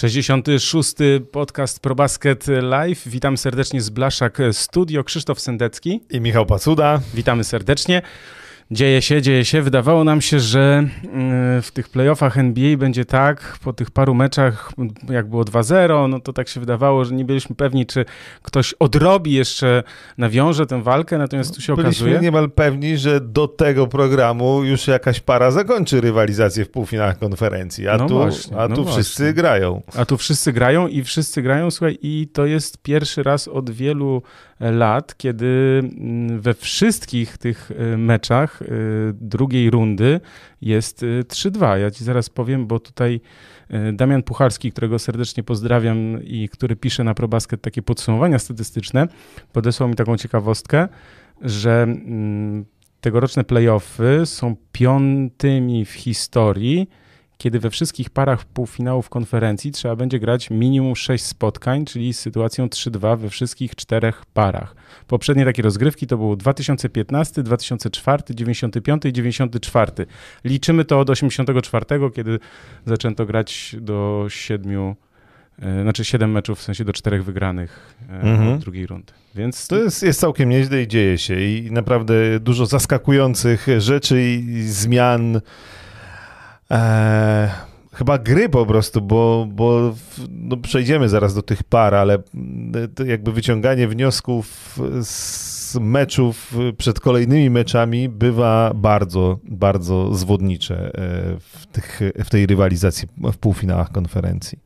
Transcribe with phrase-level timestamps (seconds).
[0.00, 0.94] 66.
[1.32, 3.08] podcast ProBasket Live.
[3.08, 5.04] Witam serdecznie z Blaszak Studio.
[5.04, 6.00] Krzysztof Sendecki.
[6.10, 7.00] I Michał Pacuda.
[7.14, 8.02] Witamy serdecznie.
[8.72, 9.62] Dzieje się, dzieje się.
[9.62, 14.72] Wydawało nam się, że mm, w tych playoffach NBA będzie tak, po tych paru meczach,
[15.08, 18.04] jak było 2-0, no to tak się wydawało, że nie byliśmy pewni, czy
[18.42, 19.82] ktoś odrobi jeszcze,
[20.18, 22.20] nawiąże tę walkę, natomiast tu się Byliśmy okazuje...
[22.20, 27.96] niemal pewni, że do tego programu już jakaś para zakończy rywalizację w półfinałach konferencji, a
[27.96, 29.02] No tu, właśnie, a no tu właśnie.
[29.02, 29.82] wszyscy grają.
[29.96, 34.22] A tu wszyscy grają i wszyscy grają, słuchaj, i to jest pierwszy raz od wielu
[34.60, 38.66] lat, kiedy mm, we wszystkich tych y, meczach y,
[39.20, 40.20] drugiej rundy
[40.60, 41.76] jest y, 3-2.
[41.76, 43.20] Ja ci zaraz powiem, bo tutaj
[43.70, 49.08] y, Damian Puchalski, którego serdecznie pozdrawiam i który pisze na ProBasket takie podsumowania statystyczne,
[49.52, 50.88] podesłał mi taką ciekawostkę,
[51.42, 52.64] że mm,
[53.00, 56.88] tegoroczne playoffy są piątymi w historii,
[57.40, 62.66] kiedy we wszystkich parach półfinałów konferencji trzeba będzie grać minimum 6 spotkań, czyli z sytuacją
[62.66, 64.74] 3-2 we wszystkich czterech parach.
[65.06, 69.92] Poprzednie takie rozgrywki to było 2015, 2004, 95 i 94.
[70.44, 72.38] Liczymy to od 84, kiedy
[72.86, 74.94] zaczęto grać do 7,
[75.58, 78.58] e, znaczy 7 meczów, w sensie do 4 wygranych e, Mhm.
[78.58, 79.12] drugiej rundy.
[79.34, 84.62] Więc To jest, jest całkiem nieźle i dzieje się i naprawdę dużo zaskakujących rzeczy i
[84.62, 85.40] zmian.
[86.70, 87.50] E,
[87.92, 89.94] chyba gry po prostu, bo, bo
[90.28, 92.18] no przejdziemy zaraz do tych par, ale
[92.94, 100.90] to jakby wyciąganie wniosków z meczów przed kolejnymi meczami bywa bardzo, bardzo zwodnicze e,
[101.40, 104.58] w, tych, w tej rywalizacji w półfinałach konferencji.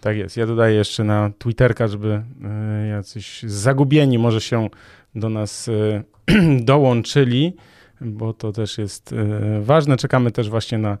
[0.00, 0.36] Tak jest.
[0.36, 4.68] Ja dodaję jeszcze na Twitterka, żeby e, jacyś zagubieni może się
[5.14, 6.02] do nas e,
[6.64, 7.56] dołączyli,
[8.00, 9.96] bo to też jest e, ważne.
[9.96, 10.98] Czekamy też właśnie na e,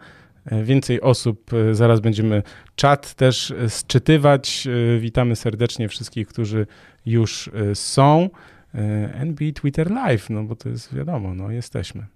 [0.62, 1.50] więcej osób.
[1.54, 2.42] E, Zaraz będziemy
[2.76, 4.68] czat też e, sczytywać.
[4.96, 6.66] E, Witamy serdecznie wszystkich, którzy
[7.06, 8.30] już e, są.
[8.74, 8.78] E,
[9.14, 12.06] NBA Twitter Live, no bo to jest wiadomo, no jesteśmy.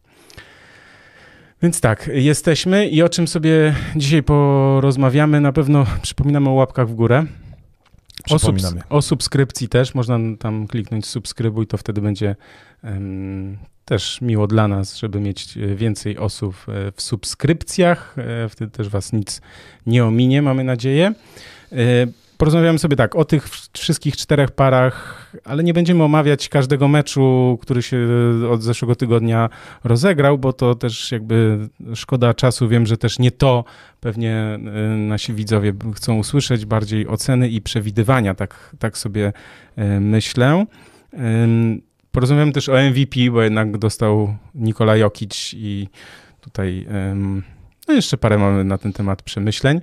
[1.63, 6.95] Więc tak, jesteśmy i o czym sobie dzisiaj porozmawiamy, na pewno przypominamy o łapkach w
[6.95, 7.25] górę.
[8.31, 12.37] O, subs- o subskrypcji też, można tam kliknąć subskrybuj, to wtedy będzie
[12.85, 18.71] em, też miło dla nas, żeby mieć e, więcej osób e, w subskrypcjach, e, wtedy
[18.71, 19.41] też was nic
[19.87, 21.15] nie ominie, mamy nadzieję.
[22.37, 27.59] E, Porozmawiamy sobie tak o tych wszystkich czterech parach, ale nie będziemy omawiać każdego meczu,
[27.63, 27.99] który się
[28.51, 29.49] od zeszłego tygodnia
[29.85, 32.69] rozegrał, bo to też jakby szkoda czasu.
[32.69, 33.65] Wiem, że też nie to
[34.01, 34.59] pewnie
[34.95, 39.33] y, nasi widzowie chcą usłyszeć, bardziej oceny i przewidywania, tak, tak sobie
[39.79, 40.67] y, myślę.
[42.13, 45.89] Porozmawiamy też o MVP, bo jednak dostał Nikola Jokic i
[46.41, 46.87] tutaj
[47.89, 49.81] no jeszcze parę mamy na ten temat przemyśleń.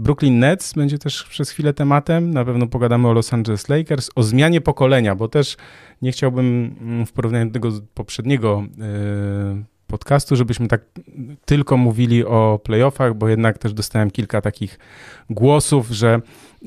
[0.00, 2.30] Brooklyn Nets będzie też przez chwilę tematem.
[2.34, 5.56] Na pewno pogadamy o Los Angeles Lakers, o zmianie pokolenia, bo też
[6.02, 10.80] nie chciałbym mm, w porównaniu do tego poprzedniego y, podcastu, żebyśmy tak
[11.44, 14.78] tylko mówili o playoffach, bo jednak też dostałem kilka takich
[15.30, 16.20] głosów, że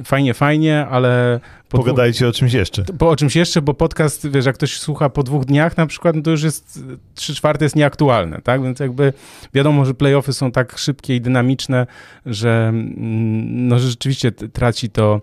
[0.06, 1.40] fajnie, fajnie, ale
[1.70, 2.84] po dwóch, Pogadajcie o czymś jeszcze.
[2.84, 6.16] po o czymś jeszcze, bo podcast, wiesz, jak ktoś słucha po dwóch dniach na przykład,
[6.16, 6.80] no to już jest
[7.16, 8.64] trzy czwarte jest nieaktualne, tak?
[8.64, 9.14] Więc jakby
[9.54, 11.88] wiadomo, że playoffy są tak szybkie i dynamiczne,
[12.26, 15.22] że mm, no, że rzeczywiście traci to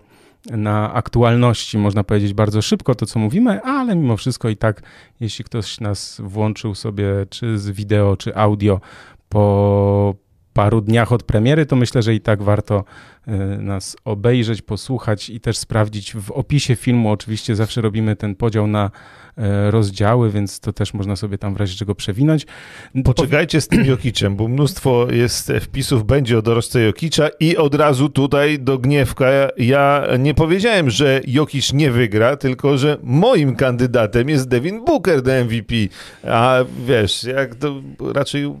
[0.49, 4.81] na aktualności, można powiedzieć, bardzo szybko to, co mówimy, ale mimo wszystko i tak,
[5.19, 8.81] jeśli ktoś nas włączył sobie czy z wideo, czy audio
[9.29, 10.15] po
[10.53, 12.83] paru dniach od premiery, to myślę, że i tak warto
[13.27, 17.11] y, nas obejrzeć, posłuchać i też sprawdzić w opisie filmu.
[17.11, 18.91] Oczywiście zawsze robimy ten podział na
[19.37, 22.45] e, rozdziały, więc to też można sobie tam w razie czego przewinąć.
[23.03, 28.09] Poczekajcie z tym Jokicem, bo mnóstwo jest wpisów będzie o dorożce Jokicza i od razu
[28.09, 29.25] tutaj do gniewka
[29.57, 35.31] ja nie powiedziałem, że Jokic nie wygra, tylko że moim kandydatem jest Devin Booker do
[35.31, 35.75] MVP.
[36.23, 36.57] A
[36.87, 37.81] wiesz, jak to
[38.13, 38.53] raczej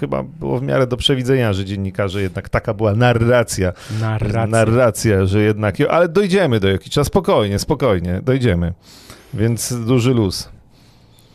[0.00, 3.72] chyba było w miarę do przewidzenia, że dziennikarze jednak taka była narracja.
[4.00, 4.46] Narracja.
[4.46, 8.72] Narracja, że jednak, ale dojdziemy do Jokicza, spokojnie, spokojnie, dojdziemy.
[9.34, 10.48] Więc duży luz.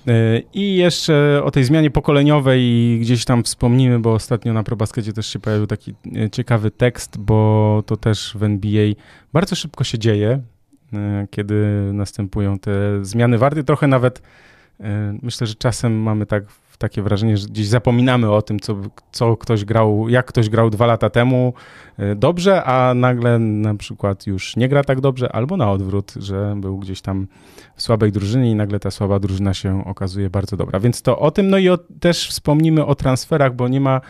[0.08, 5.28] Y, I jeszcze o tej zmianie pokoleniowej gdzieś tam wspomnimy, bo ostatnio na ProBaskecie też
[5.28, 5.94] się pojawił taki
[6.25, 8.94] y, ciekawy tekst, bo to też w NBA
[9.34, 10.42] bardzo szybko się dzieje,
[10.94, 10.98] y,
[11.30, 11.56] kiedy
[11.94, 13.63] następują te zmiany warty.
[13.63, 14.22] Trochę nawet
[15.22, 16.44] myślę, że czasem mamy tak
[16.81, 18.75] takie wrażenie, że gdzieś zapominamy o tym, co,
[19.12, 21.54] co ktoś grał, jak ktoś grał dwa lata temu
[22.00, 26.54] y, dobrze, a nagle na przykład już nie gra tak dobrze, albo na odwrót, że
[26.57, 27.28] był gdzieś tam
[27.75, 30.80] w słabej drużynie i nagle ta słaba drużyna się okazuje bardzo dobra.
[30.80, 34.01] Więc to o tym, no i o, też wspomnimy o transferach, bo nie ma,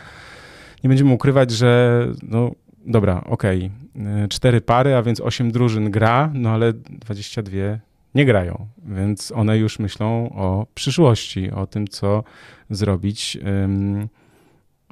[0.84, 2.50] nie będziemy ukrywać, że no,
[2.86, 4.28] dobra, okej, okay.
[4.28, 7.78] cztery pary, a więc osiem drużyn gra, no ale 22
[8.14, 12.24] nie grają, więc one już myślą o przyszłości, o tym, co
[12.72, 13.38] zrobić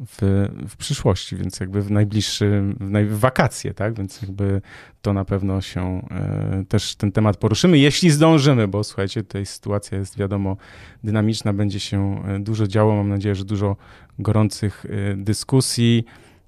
[0.06, 3.94] w, w przyszłości, więc jakby w najbliższym, w, naj, w wakacje, tak?
[3.94, 4.62] Więc jakby
[5.02, 9.98] to na pewno się e, też ten temat poruszymy, jeśli zdążymy, bo słuchajcie, tutaj sytuacja
[9.98, 10.56] jest wiadomo
[11.04, 13.76] dynamiczna, będzie się e, dużo działo, mam nadzieję, że dużo
[14.18, 16.04] gorących e, dyskusji.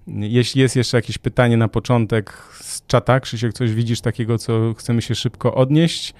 [0.06, 5.02] Jeśli jest jeszcze jakieś pytanie na początek z czata, Krzysiek, coś widzisz takiego, co chcemy
[5.02, 6.14] się szybko odnieść?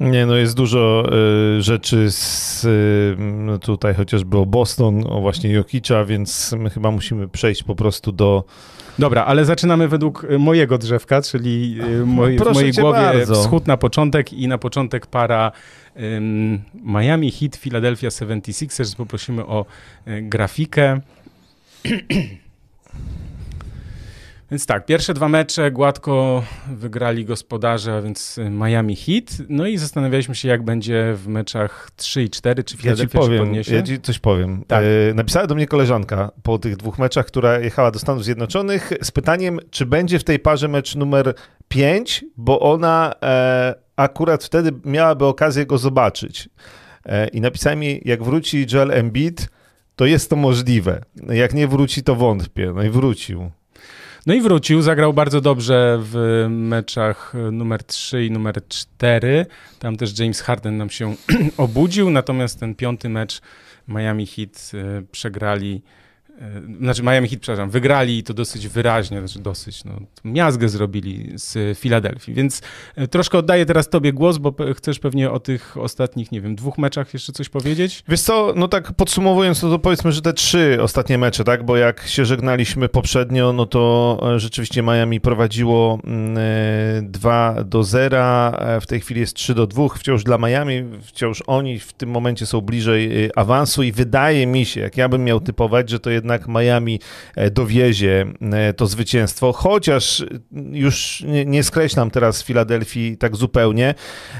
[0.00, 1.04] Nie, no jest dużo
[1.58, 6.90] y, rzeczy z, y, no tutaj chociażby o Boston, o właśnie Jokicza, więc my chyba
[6.90, 8.44] musimy przejść po prostu do...
[8.98, 13.34] Dobra, ale zaczynamy według y, mojego drzewka, czyli y, moj, w mojej głowie bardzo.
[13.34, 15.52] wschód na początek i na początek para
[16.84, 18.96] Miami Heat, Philadelphia 76ers.
[18.96, 19.66] Poprosimy o
[20.08, 21.00] y, grafikę.
[24.50, 29.24] Więc tak, pierwsze dwa mecze gładko wygrali gospodarze, a więc Miami Heat.
[29.48, 33.28] No i zastanawialiśmy się, jak będzie w meczach 3 i 4, czy Philadelphia ja ci
[33.28, 33.74] powiem, podniesie.
[33.74, 34.64] Ja ci coś powiem.
[34.66, 34.84] Tak.
[35.10, 39.10] E, napisała do mnie koleżanka po tych dwóch meczach, która jechała do Stanów Zjednoczonych z
[39.10, 41.34] pytaniem, czy będzie w tej parze mecz numer
[41.68, 46.48] 5, bo ona e, akurat wtedy miałaby okazję go zobaczyć.
[47.06, 49.48] E, I napisała mi, jak wróci Joel Embiid,
[49.96, 51.02] to jest to możliwe.
[51.28, 52.72] Jak nie wróci, to wątpię.
[52.74, 53.50] No i wrócił.
[54.26, 59.46] No i wrócił, zagrał bardzo dobrze w meczach numer 3 i numer 4.
[59.78, 61.14] Tam też James Harden nam się
[61.56, 63.40] obudził, natomiast ten piąty mecz
[63.88, 66.05] Miami Heat e, przegrali E,
[66.80, 69.92] znaczy Miami Heat, przepraszam, wygrali to dosyć wyraźnie, znaczy dosyć, no,
[70.24, 72.62] miazgę zrobili z Filadelfii, więc
[72.96, 76.78] e, troszkę oddaję teraz tobie głos, bo chcesz pewnie o tych ostatnich, nie wiem, dwóch
[76.78, 78.04] meczach jeszcze coś powiedzieć?
[78.08, 81.76] Wiesz co, no tak podsumowując, no to powiedzmy, że te trzy ostatnie mecze, tak, bo
[81.76, 85.98] jak się żegnaliśmy poprzednio, no to e, rzeczywiście Miami prowadziło
[87.02, 91.42] 2 mm, do 0, w tej chwili jest 3 do 2, wciąż dla Miami, wciąż
[91.46, 95.40] oni w tym momencie są bliżej awansu i wydaje mi się, jak ja bym miał
[95.40, 97.00] typować, że to jednak jednak Miami
[97.36, 100.24] e, dowiezie e, to zwycięstwo, chociaż
[100.72, 103.94] już nie, nie skreślam teraz Filadelfii tak zupełnie.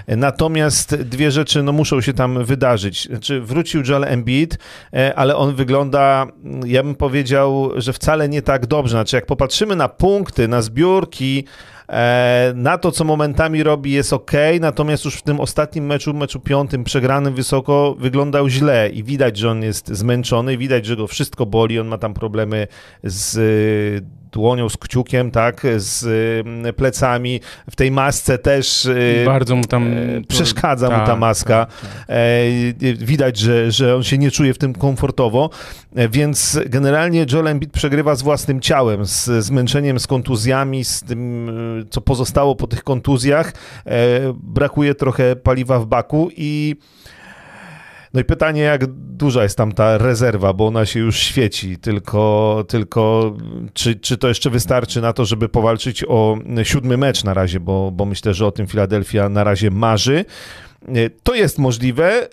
[0.08, 3.04] Natomiast dwie rzeczy no, muszą się tam wydarzyć.
[3.04, 4.58] Znaczy, wrócił Joel Embiid,
[4.92, 6.26] e, ale on wygląda,
[6.66, 8.90] ja bym powiedział, że wcale nie tak dobrze.
[8.90, 11.44] Znaczy, jak popatrzymy na punkty, na zbiórki,
[12.54, 16.84] na to, co momentami robi, jest ok, natomiast już w tym ostatnim meczu, meczu piątym,
[16.84, 21.80] przegranym wysoko, wyglądał źle i widać, że on jest zmęczony, widać, że go wszystko boli,
[21.80, 22.66] on ma tam problemy
[23.04, 26.04] z dłonią, z kciukiem, tak, z
[26.46, 27.40] mm, plecami,
[27.70, 31.66] w tej masce też y, bardzo mu tam e, przeszkadza mu ta tak, maska.
[31.66, 32.06] Tak, tak.
[32.08, 35.50] E, widać, że, że on się nie czuje w tym komfortowo,
[35.96, 41.50] e, więc generalnie Joel Embiid przegrywa z własnym ciałem, z zmęczeniem, z kontuzjami, z tym,
[41.90, 43.52] co pozostało po tych kontuzjach.
[44.34, 46.76] Brakuje trochę paliwa w baku i
[48.16, 52.64] no i pytanie, jak duża jest tam ta rezerwa, bo ona się już świeci, tylko,
[52.68, 53.34] tylko
[53.74, 57.90] czy, czy to jeszcze wystarczy na to, żeby powalczyć o siódmy mecz na razie, bo,
[57.90, 60.24] bo myślę, że o tym Filadelfia na razie marzy.
[61.22, 62.28] To jest możliwe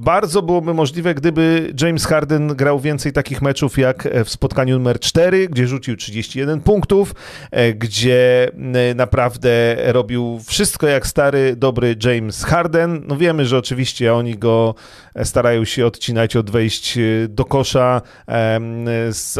[0.00, 5.48] bardzo byłoby możliwe, gdyby James Harden grał więcej takich meczów jak w spotkaniu numer 4,
[5.48, 7.14] gdzie rzucił 31 punktów,
[7.50, 8.50] e, gdzie
[8.90, 13.02] e, naprawdę robił wszystko jak stary, dobry James Harden.
[13.06, 14.74] No wiemy, że oczywiście oni go
[15.14, 18.02] e, starają się odcinać od wejść do kosza.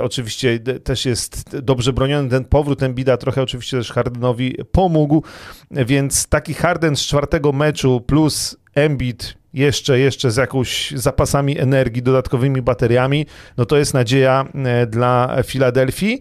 [0.02, 5.22] Oczywiście też jest dobrze broniony ten powrót Embida, trochę oczywiście też Hardenowi pomógł,
[5.70, 12.62] więc taki Harden z czwartego meczu plus Embiid jeszcze, jeszcze z jakąś zapasami energii, dodatkowymi
[12.62, 13.26] bateriami,
[13.56, 16.20] no to jest nadzieja e, dla Filadelfii.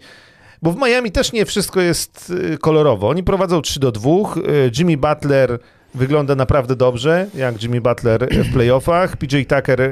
[0.62, 3.10] Bo w Miami też nie wszystko jest e, kolorowo.
[3.10, 4.12] Oni prowadzą 3 do 2.
[4.12, 4.16] E,
[4.78, 5.60] Jimmy Butler
[5.96, 9.18] wygląda naprawdę dobrze, jak Jimmy Butler w playoffach.
[9.18, 9.92] PJ Tucker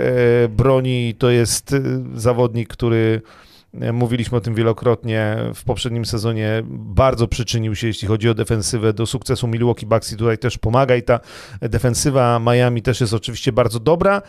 [0.50, 1.76] broni, to jest
[2.16, 3.22] zawodnik, który
[3.74, 6.64] mówiliśmy o tym wielokrotnie w poprzednim sezonie.
[6.70, 10.96] Bardzo przyczynił się, jeśli chodzi o defensywę, do sukcesu Milwaukee Bucks i tutaj też pomaga
[10.96, 11.20] i ta
[11.62, 14.22] defensywa Miami też jest oczywiście bardzo dobra.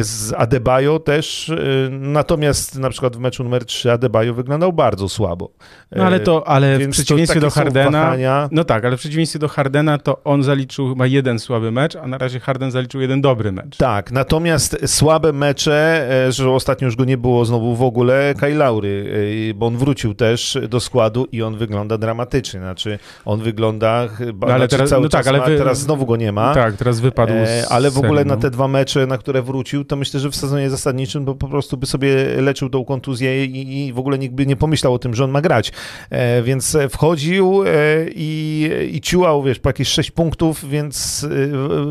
[0.00, 1.54] Z Adebayo też, e,
[1.90, 5.50] natomiast na przykład w meczu numer 3 Adebayo wyglądał bardzo słabo.
[5.92, 8.16] No ale to, ale w przeciwieństwie do Hardena,
[8.50, 12.06] no tak, ale w przeciwieństwie do Hardena to on zaliczył chyba jeden słaby mecz, a
[12.06, 13.76] na razie Harden zaliczył jeden dobry mecz.
[13.76, 18.64] Tak, natomiast słabe mecze, e, że ostatnio już go nie było znowu w ogóle, Kyle
[18.80, 24.46] Laury, bo on wrócił też do składu i on wygląda dramatycznie, znaczy on wygląda chyba,
[24.46, 25.58] no, ale znaczy teraz, cały no tak, ale wy...
[25.58, 26.54] teraz znowu go nie ma.
[26.54, 29.96] Tak, teraz wypadł e, Ale w ogóle na te dwa mecze, na które wrócił, to
[29.96, 33.92] myślę, że w sezonie zasadniczym bo po prostu by sobie leczył tą kontuzję i, i
[33.92, 35.72] w ogóle nikt by nie pomyślał o tym, że on ma grać.
[36.10, 37.68] E, więc wchodził e,
[38.14, 41.26] i, i ciułał, wiesz, po jakieś sześć punktów, więc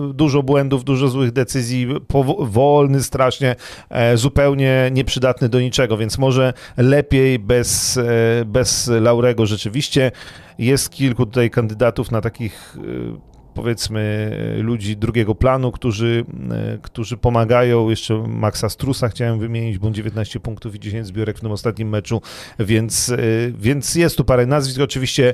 [0.10, 1.88] e, dużo błędów, dużo złych decyzji,
[2.40, 3.56] wolny strasznie,
[3.90, 10.12] e, zupełnie nieprzydatny do niczego, więc może lepiej bez, e, bez Laurego rzeczywiście.
[10.58, 12.78] Jest kilku tutaj kandydatów na takich
[13.54, 14.32] powiedzmy
[14.62, 16.26] ludzi drugiego planu, którzy,
[16.82, 17.90] którzy pomagają.
[17.90, 22.22] Jeszcze Maxa Strusa chciałem wymienić, bo 19 punktów i 10 zbiorek w tym ostatnim meczu,
[22.60, 23.14] więc,
[23.58, 24.82] więc jest tu parę nazwisk.
[24.82, 25.34] Oczywiście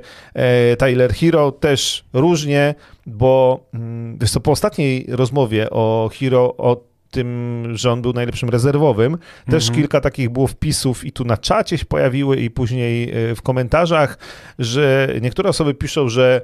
[0.78, 2.76] Tyler Hero też różnie,
[3.06, 8.50] bo mm, wiesz co, po ostatniej rozmowie o Hero, o tym, że on był najlepszym
[8.50, 9.18] rezerwowym.
[9.50, 9.82] Też mhm.
[9.82, 14.18] kilka takich było wpisów i tu na czacie się pojawiły i później w komentarzach,
[14.60, 16.42] że niektóre osoby piszą, że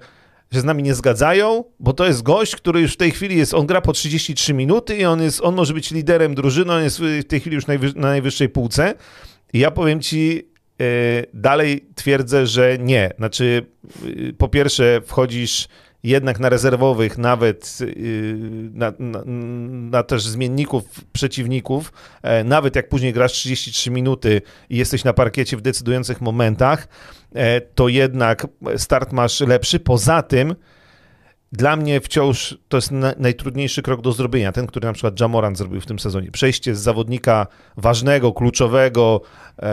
[0.52, 3.54] że z nami nie zgadzają, bo to jest gość, który już w tej chwili jest,
[3.54, 7.00] on gra po 33 minuty i on, jest, on może być liderem drużyny, on jest
[7.00, 8.94] w tej chwili już na najwyższej półce.
[9.54, 10.48] I ja powiem ci,
[10.80, 10.86] yy,
[11.34, 13.10] dalej twierdzę, że nie.
[13.18, 13.66] Znaczy,
[14.06, 15.68] yy, po pierwsze, wchodzisz
[16.04, 18.36] jednak na rezerwowych, nawet yy,
[18.74, 19.22] na, na,
[19.92, 25.58] na, też zmienników przeciwników, e, nawet jak później grasz 33 minuty i jesteś na parkiecie
[25.58, 26.88] w decydujących momentach,
[27.36, 29.80] e, to jednak start masz lepszy.
[29.80, 30.56] Poza tym,
[31.52, 35.56] dla mnie wciąż to jest na, najtrudniejszy krok do zrobienia, ten, który na przykład Jamoran
[35.56, 36.32] zrobił w tym sezonie.
[36.32, 39.64] Przejście z zawodnika ważnego, kluczowego e,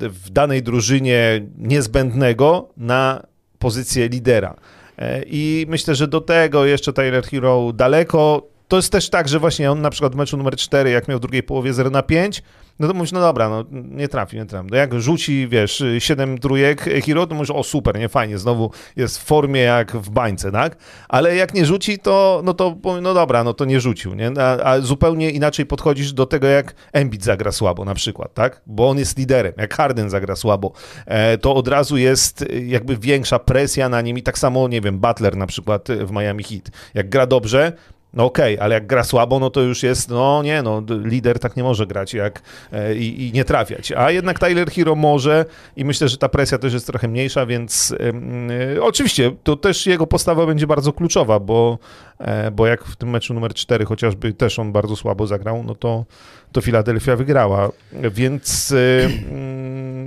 [0.00, 3.22] w danej drużynie, niezbędnego na
[3.58, 4.56] pozycję lidera.
[5.00, 8.49] E, I myślę, że do tego jeszcze Tyler Hero daleko.
[8.70, 11.18] To jest też tak, że właśnie on na przykład w meczu numer 4, jak miał
[11.18, 12.42] w drugiej połowie 0 na 5,
[12.78, 14.68] no to mówisz, no dobra, no nie trafi, nie trafi.
[14.70, 19.18] No jak rzuci, wiesz, 7 trójek Hero, to mówisz, o super, nie, fajnie, znowu jest
[19.18, 20.76] w formie jak w bańce, tak?
[21.08, 24.30] Ale jak nie rzuci, to, no to, no dobra, no to nie rzucił, nie?
[24.40, 28.62] A, a zupełnie inaczej podchodzisz do tego, jak Embiid zagra słabo na przykład, tak?
[28.66, 30.72] Bo on jest liderem, jak Harden zagra słabo,
[31.06, 34.98] e, to od razu jest jakby większa presja na nim i tak samo, nie wiem,
[34.98, 36.70] Butler na przykład w Miami Heat.
[36.94, 37.72] Jak gra dobrze,
[38.14, 41.38] no okej, okay, ale jak gra słabo, no to już jest, no nie, no lider
[41.38, 43.92] tak nie może grać jak e, i, i, nie trafiać.
[43.92, 45.44] A jednak Tyler Hero może
[45.76, 47.94] i myślę, że ta presja też jest trochę mniejsza, więc
[48.76, 51.78] e, oczywiście to też jego postawa będzie bardzo kluczowa, bo,
[52.18, 55.74] e, bo jak w tym meczu numer 4 chociażby też on bardzo słabo zagrał, no
[55.74, 56.04] to,
[56.52, 57.70] to Filadelfia wygrała.
[57.92, 58.74] Więc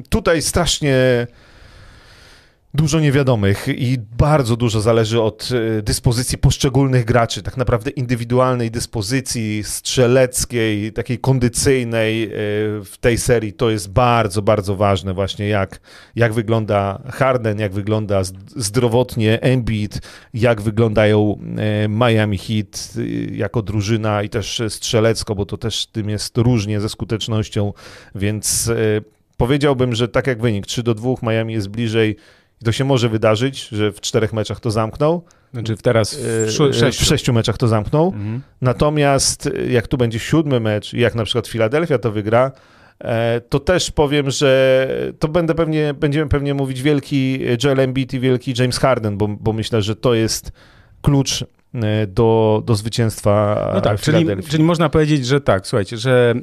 [0.10, 1.28] tutaj strasznie
[2.74, 9.64] dużo niewiadomych i bardzo dużo zależy od e, dyspozycji poszczególnych graczy, tak naprawdę indywidualnej dyspozycji
[9.64, 12.30] strzeleckiej, takiej kondycyjnej e,
[12.84, 13.54] w tej serii.
[13.54, 15.80] To jest bardzo, bardzo ważne właśnie, jak,
[16.16, 18.22] jak wygląda Harden, jak wygląda
[18.56, 20.02] zdrowotnie Embiid,
[20.34, 22.94] jak wyglądają e, Miami Heat
[23.32, 27.74] jako drużyna i też strzelecko, bo to też tym jest różnie ze skutecznością,
[28.16, 28.72] więc
[29.38, 32.18] powiedziałbym, że tak jak wynik 3 do 2 Miami jest bliżej
[32.64, 35.24] to się może wydarzyć, że w czterech meczach to zamknął.
[35.54, 37.04] Znaczy teraz w, sz- e, sześciu.
[37.04, 38.06] w sześciu meczach to zamknął.
[38.06, 38.42] Mhm.
[38.62, 42.52] Natomiast e, jak tu będzie siódmy mecz, jak na przykład Filadelfia to wygra,
[43.00, 44.88] e, to też powiem, że
[45.20, 49.54] to będę pewnie, będziemy pewnie mówić wielki Joel Embiid i wielki James Harden, bo, bo
[49.54, 50.52] myślę, że to jest
[51.02, 51.46] klucz
[52.08, 56.34] do, do zwycięstwa no tak, czyli, czyli, można powiedzieć, że tak, słuchajcie, że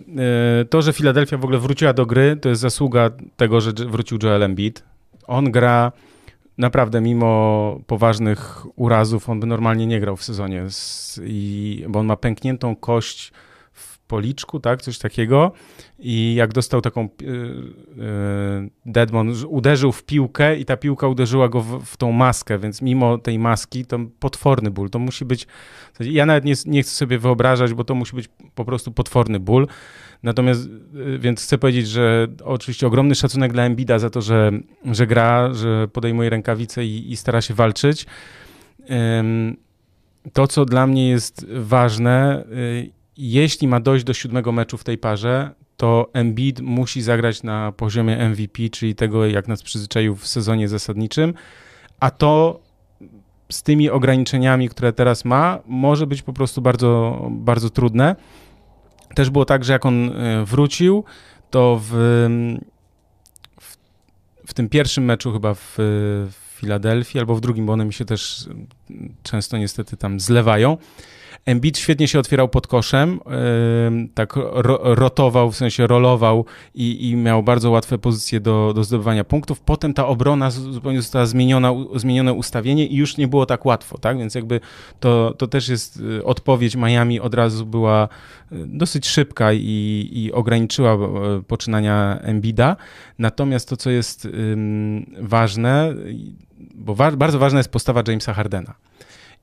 [0.71, 4.43] to, że Filadelfia w ogóle wróciła do gry, to jest zasługa tego, że wrócił Joel
[4.43, 4.85] Embiid.
[5.27, 5.93] On gra
[6.61, 10.65] naprawdę mimo poważnych urazów, on by normalnie nie grał w sezonie,
[11.23, 13.33] i, bo on ma pękniętą kość
[13.73, 15.53] w policzku, tak, coś takiego.
[15.99, 17.29] I jak dostał taką yy,
[17.97, 22.83] yy, Deadmon, uderzył w piłkę i ta piłka uderzyła go w, w, tą maskę, więc
[22.83, 25.47] mimo tej maski to potworny ból, to musi być,
[26.01, 29.67] ja nawet nie, nie chcę sobie wyobrażać, bo to musi być po prostu potworny ból,
[30.23, 34.51] Natomiast, y, więc chcę powiedzieć, że oczywiście ogromny szacunek dla Embida za to, że,
[34.85, 38.07] że gra, że podejmuje rękawice i, i stara się walczyć.
[40.33, 44.99] To, co dla mnie jest ważne, y, jeśli ma dojść do siódmego meczu w tej
[44.99, 50.69] parze, to Embiid musi zagrać na poziomie MVP, czyli tego, jak nas przyzwyczaił w sezonie
[50.69, 51.35] zasadniczym,
[52.01, 52.61] a to
[53.51, 58.17] z tymi ograniczeniami, które teraz ma, może być po prostu bardzo, bardzo trudne.
[59.15, 61.05] Też było tak, że jak on e, wrócił,
[61.51, 61.91] to w,
[63.61, 63.77] w,
[64.47, 68.05] w tym pierwszym meczu chyba w, w Filadelfii, albo w drugim, bo one mi się
[68.05, 68.49] też
[69.23, 70.77] często niestety tam zlewają.
[71.47, 73.21] Embiid świetnie się otwierał pod koszem,
[74.15, 74.33] tak
[74.83, 76.45] rotował, w sensie rolował
[76.75, 79.61] i, i miał bardzo łatwe pozycje do, do zdobywania punktów.
[79.61, 84.19] Potem ta obrona zupełnie została zmieniona, zmienione ustawienie i już nie było tak łatwo, tak?
[84.19, 84.61] Więc jakby
[85.01, 88.09] to, to też jest y, odpowiedź Miami od razu była
[88.53, 92.77] y, dosyć szybka i, i ograniczyła y, poczynania Embida.
[93.19, 94.29] Natomiast to, co jest
[95.21, 95.95] ważne,
[96.75, 98.75] bo wa bardzo ważna jest postawa Jamesa Hardena.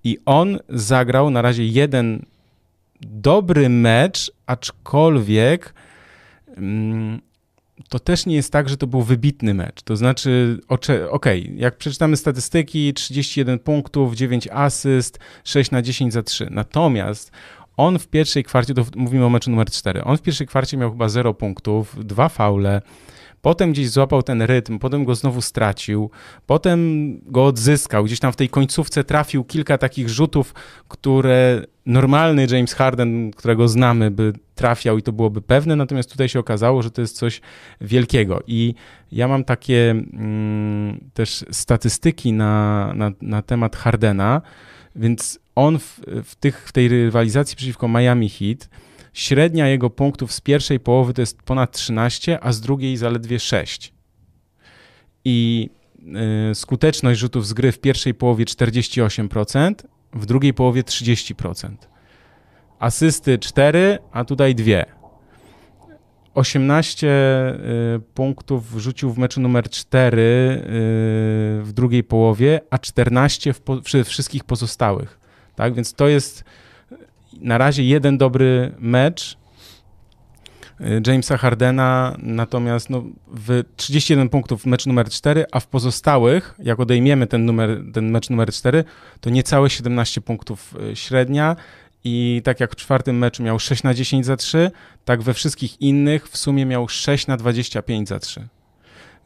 [0.03, 2.25] I on zagrał na razie jeden
[3.01, 5.73] dobry mecz, aczkolwiek
[6.57, 7.21] mm,
[7.89, 9.81] to też nie jest tak, że to był wybitny mecz.
[9.81, 16.23] To znaczy, okej, okay, jak przeczytamy statystyki, 31 punktów, 9 asyst, 6 na 10 za
[16.23, 16.47] 3.
[16.51, 17.31] Natomiast
[17.77, 20.91] on w pierwszej kwarcie, to mówimy o meczu numer 4, on w pierwszej kwarcie miał
[20.91, 22.81] chyba 0 punktów, dwa faule,
[23.47, 26.09] Potem gdzieś złapał ten rytm, potem go znowu stracił,
[26.47, 26.79] potem
[27.25, 28.03] go odzyskał.
[28.03, 30.53] Gdzieś tam w tej końcówce trafił kilka takich rzutów,
[30.87, 36.39] które normalny James Harden, którego znamy, by trafiał i to byłoby pewne, natomiast tutaj się
[36.39, 37.41] okazało, że to jest coś
[37.81, 38.43] wielkiego.
[38.47, 38.73] I
[39.11, 44.41] ja mam takie mm, też statystyki na, na, na temat Hardena,
[44.95, 48.69] więc on w, w, tych, w tej rywalizacji przeciwko Miami Heat
[49.17, 53.93] Średnia jego punktów z pierwszej połowy to jest ponad 13, a z drugiej zaledwie 6.
[55.25, 55.69] I
[56.51, 59.73] y, skuteczność rzutów z gry w pierwszej połowie 48%,
[60.13, 61.75] w drugiej połowie 30%.
[62.79, 64.73] Asysty 4, a tutaj 2.
[66.33, 70.63] 18 y, punktów wrzucił w meczu numer 4 y,
[71.63, 75.19] w drugiej połowie, a 14 w, po, wszystkich pozostałych.
[75.55, 76.43] Tak, więc to jest
[77.41, 79.37] na razie jeden dobry mecz
[80.81, 86.55] y, Jamesa Hardena, natomiast no, w 31 punktów w meczu numer 4, a w pozostałych,
[86.59, 88.83] jak odejmiemy ten, numer, ten mecz numer 4,
[89.21, 91.55] to niecałe 17 punktów y, średnia
[92.03, 94.71] i tak jak w czwartym meczu miał 6 na 10 za 3,
[95.05, 98.47] tak we wszystkich innych w sumie miał 6 na 25 za 3.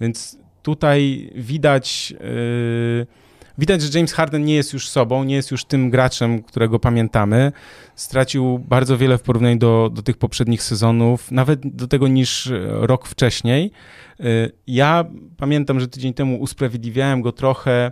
[0.02, 2.12] Więc tutaj widać...
[2.12, 6.80] Yy, Widać, że James Harden nie jest już sobą, nie jest już tym graczem, którego
[6.80, 7.52] pamiętamy.
[7.96, 12.60] Stracił bardzo wiele w porównaniu do, do tych poprzednich sezonów, nawet do tego niż e,
[12.70, 13.72] rok wcześniej.
[14.20, 14.24] E,
[14.68, 15.06] ja
[15.38, 17.92] pamiętam, że tydzień temu usprawiedliwiałem go trochę e,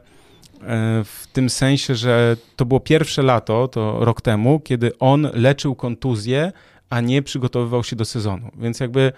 [1.04, 6.52] w tym sensie, że to było pierwsze lato, to rok temu, kiedy on leczył kontuzję,
[6.90, 8.52] a nie przygotowywał się do sezonu.
[8.58, 9.12] Więc jakby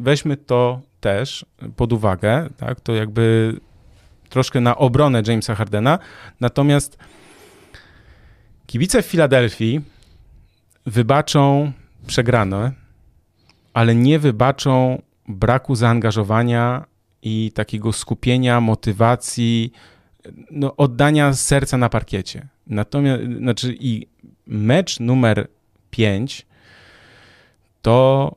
[0.00, 2.80] weźmy to też pod uwagę, tak?
[2.80, 3.54] To jakby
[4.34, 5.98] troszkę na obronę Jamesa Hardena.
[6.40, 6.98] Natomiast
[8.66, 9.80] kibice w Filadelfii
[10.86, 11.72] wybaczą
[12.06, 12.72] przegrane,
[13.74, 16.84] ale nie wybaczą braku zaangażowania
[17.22, 19.72] i takiego skupienia, motywacji,
[20.50, 22.48] no, oddania serca na parkiecie.
[22.66, 24.06] Natomiast, znaczy i
[24.46, 25.48] mecz numer
[25.90, 26.46] 5
[27.82, 28.36] to,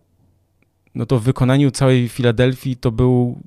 [0.96, 3.42] no to w wykonaniu całej Filadelfii to był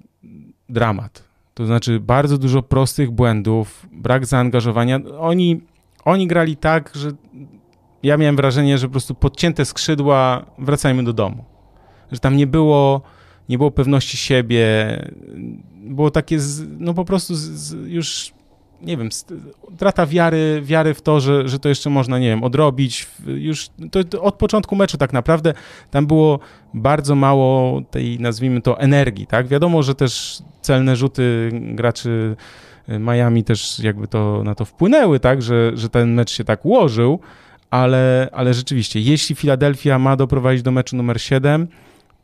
[0.68, 1.29] dramat.
[1.60, 5.00] To znaczy bardzo dużo prostych błędów, brak zaangażowania.
[5.18, 5.60] Oni,
[6.04, 7.10] oni grali tak, że
[8.02, 11.44] ja miałem wrażenie, że po prostu podcięte skrzydła, wracajmy do domu.
[12.12, 13.00] Że tam nie było,
[13.48, 14.64] nie było pewności siebie,
[15.74, 18.32] było takie, z, no po prostu z, z już
[18.82, 19.08] nie wiem,
[19.78, 23.06] trata wiary, wiary w to, że, że to jeszcze można, nie wiem, odrobić.
[23.26, 25.54] Już to, to od początku meczu tak naprawdę
[25.90, 26.38] tam było
[26.74, 29.46] bardzo mało tej, nazwijmy to, energii, tak?
[29.46, 32.36] Wiadomo, że też celne rzuty graczy
[32.88, 35.42] Miami też jakby to na to wpłynęły, tak?
[35.42, 37.20] Że, że ten mecz się tak ułożył,
[37.70, 41.68] ale, ale rzeczywiście, jeśli Philadelphia ma doprowadzić do meczu numer 7,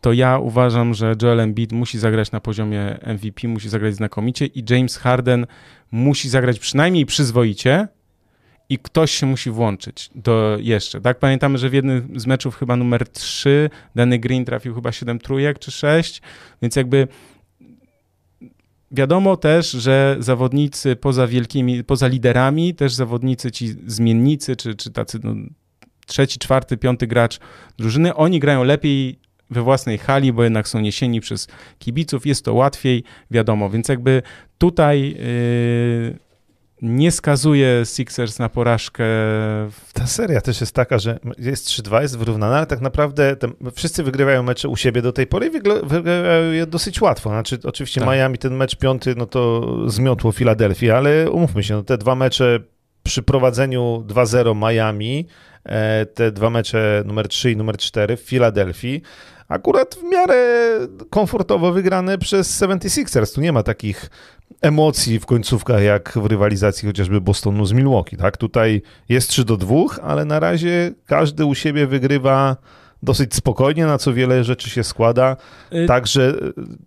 [0.07, 4.65] to ja uważam, że Joel Embiid musi zagrać na poziomie MVP, musi zagrać znakomicie i
[4.71, 5.47] James Harden
[5.91, 7.89] musi zagrać przynajmniej przyzwoicie
[8.69, 11.01] i ktoś się musi włączyć do jeszcze.
[11.01, 15.19] Tak, pamiętamy, że w jednym z meczów chyba numer 3 Danny Green trafił chyba 7
[15.19, 16.23] trójek czy 6,
[16.63, 17.09] więc jakby
[18.91, 25.19] Wiadomo też, że zawodnicy poza wielkimi, poza liderami, też zawodnicy ci zmiennicy, czy, czy tacy
[25.25, 25.35] no,
[26.07, 27.39] trzeci, czwarty, piąty gracz
[27.79, 32.55] drużyny, oni grają lepiej we własnej hali, bo jednak są niesieni przez kibiców, jest to
[32.55, 34.23] łatwiej, wiadomo, więc jakby
[34.59, 36.27] tutaj yy,
[36.83, 39.05] nie skazuje Sixers na porażkę.
[39.93, 43.37] Ta seria też jest taka, że jest 3-2, jest wyrównana, ale tak naprawdę
[43.75, 47.31] wszyscy wygrywają mecze u siebie do tej pory i wygrywają je dosyć łatwo.
[47.31, 48.11] Znaczy, oczywiście tak.
[48.11, 52.61] Miami ten mecz piąty, no to zmiotło Filadelfię, ale umówmy się, no te dwa mecze
[53.03, 55.27] przy prowadzeniu 2-0 Miami,
[55.65, 59.03] e, te dwa mecze numer 3 i numer 4 w Filadelfii,
[59.49, 60.71] akurat w miarę
[61.11, 63.35] komfortowo wygrane przez 76ers.
[63.35, 64.11] Tu nie ma takich
[64.61, 68.17] emocji w końcówkach, jak w rywalizacji chociażby Bostonu z Milwaukee.
[68.17, 68.37] Tak?
[68.37, 72.57] Tutaj jest 3 do 2, ale na razie każdy u siebie wygrywa
[73.03, 75.37] dosyć spokojnie, na co wiele rzeczy się składa.
[75.73, 76.35] Y Także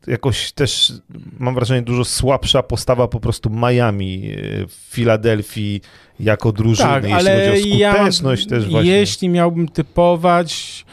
[0.08, 0.94] y, jakoś też
[1.40, 5.82] mam wrażenie dużo słabsza postawa po prostu Miami y, w Filadelfii
[6.20, 8.92] jako drużyny, tak, jeśli ale chodzi o skuteczność ja, też właśnie.
[8.92, 10.86] Jeśli miałbym typować,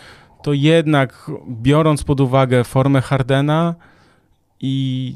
[0.47, 3.75] to jednak biorąc pod uwagę formę Hardena
[4.61, 5.15] i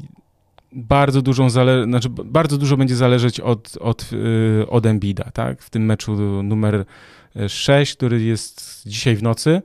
[0.73, 4.09] bardzo dużą zale- znaczy bardzo dużo będzie zależeć od, od,
[4.67, 5.61] od Embida, tak?
[5.61, 6.13] W tym meczu
[6.43, 6.85] numer
[7.47, 9.61] 6, który jest dzisiaj w nocy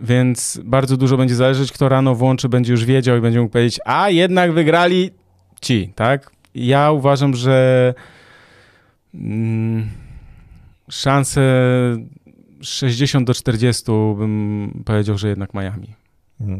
[0.00, 3.80] więc bardzo dużo będzie zależeć, kto rano włączy, będzie już wiedział i będzie mógł powiedzieć,
[3.84, 5.10] a jednak wygrali
[5.60, 6.30] ci, tak?
[6.54, 7.94] Ja uważam, że
[9.14, 9.88] mm,
[10.90, 11.42] szanse
[12.62, 13.84] 60 do 40
[14.18, 15.94] bym powiedział, że jednak Miami.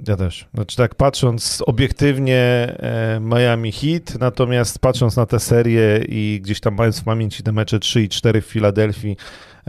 [0.09, 0.49] Ja też.
[0.55, 6.75] Znaczy tak patrząc obiektywnie e, Miami hit, natomiast patrząc na tę serię i gdzieś tam
[6.75, 9.17] mając w pamięci te mecze 3 i 4 w Filadelfii,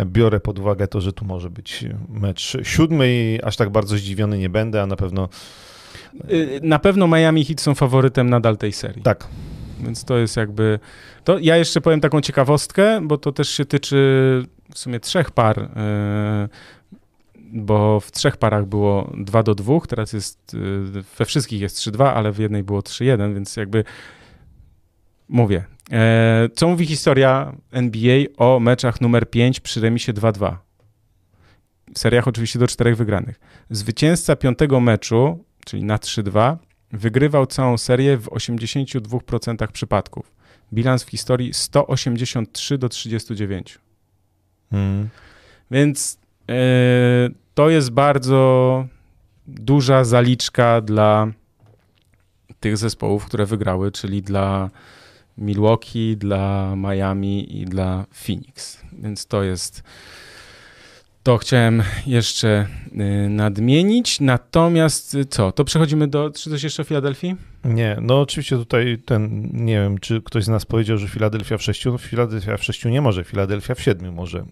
[0.06, 4.38] biorę pod uwagę to, że tu może być mecz siódmy i aż tak bardzo zdziwiony
[4.38, 5.30] nie będę, a na pewno...
[6.32, 9.04] Y, na pewno Miami Heat są faworytem nadal tej serii.
[9.04, 9.28] Tak.
[9.80, 10.80] Więc to jest jakby...
[11.24, 15.60] To ja jeszcze powiem taką ciekawostkę, bo to też się tyczy w sumie trzech par,
[15.60, 15.70] y,
[17.54, 22.14] bo w trzech parach było 2 do 2, teraz jest, y, we wszystkich jest 3-2,
[22.14, 23.84] ale w jednej było 3-1, więc jakby
[25.30, 30.56] mówię, E, co mówi historia NBA o meczach numer 5 przy remisie 2-2?
[31.96, 33.40] W seriach oczywiście do czterech wygranych.
[33.70, 36.58] Zwycięzca piątego meczu, czyli na 3-2,
[36.92, 40.32] wygrywał całą serię w 82% przypadków.
[40.74, 43.80] Bilans w historii 183 do 39.
[44.72, 45.10] Hmm.
[45.72, 46.18] Więc
[46.50, 46.54] e,
[47.54, 48.86] to jest bardzo
[49.48, 51.28] duża zaliczka dla
[52.60, 54.70] tych zespołów, które wygrały, czyli dla
[55.38, 58.82] Milwaukee, dla Miami i dla Phoenix.
[58.94, 59.84] Więc to jest.
[61.24, 62.68] To chciałem jeszcze
[63.26, 64.20] y, nadmienić.
[64.20, 65.52] Natomiast y, co?
[65.52, 66.30] To przechodzimy do.
[66.30, 67.36] Czy coś jeszcze o Filadelfii?
[67.66, 69.50] Nie, no oczywiście tutaj ten.
[69.54, 71.92] Nie wiem, czy ktoś z nas powiedział, że Filadelfia w sześciu.
[71.92, 74.46] No, Filadelfia w sześciu nie może, Filadelfia w siedmiu może.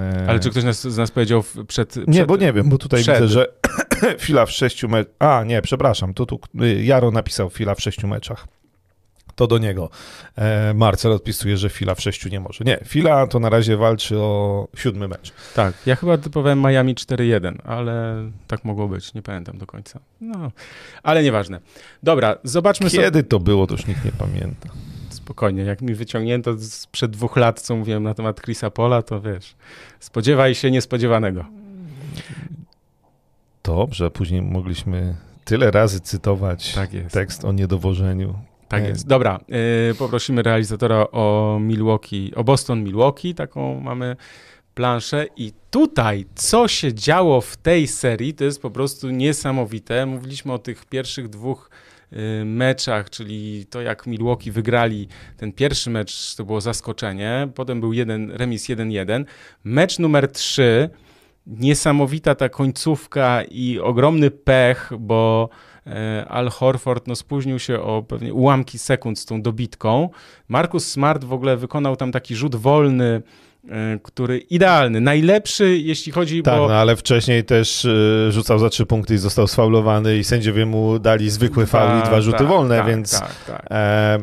[0.00, 2.08] E, Ale czy ktoś nas, z nas powiedział przed, przed.
[2.08, 3.14] Nie, bo nie wiem, bo tutaj przed.
[3.14, 3.46] widzę, że
[4.24, 5.14] Fila w sześciu meczach.
[5.18, 6.14] A, nie, przepraszam.
[6.14, 8.46] Tu, tu y, Jaro napisał Fila w sześciu meczach
[9.34, 9.90] to do niego
[10.36, 12.64] e, Marcel odpisuje, że Fila w sześciu nie może.
[12.64, 15.32] Nie, Fila to na razie walczy o siódmy mecz.
[15.54, 18.16] Tak, ja chyba typowałem Miami 4-1, ale
[18.46, 20.00] tak mogło być, nie pamiętam do końca.
[20.20, 20.50] No,
[21.02, 21.60] ale nieważne.
[22.02, 23.22] Dobra, zobaczmy Kiedy sobie...
[23.22, 24.68] to było, to już nikt nie pamięta.
[25.10, 29.54] Spokojnie, jak mi wyciągnięto sprzed dwóch lat, co mówiłem na temat Chrisa Pola, to wiesz,
[30.00, 31.44] spodziewaj się niespodziewanego.
[33.64, 38.34] Dobrze, później mogliśmy tyle razy cytować tak tekst o niedowożeniu.
[38.68, 39.06] Tak jest.
[39.06, 44.16] Dobra, yy, poprosimy realizatora o Milwaukee, o Boston Milwaukee, taką mamy
[44.74, 50.06] planszę i tutaj, co się działo w tej serii, to jest po prostu niesamowite.
[50.06, 51.70] Mówiliśmy o tych pierwszych dwóch
[52.12, 57.92] y, meczach, czyli to jak Milwaukee wygrali ten pierwszy mecz, to było zaskoczenie, potem był
[57.92, 59.24] jeden, remis 1-1.
[59.64, 60.90] Mecz numer 3,
[61.46, 65.73] niesamowita ta końcówka i ogromny pech, bo E,
[66.28, 70.08] Al Horford no, spóźnił się o pewnie ułamki sekund z tą dobitką.
[70.48, 73.22] Marcus Smart w ogóle wykonał tam taki rzut wolny,
[73.68, 76.68] e, który idealny, najlepszy, jeśli chodzi tak, bo...
[76.68, 80.98] no ale wcześniej też y, rzucał za trzy punkty i został sfaulowany i sędziowie mu
[80.98, 83.66] dali zwykły faul i tak, dwa rzuty tak, wolne, tak, więc tak, tak.
[83.70, 84.18] E,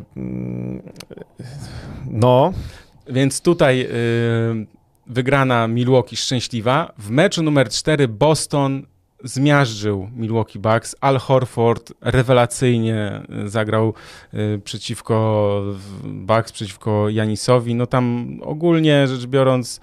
[2.11, 2.53] no.
[3.07, 3.87] Więc tutaj y,
[5.07, 6.93] wygrana Milwaukee szczęśliwa.
[6.97, 8.85] W meczu numer 4 Boston
[9.23, 10.95] zmiażdżył Milwaukee Bucks.
[11.01, 13.93] Al Horford rewelacyjnie y, zagrał
[14.33, 15.61] y, przeciwko
[16.03, 17.75] Bucks, przeciwko Janisowi.
[17.75, 19.81] No tam ogólnie rzecz biorąc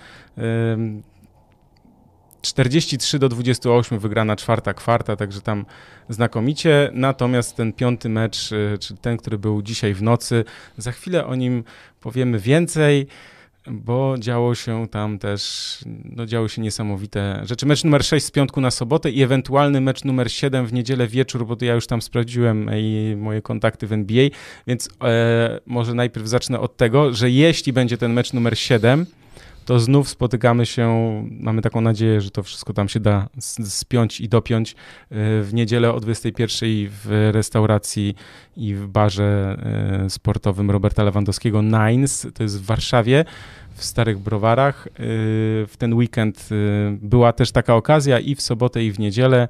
[2.43, 5.67] 43 do 28 wygrana czwarta kwarta, także tam
[6.09, 6.91] znakomicie.
[6.93, 10.45] Natomiast ten piąty mecz, y, czyli ten, który był dzisiaj w nocy,
[10.77, 11.65] za chwilę o nim
[12.01, 13.07] powiemy więcej
[13.71, 17.67] bo działo się tam też, no działy się niesamowite rzeczy.
[17.67, 21.47] Mecz numer 6 z piątku na sobotę i ewentualny mecz numer 7 w niedzielę wieczór,
[21.47, 24.29] bo to ja już tam sprawdziłem i moje kontakty w NBA,
[24.67, 29.07] więc e, może najpierw zacznę od tego, że jeśli będzie ten mecz numer 7,
[29.69, 33.29] to znów spotykamy się, mamy taką nadzieję, że to wszystko tam się da
[33.65, 34.75] spiąć i dopiąć e,
[35.43, 38.15] w niedzielę o 21 w restauracji
[38.57, 39.57] i w barze
[40.05, 43.25] e, sportowym Roberta Lewandowskiego Nines, to jest w Warszawie
[43.75, 44.87] w Starych Browarach.
[44.87, 44.91] E,
[45.67, 46.49] w ten weekend
[46.93, 49.49] była też taka okazja i w sobotę i w niedzielę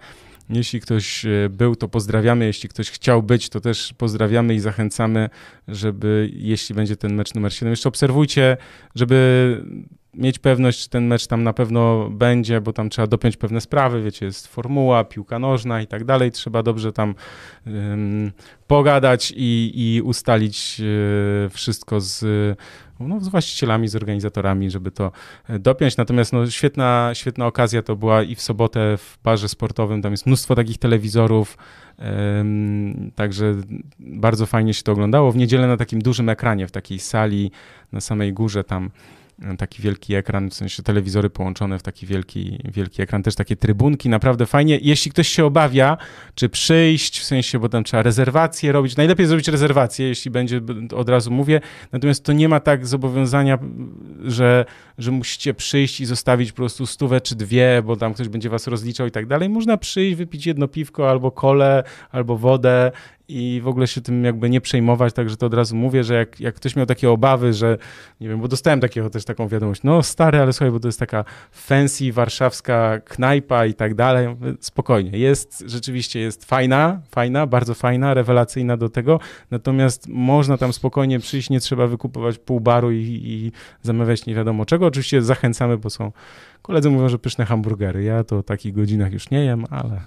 [0.50, 2.44] Jeśli ktoś był, to pozdrawiamy.
[2.46, 5.30] Jeśli ktoś chciał być, to też pozdrawiamy i zachęcamy,
[5.68, 8.56] żeby jeśli będzie ten mecz numer 7, jeszcze obserwujcie,
[8.94, 9.64] żeby
[10.14, 14.02] mieć pewność, czy ten mecz tam na pewno będzie, bo tam trzeba dopiąć pewne sprawy,
[14.02, 17.14] wiecie, jest formuła, piłka nożna i tak dalej, trzeba dobrze tam
[17.66, 18.32] um,
[18.66, 22.24] pogadać i, i ustalić y, wszystko z,
[23.00, 25.12] no, z właścicielami, z organizatorami, żeby to
[25.48, 25.96] e, dopiąć.
[25.96, 30.26] Natomiast no, świetna, świetna okazja to była i w sobotę w barze sportowym, tam jest
[30.26, 31.58] mnóstwo takich telewizorów,
[31.98, 33.54] um, także
[33.98, 35.32] bardzo fajnie się to oglądało.
[35.32, 37.50] W niedzielę na takim dużym ekranie, w takiej sali
[37.92, 38.90] na samej górze tam
[39.58, 44.08] taki wielki ekran, w sensie telewizory połączone w taki wielki, wielki ekran, też takie trybunki,
[44.08, 44.78] naprawdę fajnie.
[44.82, 45.96] Jeśli ktoś się obawia,
[46.34, 50.60] czy przyjść, w sensie, bo tam trzeba rezerwacje robić, najlepiej zrobić rezerwację, jeśli będzie,
[50.96, 51.60] od razu mówię,
[51.92, 53.58] natomiast to nie ma tak zobowiązania,
[54.24, 54.64] że,
[54.98, 58.66] że musicie przyjść i zostawić po prostu stówę czy dwie, bo tam ktoś będzie was
[58.66, 59.48] rozliczał i tak dalej.
[59.48, 62.92] Można przyjść, wypić jedno piwko albo kole, albo wodę
[63.28, 66.40] i w ogóle się tym jakby nie przejmować, także to od razu mówię, że jak,
[66.40, 67.78] jak ktoś miał takie obawy, że
[68.20, 70.98] nie wiem, bo dostałem takiego też taką wiadomość, no stary, ale słuchaj, bo to jest
[70.98, 78.14] taka fancy warszawska knajpa i tak dalej, spokojnie, jest, rzeczywiście jest fajna, fajna, bardzo fajna,
[78.14, 83.52] rewelacyjna do tego, natomiast można tam spokojnie przyjść, nie trzeba wykupować pół baru i, i
[83.82, 86.12] zamawiać nie wiadomo czego, oczywiście zachęcamy, bo są,
[86.62, 90.00] koledzy mówią, że pyszne hamburgery, ja to o takich godzinach już nie jem, ale...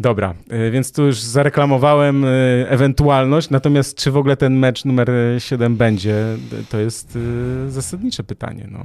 [0.00, 2.28] Dobra, e, więc tu już zareklamowałem e,
[2.70, 6.24] ewentualność, natomiast czy w ogóle ten mecz numer 7 będzie,
[6.70, 7.18] to jest
[7.66, 8.68] e, zasadnicze pytanie.
[8.70, 8.84] No.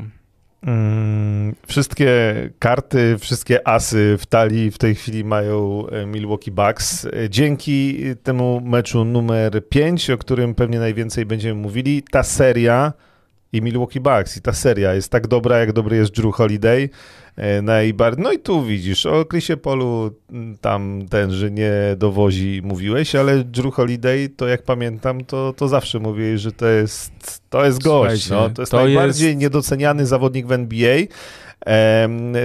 [0.62, 7.08] Mm, wszystkie karty, wszystkie asy w talii w tej chwili mają Milwaukee Bucks.
[7.30, 12.93] Dzięki temu meczu numer 5, o którym pewnie najwięcej będziemy mówili, ta seria
[13.54, 16.89] i Milwaukee Bucks i ta seria jest tak dobra, jak dobry jest Drew Holiday.
[17.38, 18.23] E, najbardziej.
[18.23, 23.43] No i tu widzisz, o Chrisie Polu mm, tam ten, że nie dowozi mówiłeś, ale
[23.43, 27.12] Drew Holiday, to jak pamiętam, to, to zawsze mówiłeś, że to jest,
[27.50, 28.30] to jest gość.
[28.30, 29.39] No, to jest to najbardziej jest...
[29.39, 30.97] niedoceniany zawodnik w NBA.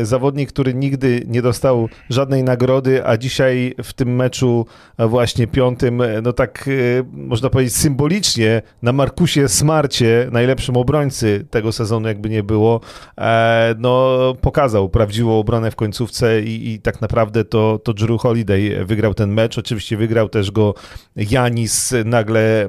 [0.03, 4.67] Zawodnik, który nigdy nie dostał żadnej nagrody, a dzisiaj w tym meczu
[4.99, 6.71] właśnie piątym, no tak e,
[7.13, 12.81] można powiedzieć symbolicznie na Markusie Smarcie, najlepszym obrońcy tego sezonu jakby nie było,
[13.19, 18.85] e, no pokazał prawdziwą obronę w końcówce i, i tak naprawdę to, to Drew Holiday
[18.85, 19.59] wygrał ten mecz.
[19.59, 20.75] Oczywiście wygrał też go
[21.17, 22.69] Janis nagle e,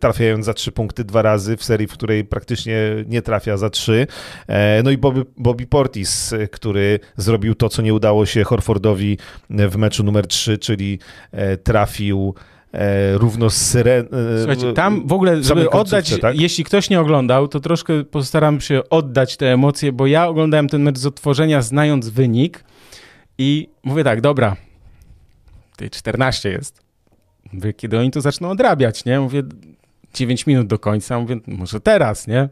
[0.00, 4.06] trafiając za trzy punkty dwa razy w serii, w której praktycznie nie trafia za trzy.
[4.84, 9.18] No i Bobby, Bobby Portis, który zrobił to, co nie udało się Horfordowi
[9.50, 10.98] w meczu numer 3, czyli
[11.32, 12.34] e, trafił
[12.72, 14.06] e, równo z syren...
[14.06, 16.40] E, Słuchajcie, tam w ogóle, żeby oddać, tak?
[16.40, 20.82] jeśli ktoś nie oglądał, to troszkę postaram się oddać te emocje, bo ja oglądałem ten
[20.82, 22.64] mecz z otworzenia, znając wynik
[23.38, 24.56] i mówię tak, dobra,
[25.76, 26.80] tej 14 jest.
[27.52, 29.20] Mówię, kiedy oni to zaczną odrabiać, nie?
[29.20, 29.42] Mówię,
[30.14, 32.48] 9 minut do końca, mówię, może teraz, nie?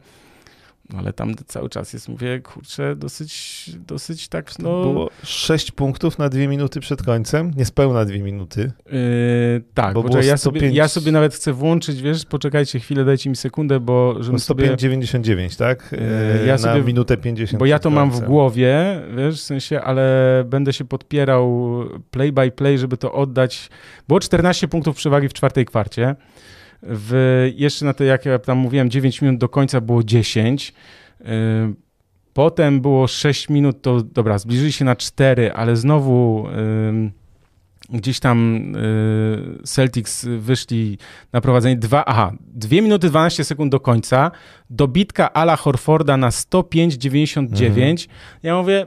[0.98, 4.82] Ale tam cały czas jest, mówię, kurczę, dosyć, dosyć tak, no...
[4.82, 8.72] Było 6 punktów na dwie minuty przed końcem, niespełna dwie minuty.
[8.86, 10.62] Yy, tak, bo poczekaj, ja, 105...
[10.62, 14.16] sobie, ja sobie nawet chcę włączyć, wiesz, poczekajcie chwilę, dajcie mi sekundę, bo...
[14.20, 15.56] Żebym 105,99, sobie...
[15.58, 15.92] tak?
[16.40, 17.58] Yy, ja sobie, na minutę 50.
[17.58, 21.74] Bo ja to mam w głowie, wiesz, w sensie, ale będę się podpierał
[22.10, 23.70] play by play, żeby to oddać.
[24.08, 26.16] Było 14 punktów przewagi w czwartej kwarcie.
[26.86, 30.74] W, jeszcze na to, jak ja tam mówiłem, 9 minut do końca było 10.
[31.20, 31.24] Y,
[32.32, 36.46] potem było 6 minut, to dobra, zbliżyli się na 4, ale znowu
[37.90, 40.98] gdzieś tam y, Celtics wyszli
[41.32, 44.30] na prowadzenie 2, aha, 2 minuty 12 sekund do końca,
[44.70, 47.68] dobitka Ala Horforda na 105,99.
[47.68, 47.96] Mhm.
[48.42, 48.86] Ja mówię,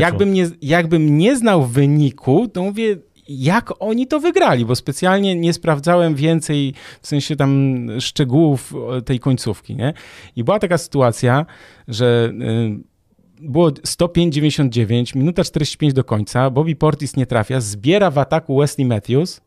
[0.00, 2.96] jakbym nie, jakbym nie znał wyniku, to mówię,
[3.28, 9.76] jak oni to wygrali, bo specjalnie nie sprawdzałem więcej, w sensie tam szczegółów tej końcówki,
[9.76, 9.92] nie?
[10.36, 11.46] I była taka sytuacja,
[11.88, 12.92] że y,
[13.42, 19.40] było 105,99, minuta 45 do końca, Bobby Portis nie trafia, zbiera w ataku Wesley Matthews,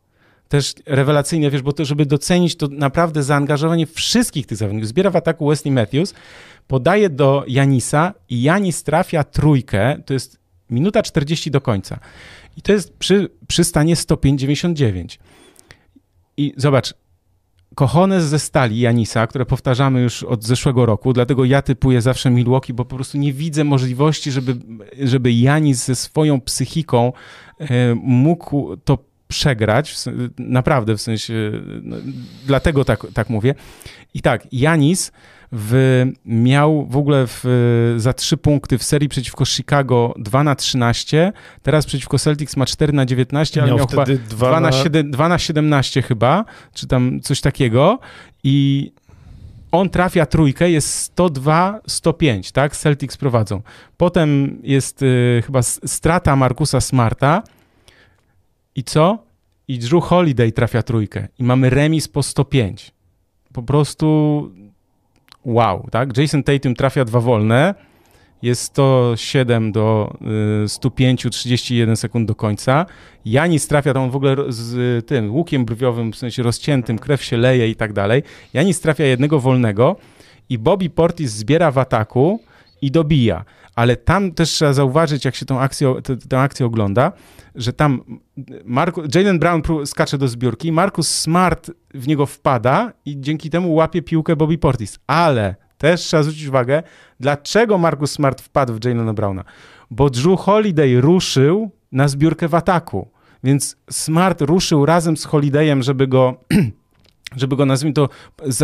[0.48, 5.16] też rewelacyjnie, wiesz, bo to, żeby docenić to naprawdę zaangażowanie wszystkich tych zawodników, zbiera w
[5.16, 6.14] ataku Wesley Matthews,
[6.66, 10.38] podaje do Janisa i Janis trafia trójkę, to jest
[10.70, 11.98] minuta 40 do końca.
[12.56, 15.18] I to jest przy, przy stanie 105,99.
[16.36, 16.94] I zobacz,
[17.74, 22.72] kochone ze stali Janisa, które powtarzamy już od zeszłego roku, dlatego ja typuję zawsze Milwaukee,
[22.72, 24.56] bo po prostu nie widzę możliwości, żeby,
[25.02, 27.12] żeby Janis ze swoją psychiką
[27.58, 29.94] e, mógł to przegrać,
[30.38, 31.96] naprawdę w sensie, no,
[32.46, 33.54] dlatego tak, tak mówię.
[34.14, 35.12] I tak, Janis
[35.58, 37.44] w, miał w ogóle w,
[37.96, 42.92] za 3 punkty w serii przeciwko Chicago 2 na 13, teraz przeciwko Celtics ma 4
[42.92, 44.72] na 19, ale miał, miał chyba 2 na...
[44.72, 47.98] 7, 2 na 17 chyba, czy tam coś takiego
[48.44, 48.92] i
[49.72, 52.76] on trafia trójkę, jest 102-105, tak?
[52.76, 53.62] Celtics prowadzą.
[53.96, 57.42] Potem jest y, chyba strata Markusa Smarta
[58.74, 59.18] i co?
[59.68, 62.92] I Drew Holiday trafia trójkę i mamy remis po 105.
[63.52, 64.50] Po prostu
[65.46, 66.16] wow, tak?
[66.16, 67.74] Jason Tatum trafia dwa wolne,
[68.42, 70.16] jest 107 do
[70.66, 72.86] 105, y, 31 sekund do końca.
[73.24, 77.68] Janis trafia tam w ogóle z tym łukiem brwiowym, w sensie rozciętym, krew się leje
[77.68, 78.22] i tak dalej.
[78.54, 79.96] Janis trafia jednego wolnego
[80.48, 82.40] i Bobby Portis zbiera w ataku
[82.82, 83.44] i dobija.
[83.76, 85.94] Ale tam też trzeba zauważyć, jak się tą akcję,
[86.28, 87.12] tę akcję ogląda,
[87.54, 88.18] że tam
[88.64, 94.02] Marku, Jalen Brown skacze do zbiórki, Marcus Smart w niego wpada i dzięki temu łapie
[94.02, 94.98] piłkę Bobby Portis.
[95.06, 96.82] Ale też trzeba zwrócić uwagę,
[97.20, 99.44] dlaczego Marcus Smart wpadł w Jalena Browna.
[99.90, 103.08] Bo Drew Holiday ruszył na zbiórkę w ataku.
[103.44, 106.34] Więc Smart ruszył razem z Holidayem, żeby go
[107.36, 108.08] żeby go, nazwijmy to,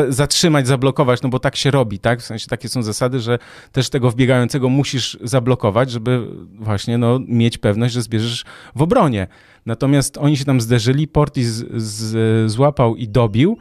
[0.08, 2.20] zatrzymać, zablokować, no bo tak się robi, tak?
[2.20, 3.38] W sensie takie są zasady, że
[3.72, 6.26] też tego wbiegającego musisz zablokować, żeby
[6.58, 8.44] właśnie, no, mieć pewność, że zbierzesz
[8.74, 9.26] w obronie.
[9.66, 11.64] Natomiast oni się tam zderzyli, Portis
[12.46, 13.58] złapał i dobił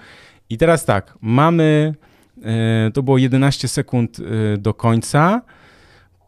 [0.49, 1.95] i teraz tak, mamy,
[2.43, 5.41] e, to było 11 sekund e, do końca,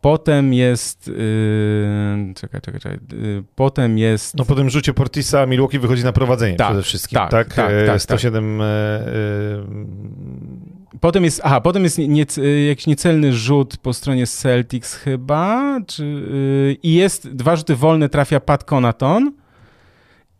[0.03, 1.07] Potem jest.
[1.07, 2.99] Yy, czekaj, czekaj, czekaj.
[3.11, 4.35] Yy, potem jest.
[4.35, 7.15] No po tym rzucie Portisa Milwaukee wychodzi na prowadzenie tak, przede wszystkim.
[7.15, 7.71] Tak, tak, tak.
[7.85, 8.59] tak 107.
[8.59, 8.67] Tak.
[9.07, 10.99] Yy...
[10.99, 11.41] Potem jest.
[11.43, 12.25] Aha, potem jest nie,
[12.67, 15.79] jakiś niecelny rzut po stronie Celtics chyba.
[15.87, 19.42] Czy, yy, I jest dwa rzuty wolne, trafia Pat Conaton.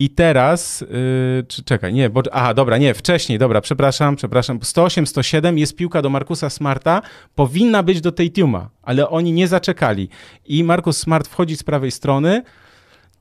[0.04, 5.06] I teraz, yy, czy czekaj, nie, bo, aha, dobra, nie, wcześniej, dobra, przepraszam, przepraszam, 108,
[5.06, 7.02] 107 jest piłka do Markusa Smarta,
[7.34, 10.08] powinna być do tej Tuma, ale oni nie zaczekali.
[10.46, 12.42] I Markus Smart wchodzi z prawej strony,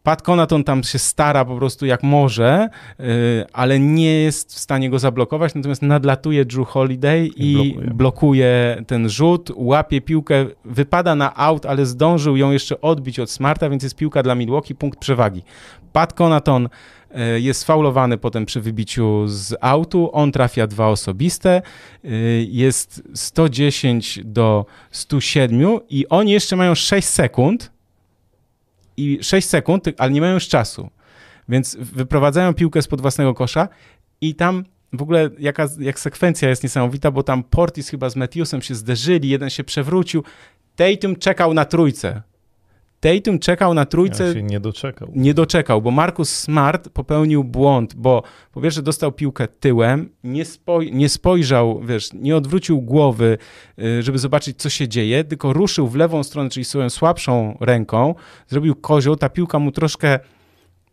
[0.03, 3.05] Pat Conaton tam się stara po prostu jak może, yy,
[3.53, 7.93] ale nie jest w stanie go zablokować, natomiast nadlatuje Drew Holiday i, blokuje.
[7.93, 8.83] blokuje.
[8.87, 13.83] ten rzut, łapie piłkę, wypada na out, ale zdążył ją jeszcze odbić od Smarta, więc
[13.83, 15.43] jest piłka dla Milwaukee, punkt przewagi.
[15.93, 16.69] Pat Conaton
[17.15, 21.61] yy, jest faulowany potem przy wybiciu z autu, on trafia dwa osobiste,
[22.03, 22.11] yy,
[22.49, 27.72] jest 110 do 107 i oni jeszcze mają 6 sekund,
[28.97, 30.89] i 6 sekund, ale nie mają już czasu.
[31.49, 33.67] Więc wyprowadzają piłkę spod własnego kosza
[34.21, 38.61] i tam w ogóle jaka, jak sekwencja jest niesamowita, bo tam Portis chyba z Matthewsem
[38.61, 40.23] się zderzyli, jeden się przewrócił.
[40.75, 42.21] Tatum czekał na trójce.
[43.03, 44.27] Tatum czekał na trójce.
[44.27, 45.11] Ja się nie doczekał.
[45.15, 50.91] Nie doczekał, bo Markus Smart popełnił błąd, bo po pierwsze dostał piłkę tyłem, nie, spoj
[50.93, 53.37] nie spojrzał, wiesz, nie odwrócił głowy,
[53.79, 58.15] y, żeby zobaczyć, co się dzieje, tylko ruszył w lewą stronę, czyli swoją słabszą ręką,
[58.47, 60.19] zrobił kozioł, ta piłka mu troszkę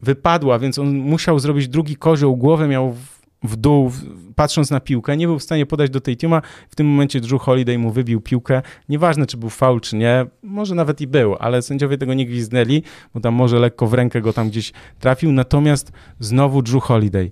[0.00, 3.92] wypadła, więc on musiał zrobić drugi kozioł, głowę miał w dół,
[4.34, 6.42] patrząc na piłkę, nie był w stanie podać do tej tiuma.
[6.70, 8.62] W tym momencie Drew Holiday mu wybił piłkę.
[8.88, 12.82] Nieważne, czy był faul, czy nie, może nawet i był, ale sędziowie tego nie gwizdnęli,
[13.14, 15.32] bo tam może lekko w rękę go tam gdzieś trafił.
[15.32, 17.30] Natomiast znowu Drew Holiday.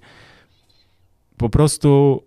[1.37, 2.23] Po prostu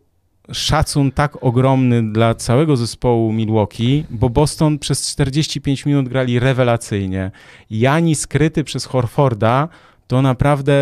[0.52, 7.32] szacun tak ogromny dla całego zespołu Milwaukee, bo Boston przez 45 minut grali rewelacyjnie.
[7.70, 9.68] Jani skryty przez Horforda
[10.08, 10.74] to naprawdę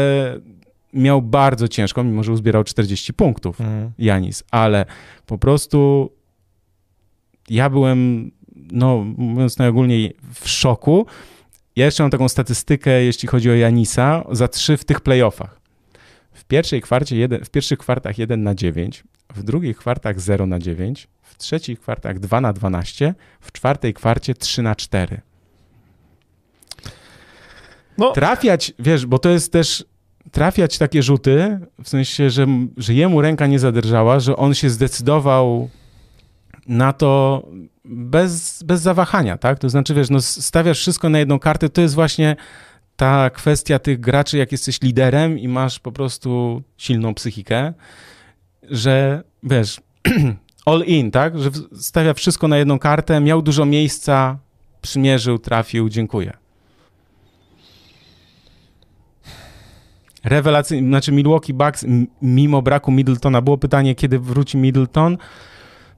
[0.94, 3.92] miał bardzo ciężko, mimo że uzbierał 40 punktów mm.
[3.98, 4.86] Janis, ale
[5.26, 6.10] po prostu
[7.50, 8.32] ja byłem,
[8.72, 11.06] no mówiąc najogólniej, w szoku.
[11.76, 15.60] Ja jeszcze mam taką statystykę, jeśli chodzi o Janisa, za trzy w tych playoffach.
[16.34, 19.04] W pierwszej kwarcie jeden, w pierwszych kwartach 1 na 9,
[19.36, 24.34] w drugich kwartach 0 na 9, w trzecich kwartach 2 na 12, w czwartej kwarcie
[24.34, 25.22] 3 na 4.
[27.98, 28.12] No.
[28.12, 29.86] Trafiać, wiesz, bo to jest też
[30.32, 35.70] trafiać takie rzuty, w sensie, że, że jemu ręka nie zadrżała, że on się zdecydował
[36.68, 37.44] na to
[37.86, 39.60] bez, bez zawahania, tak?
[39.60, 42.36] To znaczy, wiesz, no stawiasz wszystko na jedną kartę, to jest właśnie
[42.96, 47.74] ta kwestia tych graczy, jak jesteś liderem i masz po prostu silną psychikę,
[48.70, 49.82] że wiesz,
[50.66, 51.40] all in, tak?
[51.40, 54.38] Że stawia wszystko na jedną kartę, miał dużo miejsca,
[54.82, 56.39] przymierzył, trafił, dziękuję.
[60.24, 61.86] Rewelacyjny, znaczy Milwaukee Bucks
[62.22, 65.18] mimo braku Middletona, było pytanie, kiedy wróci Middleton,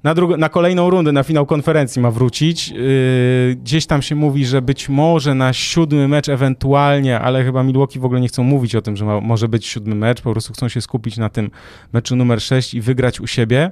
[0.03, 2.69] na, drugą, na kolejną rundę, na finał konferencji ma wrócić.
[2.69, 7.99] Yy, gdzieś tam się mówi, że być może na siódmy mecz ewentualnie, ale chyba Milwaukee
[7.99, 10.53] w ogóle nie chcą mówić o tym, że ma, może być siódmy mecz, po prostu
[10.53, 11.51] chcą się skupić na tym
[11.93, 13.71] meczu numer 6 i wygrać u siebie.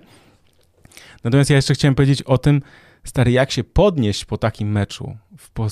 [1.24, 2.61] Natomiast ja jeszcze chciałem powiedzieć o tym,
[3.03, 5.69] stary, jak się podnieść po takim meczu, w,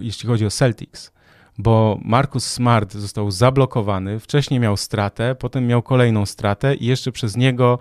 [0.00, 1.17] jeśli chodzi o Celtics
[1.58, 7.36] bo Marcus Smart został zablokowany, wcześniej miał stratę, potem miał kolejną stratę i jeszcze przez
[7.36, 7.78] niego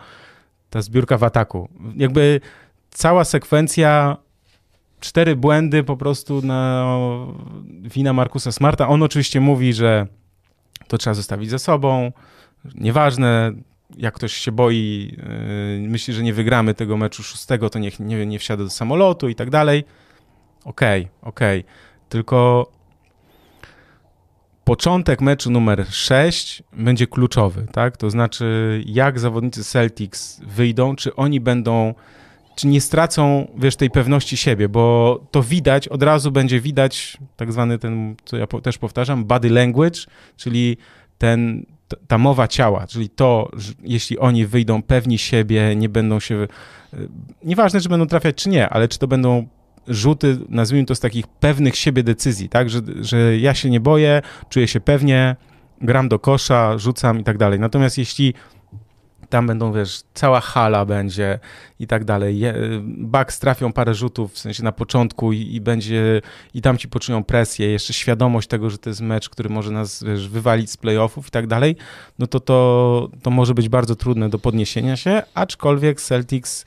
[0.69, 1.69] ta zbiórka w ataku.
[1.95, 2.41] Jakby
[2.89, 4.17] cała sekwencja,
[4.99, 6.88] cztery błędy po prostu na
[7.65, 8.88] wina Markusa Smarta.
[8.88, 10.07] On oczywiście mówi, że
[10.88, 12.11] to trzeba zostawić ze sobą,
[12.75, 13.51] nieważne,
[13.97, 15.15] jak ktoś się boi,
[15.82, 19.30] yy, myśli, że nie wygramy tego meczu szóstego, to niech nie, nie wsiada do samolotu
[19.30, 19.84] i tak dalej.
[20.65, 21.59] Okej, okay, okej.
[21.59, 21.71] Okay.
[22.09, 22.71] Tylko
[24.68, 27.97] początek meczu numer 6 będzie kluczowy, tak?
[27.97, 31.93] To znaczy, jak zawodnicy Celtics wyjdą, czy oni będą,
[32.55, 37.51] czy nie stracą, wiesz, tej pewności siebie, bo to widać, od razu będzie widać tak
[37.51, 39.99] zwany ten, co ja też powtarzam, body language,
[40.38, 40.78] czyli
[41.18, 41.65] ten,
[42.07, 46.47] ta mowa ciała, czyli to, że jeśli oni wyjdą pewni siebie, nie będą się, e,
[47.43, 49.47] nieważne, czy będą trafiać, czy nie, ale czy to będą
[49.88, 54.21] rzuty, nazwijmy to z takich pewnych siebie decyzji, tak, że, że ja się nie boję,
[54.49, 55.35] czuję się pewnie,
[55.81, 57.59] gram do kosza, rzucam i tak dalej.
[57.59, 58.33] Natomiast jeśli
[59.29, 61.39] tam będą, wiesz, cała hala będzie
[61.79, 62.41] i tak dalej.
[62.81, 66.21] Bucks trafią parę rzutów, w sensie na początku i, i, będzie,
[66.53, 70.03] i tam ci poczują presję, jeszcze świadomość tego, że to jest mecz, który może nas,
[70.03, 71.75] wiesz, wywalić z playoffów i tak dalej,
[72.19, 76.65] no to, to to może być bardzo trudne do podniesienia się, aczkolwiek Celtics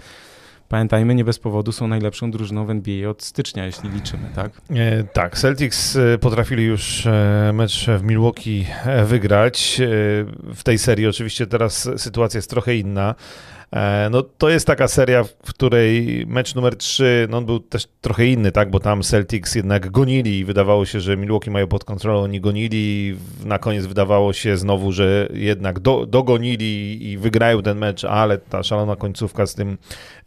[0.71, 4.53] Pamiętajmy, nie bez powodu są najlepszą drużyną w NBA od stycznia, jeśli liczymy, tak?
[4.71, 9.81] E, tak, Celtics e, potrafili już e, mecz w Milwaukee e, wygrać.
[10.55, 13.15] W tej serii oczywiście teraz sytuacja jest trochę inna.
[13.73, 17.89] E, no to jest taka seria, w której mecz numer 3, no on był też
[18.01, 21.85] trochę inny, tak, bo tam Celtics jednak gonili i wydawało się, że Milwaukee mają pod
[21.85, 27.79] kontrolą, oni gonili, na koniec wydawało się znowu, że jednak do, dogonili i wygrają ten
[27.79, 29.79] mecz, ale ta szalona końcówka z tym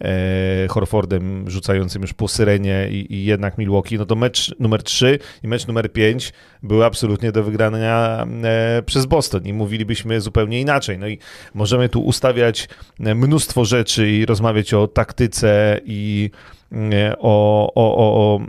[0.02, 5.20] e, Horfordem rzucającym już po syrenie i, i, jednak Milwaukee, no to mecz numer 3
[5.44, 6.34] i mecz numer 5
[6.64, 11.18] były absolutnie do wygrania e, przez Boston i mówilibyśmy zupełnie inaczej, no i
[11.54, 12.70] możemy tu ustawiać
[13.00, 16.30] mnóstwo mnóstwo rzeczy i rozmawiać o taktyce i
[16.72, 18.40] mm, o, o, o,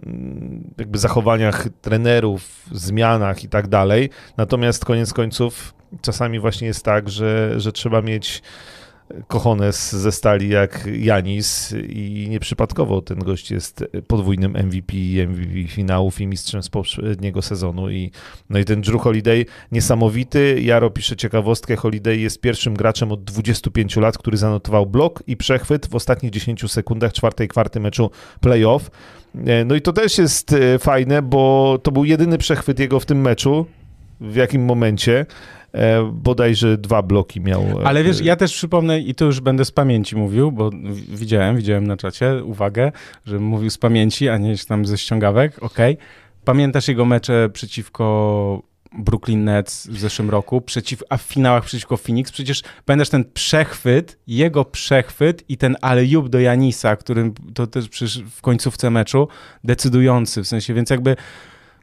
[0.79, 4.11] jakby zachowaniach trenerów, zmianach i tak dalej.
[4.37, 8.43] Natomiast koniec końców czasami właśnie jest tak, że, że trzeba mieć
[9.27, 14.95] kochones ze stali jak Janis i nieprzypadkowo ten gość jest podwójnym MVP,
[15.29, 18.11] MVP finałów i mistrzem z poprzedniego sezonu i
[18.51, 20.61] no i ten Drew Holiday niesamowity.
[20.63, 25.87] Jaro pisze ciekawostkę, Holiday jest pierwszym graczem od 25 lat, który zanotował blok i przechwyt
[25.87, 28.11] w ostatnich 10 sekundach czwartej kwarty meczu
[28.41, 28.91] playoff.
[29.47, 33.07] E, no i to też jest e, fajne, bo to był jedyny przechwyt jego w
[33.07, 33.67] tym meczu,
[34.21, 35.27] w jakim momencie.
[35.75, 37.63] E, bodajże dwa bloki miał.
[37.63, 40.71] E, Ale wiesz, ja też przypomnę, i to już będę z pamięci mówił, bo
[41.09, 42.93] widziałem, widziałem na czacie, uwagę,
[43.25, 45.95] że mówił z pamięci, a nie tam ze ściągawek, okej.
[45.95, 46.07] Okay.
[46.45, 48.63] Pamiętasz jego mecze przeciwko
[48.99, 54.19] Brooklyn Nets w zeszłym roku, przeciw, a w finałach przeciwko Phoenix, przecież pamiętasz ten przechwyt,
[54.27, 59.29] jego przechwyt i ten alley do Janisa, którym to też przecież w końcówce meczu
[59.65, 61.17] decydujący, w sensie, więc jakby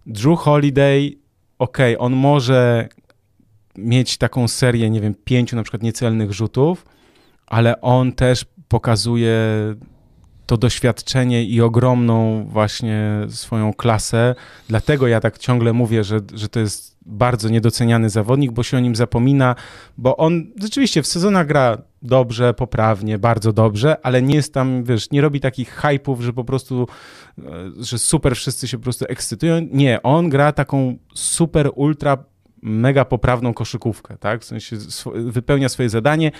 [0.05, 1.11] Drew Holiday,
[1.59, 2.89] okej, okay, on może
[3.77, 6.85] mieć taką serię, nie wiem, pięciu na przykład niecelnych rzutów,
[7.47, 9.35] ale on też pokazuje
[10.45, 14.35] to doświadczenie i ogromną właśnie swoją klasę.
[14.67, 18.79] Dlatego ja tak ciągle mówię, że, że to jest bardzo niedoceniany zawodnik, bo się o
[18.79, 19.55] nim zapomina,
[19.97, 25.11] bo on rzeczywiście w sezonach gra dobrze, poprawnie, bardzo dobrze, ale nie jest tam, wiesz,
[25.11, 26.87] nie robi takich hypów, że po prostu,
[27.39, 27.43] e,
[27.79, 29.67] że super wszyscy się po prostu ekscytują.
[29.71, 32.17] Nie, on gra taką super, ultra
[32.61, 34.41] mega poprawną koszykówkę, tak?
[34.41, 34.77] W sensie
[35.13, 36.31] wypełnia swoje zadanie,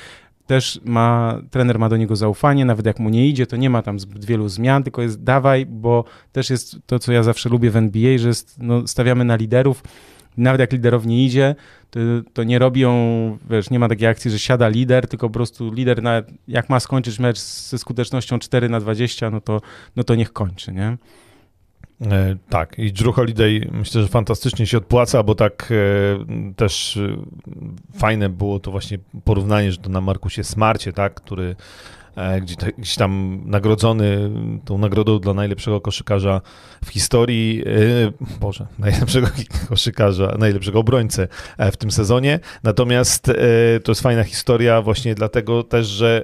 [0.47, 3.82] też ma, trener ma do niego zaufanie, nawet jak mu nie idzie, to nie ma
[3.82, 7.72] tam zbyt wielu zmian, tylko jest dawaj, bo też jest to, co ja zawsze lubię
[7.72, 9.84] w NBA, że jest, no, stawiamy na liderów,
[10.38, 11.55] nawet jak liderowi nie idzie,
[11.89, 11.99] to,
[12.34, 12.91] to, nie robią,
[13.49, 16.80] wiesz, nie ma takiej akcji, że siada lider, tylko po prostu lider, na, jak ma
[16.80, 19.61] skończyć mecz ze skutecznością 4 na 20, no to,
[19.95, 20.97] no to niech kończy, nie?
[22.02, 27.18] E, tak, i Drew Holiday myślę, że fantastycznie się odpłaca, bo tak e, też e,
[27.97, 31.56] fajne było to właśnie porównanie, że to na Markusie Smarcie, tak, który
[32.41, 34.30] gdzie, gdzieś tam nagrodzony
[34.66, 36.41] tą nagrodą dla najlepszego koszykarza
[36.86, 37.64] w historii,
[38.39, 39.28] Boże, najlepszego
[39.70, 41.28] koszykarza, najlepszego obrońcę
[41.72, 42.39] w tym sezonie.
[42.64, 43.26] Natomiast
[43.84, 46.24] to jest fajna historia właśnie dlatego też, że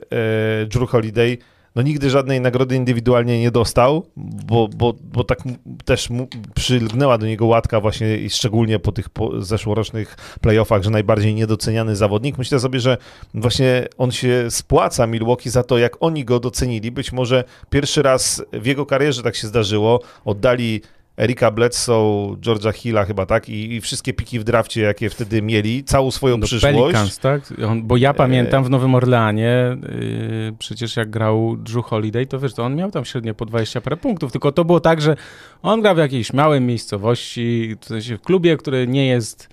[0.69, 1.38] Drew Holiday
[1.78, 5.39] no nigdy żadnej nagrody indywidualnie nie dostał, bo, bo, bo tak
[5.86, 10.89] też mu przylgnęła do niego łatka właśnie i szczególnie po tych po zeszłorocznych playoffach, że
[10.89, 12.38] najbardziej niedoceniany zawodnik.
[12.38, 12.97] Myślę sobie, że
[13.34, 16.91] właśnie on się spłaca Milwaukee za to, jak oni go docenili.
[16.91, 20.01] Być może pierwszy raz w jego karierze tak się zdarzyło.
[20.25, 20.82] Oddali
[21.18, 23.49] Erika Bledsoe, Georgia Hilla chyba, tak?
[23.49, 26.76] I, I, wszystkie piki w drafcie, jakie wtedy mieli, całą swoją Do przyszłość.
[26.76, 27.53] Pelicans, tak?
[27.68, 32.53] On, bo ja pamiętam w Nowym Orleanie, yy, przecież jak grał Drew Holiday, to wiesz,
[32.53, 35.15] to on miał tam średnio po 20 parę punktów, tylko to było tak, że
[35.61, 39.49] on grał w jakiejś małej miejscowości, w sensie w klubie, który nie jest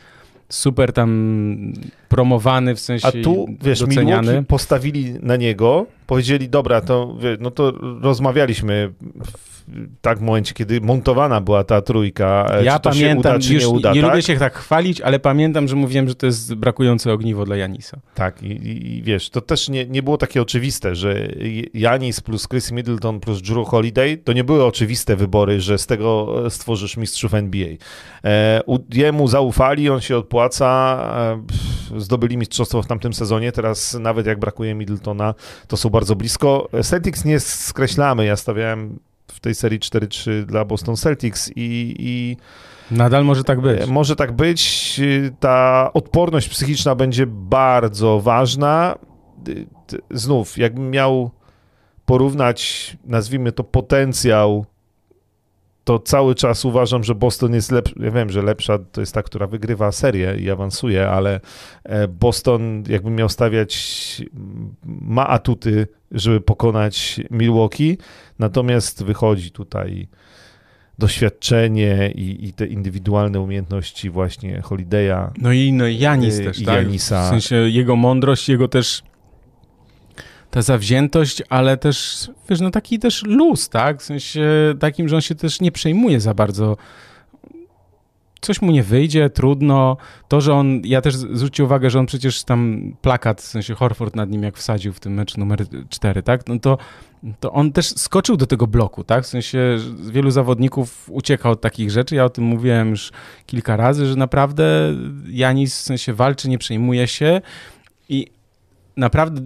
[0.48, 1.72] super tam
[2.08, 4.22] promowany, w sensie A tu, wiesz, doceniany.
[4.22, 8.92] Milwaukee postawili na niego, powiedzieli, dobra, to, no to rozmawialiśmy
[9.24, 9.53] w,
[10.00, 13.38] tak w momencie, kiedy montowana była ta trójka, e, ja czy to pamiętam, się uda,
[13.38, 14.10] czy nie uda, nie tak?
[14.10, 17.98] lubię się tak chwalić, ale pamiętam, że mówiłem, że to jest brakujące ogniwo dla Janisa.
[18.14, 21.28] Tak, i, i, wiesz, to też nie, nie było takie oczywiste, że
[21.74, 26.34] Janis plus Chris Middleton plus Drew Holiday, to nie były oczywiste wybory, że z tego
[26.50, 27.68] stworzysz mistrzów NBA.
[28.24, 28.62] E,
[28.94, 30.98] jemu zaufali, on się odpłaca,
[31.94, 35.34] e, zdobyli mistrzostwo w tamtym sezonie, teraz nawet jak brakuje Middletona,
[35.68, 36.68] to są bardzo blisko.
[36.82, 38.98] Celtics nie skreślamy, ja stawiałem
[39.28, 42.36] w tej serii 4-3 dla Boston Celtics i, i
[42.90, 43.86] Nadal może tak być.
[43.86, 45.00] może tak być.
[45.40, 48.98] Ta odporność psychiczna będzie bardzo ważna.
[50.10, 51.30] Znów, jakbym miał
[52.06, 54.66] porównać, nazwijmy to potencjał,
[55.84, 57.94] to cały czas uważam, że Boston jest lepszy.
[58.00, 61.40] Ja wiem, że lepsza to jest ta, która wygrywa serię i awansuje, ale
[61.84, 64.22] e, Boston, jakbym miał stawiać,
[64.84, 67.98] ma atuty, żeby pokonać Milwaukee,
[68.38, 70.08] natomiast wychodzi tutaj
[70.98, 75.30] doświadczenie i, i, te indywidualne umiejętności właśnie Holiday'a.
[75.38, 76.76] No i no Janis też, tak?
[76.76, 77.26] Janisa.
[77.26, 79.02] W sensie jego mądrość, jego też
[80.54, 84.00] ta zawziętość, ale też, wiesz, no taki też luz, tak?
[84.00, 86.76] W sensie takim, że on się też nie przejmuje za bardzo.
[88.40, 89.96] Coś mu nie wyjdzie, trudno.
[90.28, 94.16] To, że on, ja też zwróćcie uwagę, że on przecież tam plakat, w sensie Horford
[94.16, 96.48] nad nim jak wsadził w tym meczu numer 4, tak?
[96.48, 96.78] No to,
[97.40, 99.24] to on też skoczył do tego bloku, tak?
[99.24, 99.78] W sensie
[100.10, 102.14] wielu zawodników ucieka od takich rzeczy.
[102.14, 103.12] Ja o tym mówiłem już
[103.46, 104.94] kilka razy, że naprawdę
[105.26, 107.40] Janis w sensie walczy, nie przejmuje się
[108.08, 108.26] i
[108.96, 109.40] naprawdę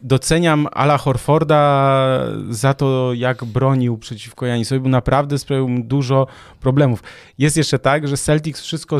[0.00, 2.20] doceniam Ala Horforda
[2.50, 6.26] za to, jak bronił przeciwko Janisowi, bo naprawdę sprawił mu dużo
[6.60, 7.02] problemów.
[7.38, 8.98] Jest jeszcze tak, że Celtics wszystko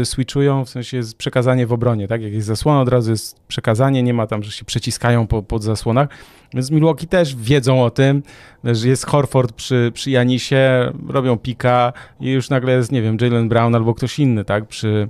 [0.00, 2.22] y, switchują, w sensie jest przekazanie w obronie, tak?
[2.22, 5.62] Jak jest zasłona, od razu jest przekazanie, nie ma tam, że się przeciskają po, pod
[5.62, 6.08] zasłonach,
[6.54, 8.22] więc Milwaukee też wiedzą o tym,
[8.64, 13.48] że jest Horford przy, przy Janisie, robią pika i już nagle jest, nie wiem, Jalen
[13.48, 14.66] Brown albo ktoś inny, tak?
[14.66, 15.08] Przy,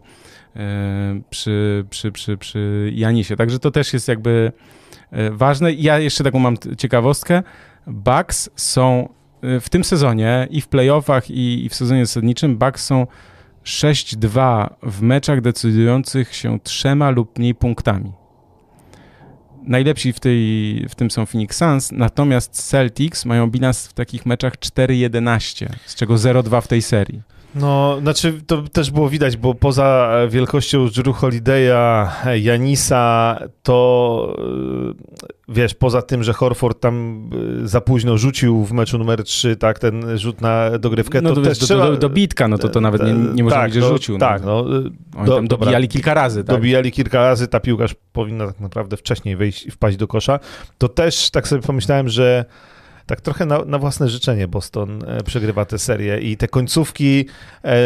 [0.56, 0.60] y,
[1.30, 3.36] przy, przy, przy, przy Janisie.
[3.36, 4.52] Także to też jest jakby
[5.30, 5.72] ważne.
[5.72, 7.42] Ja jeszcze taką mam ciekawostkę.
[7.86, 9.08] Bucks są
[9.60, 13.06] w tym sezonie i w playoffach i, i w sezonie zasadniczym Bucks są
[13.64, 18.12] 6-2 w meczach decydujących się trzema lub mniej punktami.
[19.62, 24.54] Najlepsi w, tej, w tym są Phoenix Suns, natomiast Celtics mają bilans w takich meczach
[24.54, 27.22] 4-11, z czego 0-2 w tej serii.
[27.54, 34.36] No, znaczy to też było widać, bo poza wielkością Drew Holiday'a, Janisa, to
[35.48, 37.30] wiesz, poza tym, że Horford tam
[37.64, 41.42] za późno rzucił w meczu numer 3, tak, ten rzut na dogrywkę, no, to, to
[41.42, 41.86] też do, trzeba...
[41.86, 44.18] do, do bitka, no to to nawet nie, nie można tak, powiedzieć, że rzucił.
[44.18, 44.64] Tak, no.
[44.64, 44.90] no.
[45.16, 46.56] Oni do, tam dobijali kilka razy, tak?
[46.56, 50.38] Dobijali kilka razy, ta piłkarz powinna tak naprawdę wcześniej wejść i wpaść do kosza.
[50.78, 52.44] To też tak sobie pomyślałem, że
[53.10, 57.24] tak trochę na, na, własne życzenie Boston e, przegrywa tę serię i te końcówki
[57.64, 57.78] e,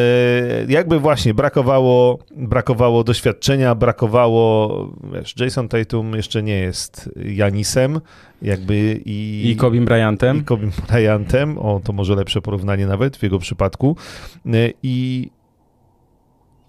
[0.68, 4.68] jakby właśnie brakowało, brakowało doświadczenia, brakowało,
[5.12, 8.00] wiesz, Jason Tatum jeszcze nie jest Janisem,
[8.42, 9.42] jakby i...
[9.50, 10.38] I Kobim Bryantem.
[10.38, 13.96] I Kobim Bryantem, o to może lepsze porównanie nawet w jego przypadku
[14.46, 14.50] e,
[14.82, 15.30] i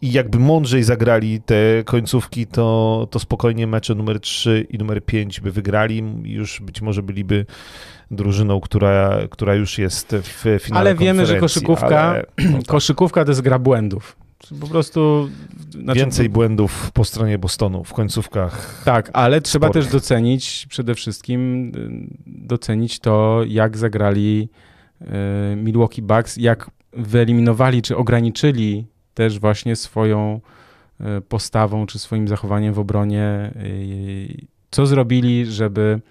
[0.01, 5.39] i jakby mądrzej zagrali te końcówki, to, to spokojnie mecze numer 3 i numer 5
[5.39, 7.45] by wygrali już być może byliby
[8.11, 12.67] drużyną, która, która już jest w finale Ale wiemy, że koszykówka, ale, no tak.
[12.75, 14.17] koszykówka to jest gra błędów.
[14.61, 15.29] Po prostu...
[15.83, 18.81] Znaczy, Więcej błędów po stronie Bostonu w końcówkach.
[18.85, 21.71] Tak, ale trzeba też docenić, przede wszystkim
[22.25, 24.49] docenić to, jak zagrali
[25.55, 28.85] Milwaukee Bucks, jak wyeliminowali czy ograniczyli
[29.15, 30.41] też właśnie swoją
[31.29, 33.53] postawą czy swoim zachowaniem w obronie,
[34.71, 36.01] co zrobili, żeby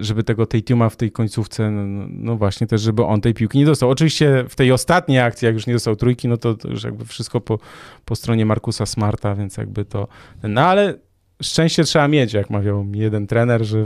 [0.00, 3.66] żeby tego Tatuma w tej końcówce, no, no, właśnie też, żeby on tej piłki nie
[3.66, 3.90] dostał.
[3.90, 7.04] Oczywiście w tej ostatniej akcji, jak już nie dostał trójki, no to, to już jakby
[7.04, 7.58] wszystko po,
[8.04, 10.08] po stronie Markusa Smarta, więc jakby to,
[10.42, 10.94] no ale
[11.42, 13.84] szczęście trzeba mieć, jak mawiał mi jeden trener, że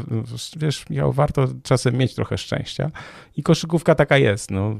[0.56, 2.90] wiesz, Michał, warto czasem mieć trochę szczęścia
[3.36, 4.50] i koszykówka taka jest.
[4.50, 4.76] No,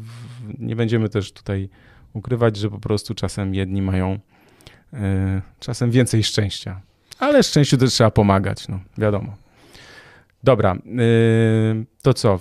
[0.58, 1.68] nie będziemy też tutaj
[2.12, 4.18] ukrywać, że po prostu czasem jedni mają
[4.92, 4.98] y,
[5.60, 6.80] czasem więcej szczęścia,
[7.18, 9.36] ale szczęściu też trzeba pomagać, no wiadomo.
[10.42, 12.34] Dobra, y, to co?
[12.34, 12.38] Y,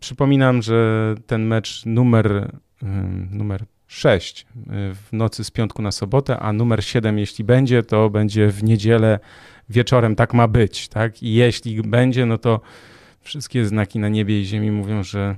[0.00, 2.52] przypominam, że ten mecz numer,
[3.30, 4.46] numer 6
[4.94, 9.18] w nocy z piątku na sobotę, a numer 7, jeśli będzie, to będzie w niedzielę
[9.68, 10.16] wieczorem.
[10.16, 11.22] Tak ma być, tak?
[11.22, 12.60] I jeśli będzie, no to
[13.20, 15.36] wszystkie znaki na niebie i ziemi mówią, że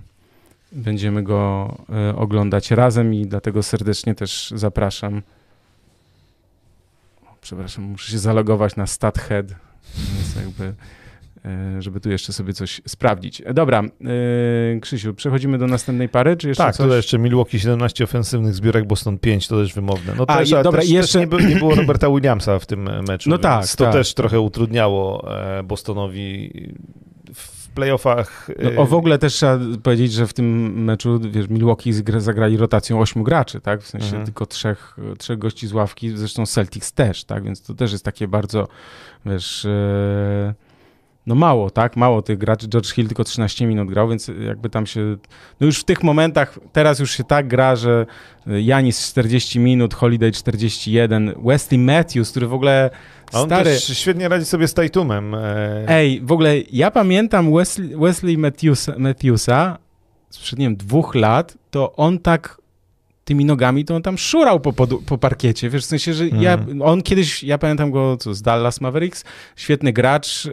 [0.73, 5.23] będziemy go e, oglądać razem i dlatego serdecznie też zapraszam.
[7.41, 9.47] Przepraszam, muszę się zalogować na StatHead,
[10.37, 10.75] jakby
[11.45, 13.43] E, żeby tu jeszcze sobie coś sprawdzić.
[13.55, 16.89] Dobra, e, Krzysiu, przechodzimy do następnej pary, czy jeszcze tak, coś?
[16.89, 20.15] to jeszcze Milwaukee 17 ofensywnych zbiórek, Boston 5, to też wymowne.
[20.17, 21.13] No A, też, i, dobra, też, jeszcze...
[21.13, 23.93] też nie, było, nie, było Roberta Williamsa w tym meczu, no tak, to tak.
[23.93, 25.29] też trochę utrudniało
[25.65, 26.51] Bostonowi
[27.73, 28.51] playoffach.
[28.63, 33.01] No, o w ogóle też trzeba powiedzieć, że w tym meczu, wiesz, Milwaukee zagrali rotacją
[33.01, 33.83] ośmiu graczy, tak?
[33.83, 34.25] W sensie mhm.
[34.25, 37.45] tylko trzech, trzech gości z ławki, zresztą Celtics też, tak?
[37.45, 38.69] Więc to też jest takie bardzo,
[39.27, 39.67] wiesz
[41.27, 41.97] no mało, tak?
[41.97, 42.69] Mało tych graczy.
[42.69, 45.17] George Hill tylko 13 minut grał, więc jakby tam się.
[45.61, 48.07] No już w tych momentach, teraz już się tak gra, że
[48.47, 52.91] Janis 40 minut, Holiday 41, Wesley Matthews, który w ogóle.
[53.33, 53.65] A on stary...
[53.65, 55.35] też świetnie radzi sobie z Tatumem.
[55.35, 55.85] E.
[55.89, 59.79] Ej, w ogóle ja pamiętam Wesley, Wesley Matthewsa, Matthewsa
[60.31, 62.62] sprzed, nie wiem, dwóch lat, to on tak
[63.25, 66.53] tymi nogami, to on tam szurał po, po, po parkiecie, wiesz, w sensie, że ja,
[66.53, 66.83] mhm.
[66.83, 69.25] on kiedyś, ja pamiętam go co, z Dallas Mavericks,
[69.57, 70.53] świetny gracz, yy,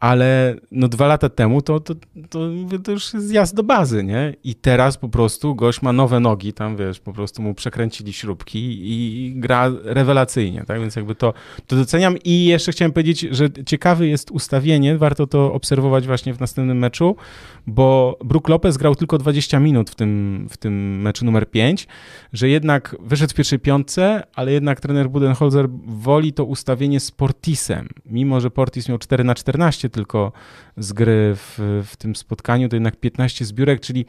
[0.00, 1.94] ale no dwa lata temu to, to,
[2.30, 2.38] to,
[2.84, 4.34] to, już jest zjazd do bazy, nie?
[4.44, 8.78] I teraz po prostu gość ma nowe nogi, tam wiesz, po prostu mu przekręcili śrubki
[8.82, 10.80] i gra rewelacyjnie, tak?
[10.80, 11.34] Więc jakby to,
[11.66, 16.40] to doceniam i jeszcze chciałem powiedzieć, że ciekawe jest ustawienie, warto to obserwować właśnie w
[16.40, 17.16] następnym meczu,
[17.66, 21.86] bo Brook Lopez grał tylko 20 minut w tym, w tym meczu numer 5,
[22.32, 27.88] że jednak wyszedł w pierwszej piątce, ale jednak trener Budenholzer woli to ustawienie z Portisem,
[28.06, 30.32] mimo że Portis miał 4 na 14 tylko
[30.76, 34.06] z gry w, w tym spotkaniu, to jednak 15 zbiórek, czyli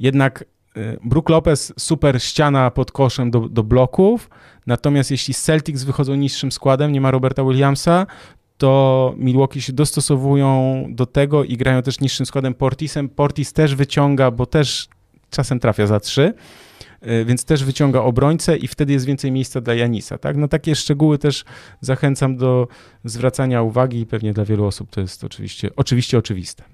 [0.00, 0.44] jednak
[0.76, 4.30] y, Brook Lopez super ściana pod koszem do, do bloków,
[4.66, 8.06] natomiast jeśli Celtics wychodzą niższym składem, nie ma Roberta Williamsa,
[8.60, 13.08] to Milwaukee się dostosowują do tego i grają też niższym składem Portisem.
[13.08, 14.88] Portis też wyciąga, bo też
[15.30, 16.34] czasem trafia za trzy,
[17.24, 20.18] więc też wyciąga obrońcę i wtedy jest więcej miejsca dla Janisa.
[20.18, 20.36] Tak?
[20.36, 21.44] No takie szczegóły też
[21.80, 22.68] zachęcam do
[23.04, 26.64] zwracania uwagi i pewnie dla wielu osób to jest oczywiście, oczywiście oczywiste.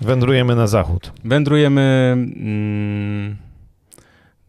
[0.00, 1.12] Wędrujemy na zachód.
[1.24, 3.36] Wędrujemy mm,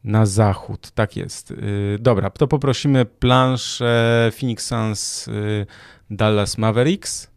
[0.04, 1.52] na zachód, tak jest.
[1.52, 5.66] Y, dobra, to poprosimy planszę Phoenix Suns y,
[6.10, 7.30] Dallas Mavericks.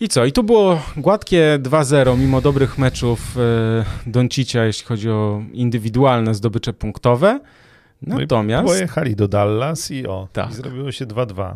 [0.00, 0.24] I co?
[0.24, 6.72] I tu było gładkie 2-0, mimo dobrych meczów e, Doncicia, jeśli chodzi o indywidualne zdobycze
[6.72, 7.40] punktowe.
[8.02, 8.64] Natomiast...
[8.64, 10.50] No pojechali do Dallas i o, tak.
[10.50, 11.54] i zrobiło się 2-2.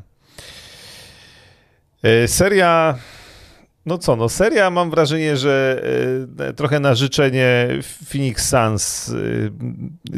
[2.02, 2.98] E, seria...
[3.86, 5.82] No co, no seria mam wrażenie, że
[6.38, 7.68] e, trochę na życzenie
[8.10, 9.14] Phoenix Suns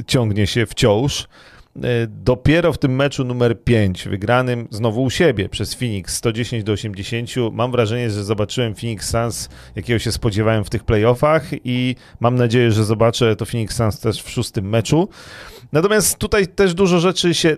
[0.06, 1.28] ciągnie się wciąż.
[1.76, 6.72] E, dopiero w tym meczu numer 5, wygranym znowu u siebie przez Phoenix 110 do
[6.72, 12.34] 80, mam wrażenie, że zobaczyłem Phoenix Suns, jakiego się spodziewałem w tych playoffach i mam
[12.34, 15.08] nadzieję, że zobaczę to Phoenix Suns też w szóstym meczu.
[15.72, 17.56] Natomiast tutaj też dużo rzeczy się,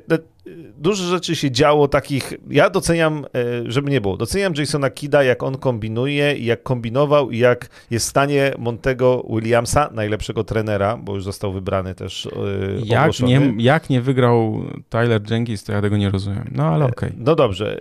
[0.77, 5.43] dużo rzeczy się działo takich, ja doceniam, e, żeby nie było, doceniam Jasona Kida, jak
[5.43, 11.25] on kombinuje jak kombinował i jak jest w stanie Montego Williamsa, najlepszego trenera, bo już
[11.25, 16.11] został wybrany też yy, jak nie, jak nie wygrał Tyler Jenkins, to ja tego nie
[16.11, 17.09] rozumiem, no ale okej.
[17.09, 17.25] Okay.
[17.25, 17.81] No dobrze,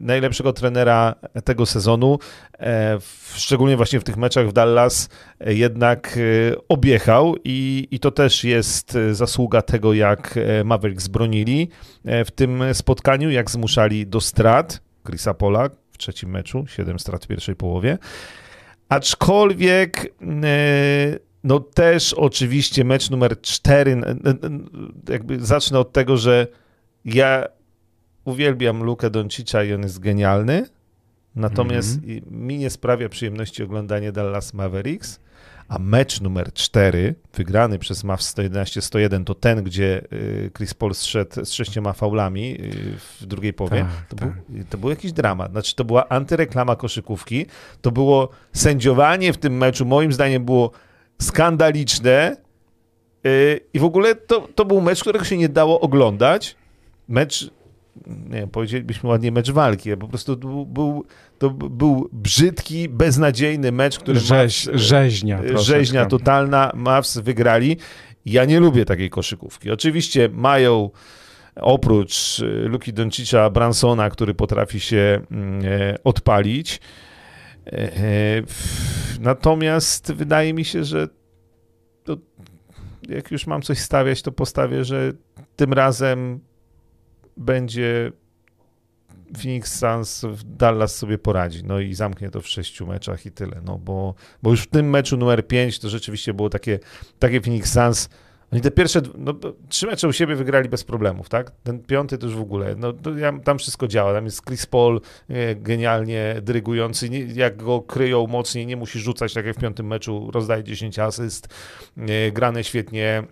[0.00, 2.18] najlepszego trenera tego sezonu,
[3.34, 5.08] szczególnie właśnie w tych meczach w Dallas,
[5.46, 6.18] jednak
[6.68, 11.49] objechał i, i to też jest zasługa tego, jak Mavericks bronili
[12.04, 17.24] E, w tym spotkaniu, jak zmuszali do strat Chrisa Pola w trzecim meczu, 7 strat
[17.24, 17.98] w pierwszej połowie.
[18.88, 24.00] Aczkolwiek e, no też oczywiście mecz numer 4,
[25.08, 26.46] jakby zacznę od tego, że
[27.04, 27.44] ja
[28.24, 30.66] uwielbiam Lukę Doncicza i on jest genialny,
[31.34, 32.32] natomiast mm -hmm.
[32.32, 35.20] mi nie sprawia przyjemności oglądanie Dallas Mavericks,
[35.70, 41.44] a mecz numer 4, wygrany przez Mavs 111-101, to ten, gdzie y, Chris Paul zszedł
[41.44, 43.80] z sześcioma faulami y, w drugiej połowie.
[43.80, 44.28] Tak, to, tak.
[44.48, 45.50] Był, to był jakiś dramat.
[45.50, 47.46] Znaczy, to była antyreklama koszykówki.
[47.80, 50.70] To było sędziowanie w tym meczu, moim zdaniem, było
[51.22, 52.36] skandaliczne.
[53.24, 56.56] Yy, I w ogóle to, to był mecz, którego się nie dało oglądać.
[57.08, 57.50] Mecz,
[58.06, 61.04] nie wiem, powiedzielibyśmy ładnie mecz walki, po prostu to był,
[61.38, 65.36] to był brzydki, beznadziejny mecz, który Rzeź, Mavs, rzeźnia.
[65.42, 65.78] yy, troszeczkę.
[65.78, 67.76] rzeźnia totalna, Mavs wygrali.
[68.24, 69.70] Ja nie lubię takiej koszykówki.
[69.70, 70.90] Oczywiście mają
[71.56, 76.80] oprócz y, Luki Doncicza Bransona, który potrafi się mm, e, odpalić.
[77.66, 78.42] E, e,
[79.20, 81.08] Natomiast wydaje mi się, że
[82.04, 82.16] to,
[83.08, 85.12] jak już mam coś stawiać, to postawię, że
[85.56, 86.40] tym razem
[87.40, 88.12] będzie
[89.42, 93.60] Phoenix Suns w Dallas sobie poradzi, no i zamknie to w sześciu meczach i tyle,
[93.64, 96.78] no bo, bo już w tym meczu numer 5 to rzeczywiście było takie,
[97.18, 98.08] takie Phoenix Suns,
[98.52, 99.34] oni te pierwsze, no,
[99.68, 101.50] trzy mecze u siebie wygrali bez problemów, tak?
[101.62, 102.92] Ten piąty to już w ogóle, no
[103.44, 108.76] tam wszystko działa, tam jest Chris Paul e, genialnie dyrygujący, jak go kryją mocniej, nie
[108.76, 111.48] musi rzucać, tak jak w piątym meczu, rozdaje 10 asyst,
[111.96, 113.22] e, grane świetnie,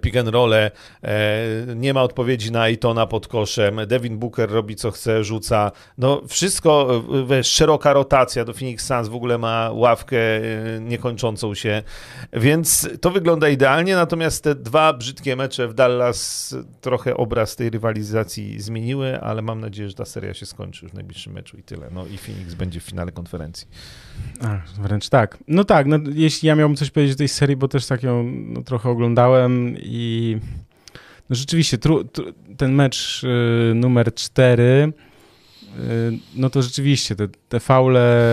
[0.00, 0.70] pick and role,
[1.02, 6.22] e, nie ma odpowiedzi na Aitona pod koszem, Devin Booker robi co chce, rzuca, no
[6.28, 10.42] wszystko, e, szeroka rotacja, do Phoenix Suns w ogóle ma ławkę e,
[10.80, 11.82] niekończącą się,
[12.32, 18.60] więc to wygląda idealnie, natomiast te dwa brzydkie mecze w Dallas trochę obraz tej rywalizacji
[18.60, 21.88] zmieniły, ale mam nadzieję, że ta seria się skończy już w najbliższym meczu i tyle,
[21.92, 23.68] no i Phoenix będzie w finale konferencji.
[24.78, 25.38] Wręcz tak.
[25.48, 28.24] No tak, no, jeśli ja miałbym coś powiedzieć o tej serii, bo też tak ją
[28.24, 30.36] no, trochę oglądałem i
[31.30, 32.24] no, rzeczywiście tru, tru,
[32.56, 34.92] ten mecz y, numer 4,
[35.78, 38.26] y, no to rzeczywiście te, te faule,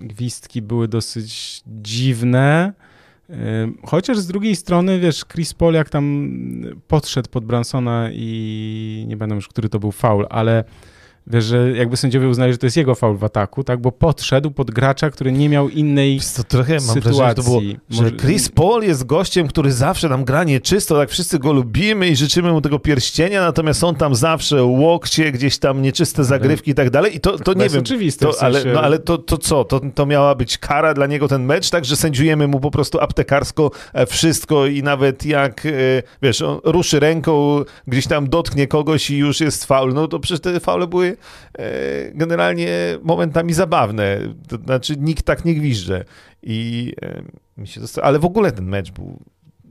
[0.00, 2.72] gwizdki były dosyć dziwne.
[3.30, 3.34] Y,
[3.86, 6.34] Chociaż z drugiej strony, wiesz, Chris Paul jak tam
[6.88, 10.64] podszedł pod Bransona i nie będę już, który to był faul, ale
[11.26, 14.50] wiesz, że jakby sędziowie uznali, że to jest jego faul w ataku, tak, bo podszedł
[14.50, 17.00] pod gracza, który nie miał innej Wiesz co, trochę mam sytuacji.
[17.02, 17.60] wrażenie, że to było,
[17.90, 22.08] że Może- Chris Paul jest gościem, który zawsze tam gra nieczysto, tak wszyscy go lubimy
[22.08, 26.74] i życzymy mu tego pierścienia, natomiast on tam zawsze łokcie, gdzieś tam nieczyste zagrywki i
[26.74, 27.16] tak dalej.
[27.16, 29.18] I to, to chyba nie jest wiem, oczywiste, to, w sensie, ale, no, ale to,
[29.18, 32.60] to co, to, to miała być kara dla niego ten mecz, tak, że sędziujemy mu
[32.60, 35.70] po prostu aptekarsko e, wszystko i nawet jak, e,
[36.22, 40.40] wiesz, on ruszy ręką, gdzieś tam dotknie kogoś i już jest faul, no to przecież
[40.40, 41.11] te faule były
[41.58, 46.04] e, generalnie momentami zabawne, to znaczy nikt tak nie gwizdże.
[46.42, 47.22] I e,
[47.56, 49.18] mi się dosta- ale w ogóle ten mecz był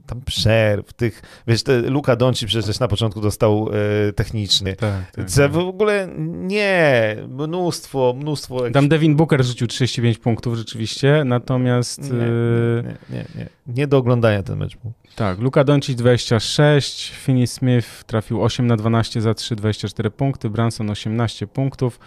[0.06, 3.68] tam przerw, tych, wiesz, te, Luka Doncic przecież na początku dostał
[4.08, 5.52] e, techniczny, tak, tak, tak.
[5.52, 12.18] w ogóle nie, mnóstwo, mnóstwo jakichś Tam Devin Booker rzucił 35 punktów rzeczywiście, natomiast Nie,
[12.18, 13.46] y, nie, nie, nie.
[13.66, 14.92] Nie do oglądania ten mecz był.
[15.16, 20.90] tak, Luka Doncic 26, Finney Smith trafił 8 na 12 za 3, 24 punkty, Branson
[20.90, 21.98] 18 punktów.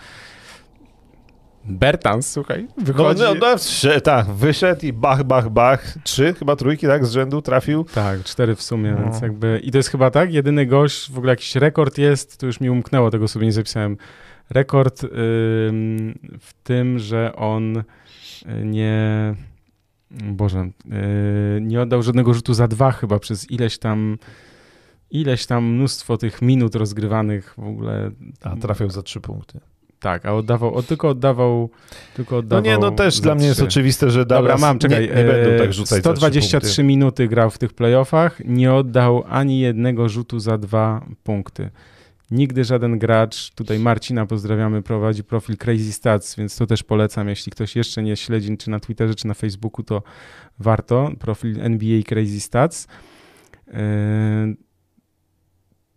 [1.67, 3.21] Bertans, słuchaj, No, wychodzi...
[3.21, 5.93] no, no wsze- tak, wyszedł i bach, bach, bach.
[6.03, 7.83] Trzy, chyba trójki, tak, z rzędu trafił.
[7.83, 9.03] Tak, cztery w sumie, No.
[9.03, 9.59] więc jakby...
[9.63, 12.69] I to jest chyba tak, jedyny gość, w ogóle jakiś rekord jest, to już mi
[12.69, 13.97] umknęło, tego sobie nie zapisałem.
[14.49, 15.09] Rekord ym,
[16.39, 17.83] w tym, że on y,
[18.65, 19.35] nie...
[20.11, 20.69] Boże,
[21.57, 24.17] y, nie oddał żadnego rzutu za dwa chyba przez ileś tam
[25.11, 28.11] ileś tam mnóstwo tych minut rozgrywanych w ogóle.
[28.43, 29.59] A trafił za trzy punkty.
[29.99, 31.69] Tak, a oddawał, o, tylko oddawał,
[32.15, 35.01] tylko No oddawał nie, no też dla mnie jest oczywiste, że Dobra, Dallas mam, czekaj.
[35.01, 36.83] nie, nie będą e, tak rzucać za trzy 123 punkty.
[36.83, 41.69] minuty grał w tych playoffach, nie oddał ani jednego rzutu za dwa punkty.
[42.31, 47.51] Nigdy żaden gracz, tutaj Marcina pozdrawiamy, prowadzi profil Crazy Stats, więc to też polecam, jeśli
[47.51, 50.03] ktoś jeszcze nie śledzi, czy na Twitterze, czy na Facebooku, to
[50.59, 51.11] warto.
[51.19, 52.87] Profil NBA Crazy Stats.
[53.67, 54.53] E,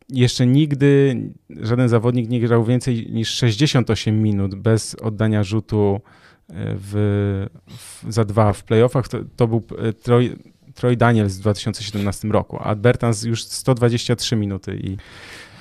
[0.09, 1.16] jeszcze nigdy
[1.50, 6.00] żaden zawodnik nie grał więcej niż 68 minut bez oddania rzutu
[6.48, 9.09] e, w, w, za dwa w playoffach.
[9.09, 10.36] To, to był e, Troy,
[10.74, 14.96] Troy Daniels w 2017 roku, a Bertans już 123 minuty i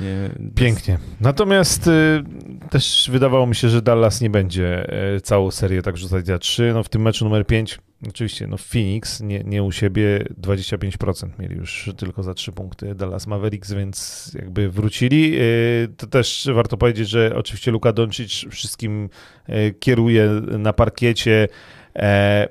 [0.01, 0.97] nie, Pięknie.
[1.21, 2.23] Natomiast y,
[2.69, 6.71] też wydawało mi się, że Dallas nie będzie y, całą serię tak rzucać za trzy.
[6.73, 7.79] No w tym meczu numer 5,
[8.09, 13.27] oczywiście, no Phoenix, nie, nie u siebie, 25% mieli już tylko za trzy punkty Dallas
[13.27, 15.39] Mavericks, więc jakby wrócili.
[15.39, 19.09] Y, to też warto powiedzieć, że oczywiście Luka Doncic wszystkim
[19.49, 21.47] y, kieruje na parkiecie.
[21.95, 22.47] E,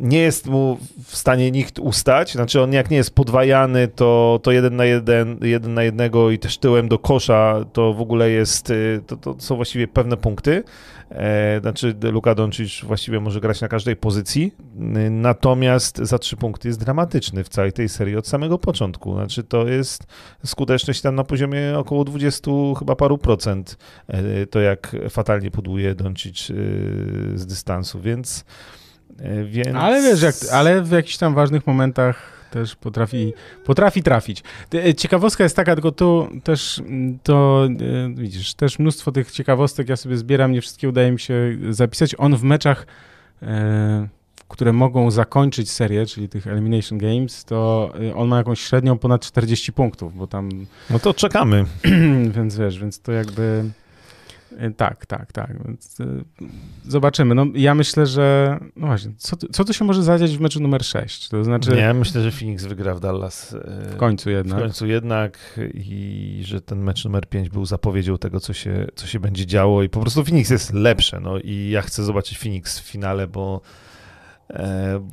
[0.00, 4.52] nie jest mu w stanie nikt ustać, znaczy on jak nie jest podwajany, to, to
[4.52, 8.70] jeden na jeden, jeden na jednego i też tyłem do kosza, to w ogóle jest,
[8.70, 10.64] y, to, to są właściwie pewne punkty,
[11.10, 14.54] e, znaczy Luka Doncic właściwie może grać na każdej pozycji,
[15.10, 19.68] natomiast za trzy punkty jest dramatyczny w całej tej serii od samego początku, znaczy to
[19.68, 20.06] jest
[20.44, 23.76] skuteczność tam na poziomie około 20 chyba paru procent,
[24.08, 26.54] e, to jak fatalnie podłuje Doncic y,
[27.34, 28.44] z dystansu, więc
[29.18, 29.76] e, więc...
[29.76, 33.32] Ale wiesz, jak, ale w jakichś tam ważnych momentach też potrafi,
[33.64, 34.42] potrafi trafić.
[34.74, 39.88] E, ciekawostka jest taka, tylko tu też mm, to, e, widzisz, też mnóstwo tych ciekawostek
[39.88, 42.14] ja sobie zbieram, nie wszystkie udaje mi się zapisać.
[42.18, 42.86] On w meczach,
[43.42, 44.08] e,
[44.48, 49.72] które mogą zakończyć serię, czyli tych Elimination Games, to on ma jakąś średnią ponad 40
[49.72, 50.48] punktów, bo tam...
[50.90, 51.64] No to czekamy.
[52.36, 53.64] więc wiesz, więc to jakby...
[54.58, 55.50] E, tak, tak, tak.
[55.50, 56.04] E,
[56.84, 57.34] zobaczymy.
[57.34, 58.58] No, ja myślę, że.
[58.76, 61.28] No właśnie, co, co to się może zadziać w meczu numer 6?
[61.28, 61.70] To znaczy.
[61.70, 63.54] Nie, myślę, że Phoenix wygra w Dallas.
[63.54, 64.58] E, w końcu jednak.
[64.58, 69.06] W końcu jednak i że ten mecz numer 5 był zapowiedzią tego, co się, co
[69.06, 71.20] się będzie działo i po prostu Phoenix jest lepsze.
[71.20, 73.60] No i ja chcę zobaczyć Phoenix w finale, bo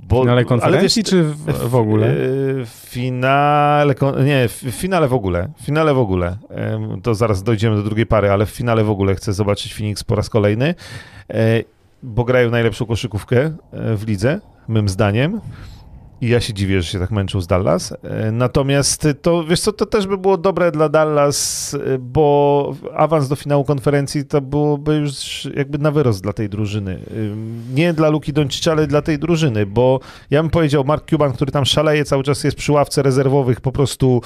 [0.03, 2.07] bo, w finale konferencji, wiesz, czy w, w, ogóle?
[2.07, 2.15] E,
[2.65, 5.49] w finale, nie, w finale w ogóle.
[5.61, 6.37] W finale w ogóle.
[7.03, 10.15] To zaraz dojdziemy do drugiej pary, ale w finale w ogóle chcę zobaczyć Phoenix po
[10.15, 10.75] raz kolejny,
[11.29, 11.63] e,
[12.03, 15.41] bo grają najlepszą koszykówkę w lidze, mym zdaniem.
[16.21, 17.93] I ja się dziwię, że się tak męczył z Dallas.
[18.03, 23.27] E, natomiast to, wiesz co, to też by było dobre dla Dallas, e, bo awans
[23.27, 26.91] do finału konferencji to byłoby już jakby na wyrost dla tej drużyny.
[26.93, 29.99] E, nie dla Luki Doncicza, ale dla tej drużyny, bo
[30.29, 33.71] ja bym powiedział, Mark Cuban, który tam szaleje, cały czas jest przy ławce rezerwowych, po
[33.71, 34.21] prostu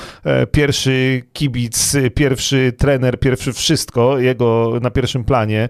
[0.52, 5.70] pierwszy kibic, pierwszy trener, pierwszy wszystko, jego na pierwszym planie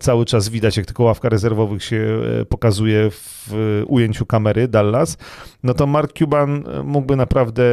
[0.00, 3.52] cały czas widać, jak tylko ławka rezerwowych się pokazuje w
[3.86, 5.18] ujęciu kamery Dallas
[5.66, 7.64] no to Mark Cuban mógłby naprawdę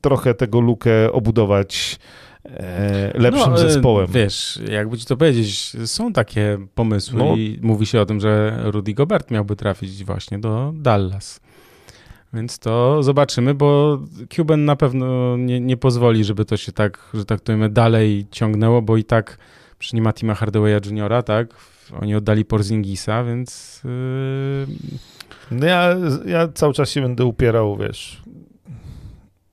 [0.00, 1.98] trochę tego lukę obudować
[2.44, 4.06] e, lepszym no, zespołem.
[4.10, 7.36] Wiesz, jakby ci to powiedzieć, są takie pomysły no.
[7.36, 11.40] i mówi się o tym, że Rudy Gobert miałby trafić właśnie do Dallas.
[12.32, 13.98] Więc to zobaczymy, bo
[14.36, 18.82] Cuban na pewno nie, nie pozwoli, żeby to się tak, że tak to dalej ciągnęło,
[18.82, 19.38] bo i tak
[19.78, 21.54] przy nie ma Tima Hardawaya Juniora, tak?
[22.00, 24.66] Oni oddali Porzingisa, więc yy,
[25.50, 28.22] no ja, ja cały czas się będę upierał, wiesz.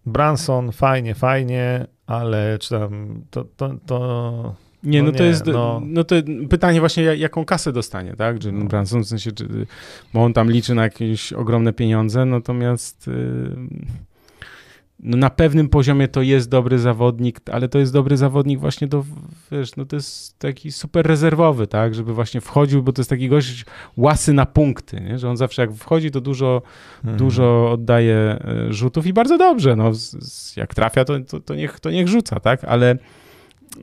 [0.05, 5.82] Branson, fajnie, fajnie, ale czy tam to, to, to nie, no, no to jest no.
[5.86, 6.03] no.
[6.03, 6.15] to
[6.49, 8.39] pytanie właśnie, jaką kasę dostanie, tak?
[8.39, 8.65] Czy no.
[8.65, 9.47] Branson, w sensie, czy,
[10.13, 13.67] bo on tam liczy na jakieś ogromne pieniądze, natomiast yy,
[14.99, 19.05] no na pewnym poziomie to jest dobry zawodnik, ale to jest dobry zawodnik właśnie do,
[19.51, 23.29] wiesz, no to jest taki super rezerwowy, tak, żeby właśnie wchodził, bo to jest taki
[23.29, 23.65] gość
[23.97, 25.19] łasy na punkty, nie?
[25.19, 26.61] że on zawsze jak wchodzi, to dużo,
[26.97, 27.17] mhm.
[27.17, 29.91] dużo oddaje e, rzutów i bardzo dobrze, no
[30.55, 32.97] jak trafia, to, to, to, niech, to niech rzuca, tak, ale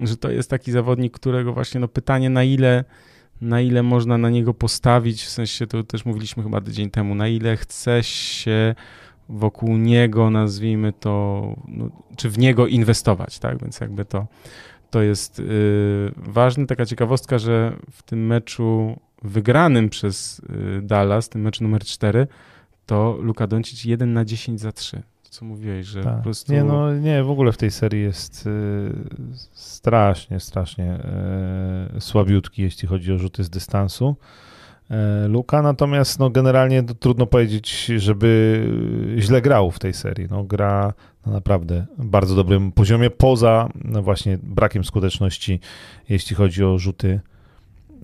[0.02, 2.84] że to jest taki zawodnik, którego właśnie, no pytanie na ile
[3.40, 7.28] na ile można na niego postawić, w sensie to też mówiliśmy chyba tydzień temu, na
[7.28, 8.74] ile chce się
[9.28, 13.58] wokół niego, nazwijmy to, no, czy w niego inwestować, tak?
[13.58, 14.26] Więc jakby to,
[14.90, 16.66] to jest yy, ważne.
[16.66, 22.26] Taka ciekawostka, że w tym meczu wygranym przez yy, Dallas, tym meczu numer 4,
[22.86, 25.02] to Luka Doncic 1 na 10 za 3.
[25.22, 26.16] Co mówiłeś, że tak.
[26.16, 26.52] po prostu...
[26.52, 28.92] Nie, no nie, w ogóle w tej serii jest yy,
[29.52, 30.98] strasznie, strasznie
[31.94, 34.16] yy, słabiutki, jeśli chodzi o rzuty z dystansu.
[34.91, 38.61] E, Luka, natomiast no, generalnie trudno powiedzieć, żeby
[39.18, 40.26] źle grał w tej serii.
[40.30, 40.93] No, gra
[41.26, 45.61] na naprawdę bardzo dobrym poziomie, poza no, właśnie brakiem skuteczności,
[46.09, 47.20] jeśli chodzi o rzuty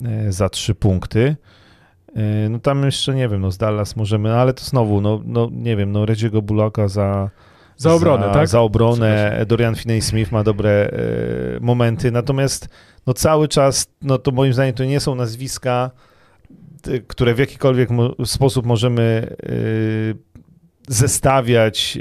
[0.05, 1.35] e, za trzy punkty.
[2.15, 5.21] E, no tam jeszcze nie wiem, no z Dallas możemy, no, ale to znowu, no,
[5.25, 7.29] no nie wiem, no Reggie'ego Bulaka za
[7.77, 8.47] za obronę, za, tak?
[8.47, 9.45] Za obronę.
[9.47, 12.69] Dorian Finney-Smith ma dobre e, momenty, natomiast
[13.07, 15.91] no cały czas, no to moim zdaniem to nie są nazwiska,
[17.07, 17.89] które w jakikolwiek
[18.25, 20.15] sposób możemy y,
[20.87, 21.97] zestawiać.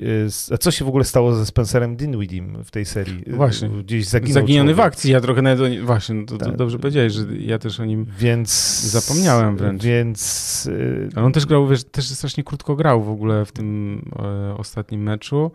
[0.51, 3.25] Y, a co się w ogóle stało ze Spencerem Dinwiddiem w tej serii?
[3.29, 3.69] Y, właśnie.
[3.69, 4.77] Gdzieś zaginął Zaginiony człowiek.
[4.77, 5.13] w akcji.
[5.13, 6.57] Ja trochę nawet Właśnie, no to, to, tak.
[6.57, 9.85] dobrze powiedziałeś, że ja też o nim więc, zapomniałem wręcz.
[9.85, 10.71] Więc...
[11.17, 15.03] Ale on też grał, wiesz, też strasznie krótko grał w ogóle w tym e, ostatnim
[15.03, 15.51] meczu.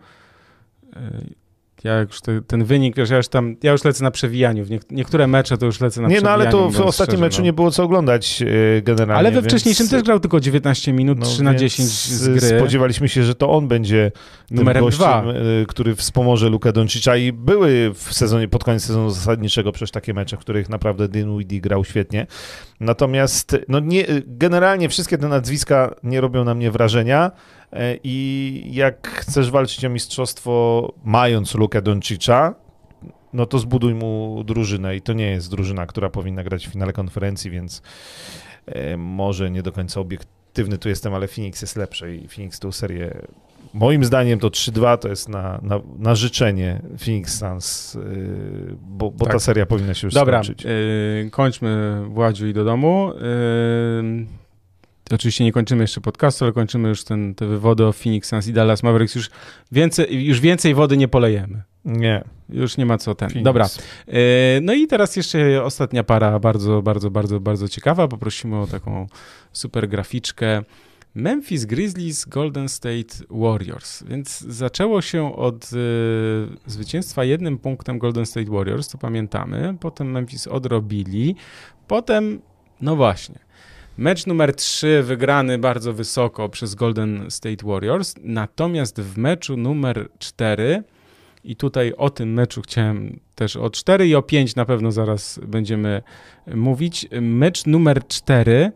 [1.84, 4.64] Ja już te, ten wynik, ja już tam, ja już lecę na przewijaniu.
[4.64, 6.38] W nie, niektóre mecze to już lecę na nie, przewijaniu.
[6.38, 7.44] Nie, no ale to w ostatnim meczu no.
[7.44, 9.18] nie było co oglądać yy, generalnie.
[9.18, 12.58] Ale we wcześniejszym też grał tylko 19 minut, no, 3 na 10 z gry.
[12.58, 14.12] Spodziewaliśmy się, że to on będzie
[14.50, 19.72] numerem gościem, yy, który wspomoże Luka Doncicza i były w sezonie, pod koniec sezonu zasadniczego
[19.72, 22.26] przecież takie mecze, w których naprawdę Dinwiddie grał świetnie.
[22.80, 27.30] Natomiast no nie, generalnie wszystkie te nazwiska nie robią na mnie wrażenia.
[27.72, 32.54] E, I jak chcesz walczyć o mistrzostwo, mając Lukę Doncicza,
[33.32, 36.92] no to zbuduj mu drużynę i to nie jest drużyna, która powinna grać w finale
[36.92, 37.82] konferencji, więc
[38.66, 42.72] e, może nie do końca obiektywny tu jestem, ale Phoenix jest lepszy i Phoenix tą
[42.72, 43.26] serię
[43.74, 49.24] moim zdaniem to 3-2 to jest na, na, na życzenie Phoenix Suns, yy, bo, bo
[49.24, 49.32] tak.
[49.32, 50.62] ta seria powinna się już Dobra, skończyć.
[50.62, 53.12] Dobra, yy, kończmy Władziu i do domu.
[53.14, 54.26] Yy,
[55.10, 58.52] Oczywiście nie kończymy jeszcze podcastu, ale kończymy już ten, te wywody o Phoenix Suns i
[58.52, 59.14] Dallas Mavericks.
[59.14, 59.30] Już
[59.72, 61.62] więcej, już więcej wody nie polejemy.
[61.84, 62.24] Nie.
[62.48, 63.28] Już nie ma co ten.
[63.28, 63.44] Phoenix.
[63.44, 63.68] Dobra.
[64.08, 68.08] E, no i teraz jeszcze ostatnia para, bardzo, bardzo, bardzo, bardzo ciekawa.
[68.08, 69.06] Poprosimy o taką
[69.52, 70.62] super graficzkę.
[71.16, 74.02] Memphis Grizzlies, Golden State Warriors.
[74.02, 75.76] Więc zaczęło się od y,
[76.66, 79.76] zwycięstwa jednym punktem Golden State Warriors, to pamiętamy.
[79.80, 81.36] Potem Memphis odrobili.
[81.86, 82.40] Potem,
[82.80, 83.38] no właśnie,
[83.98, 88.14] mecz numer 3 wygrany bardzo wysoko przez Golden State Warriors.
[88.22, 90.82] Natomiast w meczu numer 4
[91.44, 95.40] i tutaj o tym meczu chciałem też o 4 i o 5 na pewno zaraz
[95.46, 96.02] będziemy
[96.54, 97.08] mówić.
[97.20, 98.72] Mecz numer 4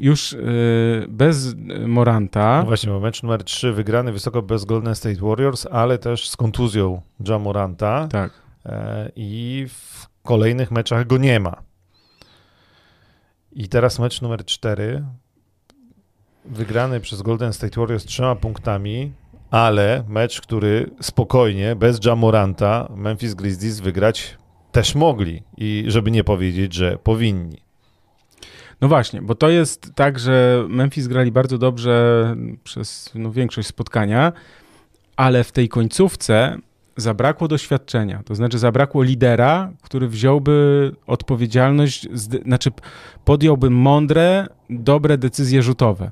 [0.00, 1.54] już yy, bez
[1.86, 2.58] Moranta.
[2.58, 7.02] No właśnie, mecz numer 3 wygrany wysoko bez Golden State Warriors, ale też z kontuzją
[7.28, 8.08] Ja Moranta.
[8.10, 8.32] Tak.
[8.66, 11.69] E, I w kolejnych meczach go nie ma.
[13.52, 15.04] I teraz mecz numer 4
[16.44, 19.12] wygrany przez Golden State Warriors trzema punktami,
[19.50, 24.38] ale mecz, który spokojnie, bez Jamoranta, Memphis Grizzlies wygrać
[24.72, 25.42] też mogli.
[25.56, 27.62] I żeby nie powiedzieć, że powinni.
[28.80, 34.32] No właśnie, bo to jest tak, że Memphis grali bardzo dobrze przez no, większość spotkania,
[35.16, 36.58] ale w tej końcówce
[36.96, 38.22] zabrakło doświadczenia.
[38.24, 42.08] To znaczy zabrakło lidera, który wziąłby odpowiedzialność,
[42.46, 42.70] znaczy
[43.24, 46.10] podjąłby mądre, dobre decyzje rzutowe.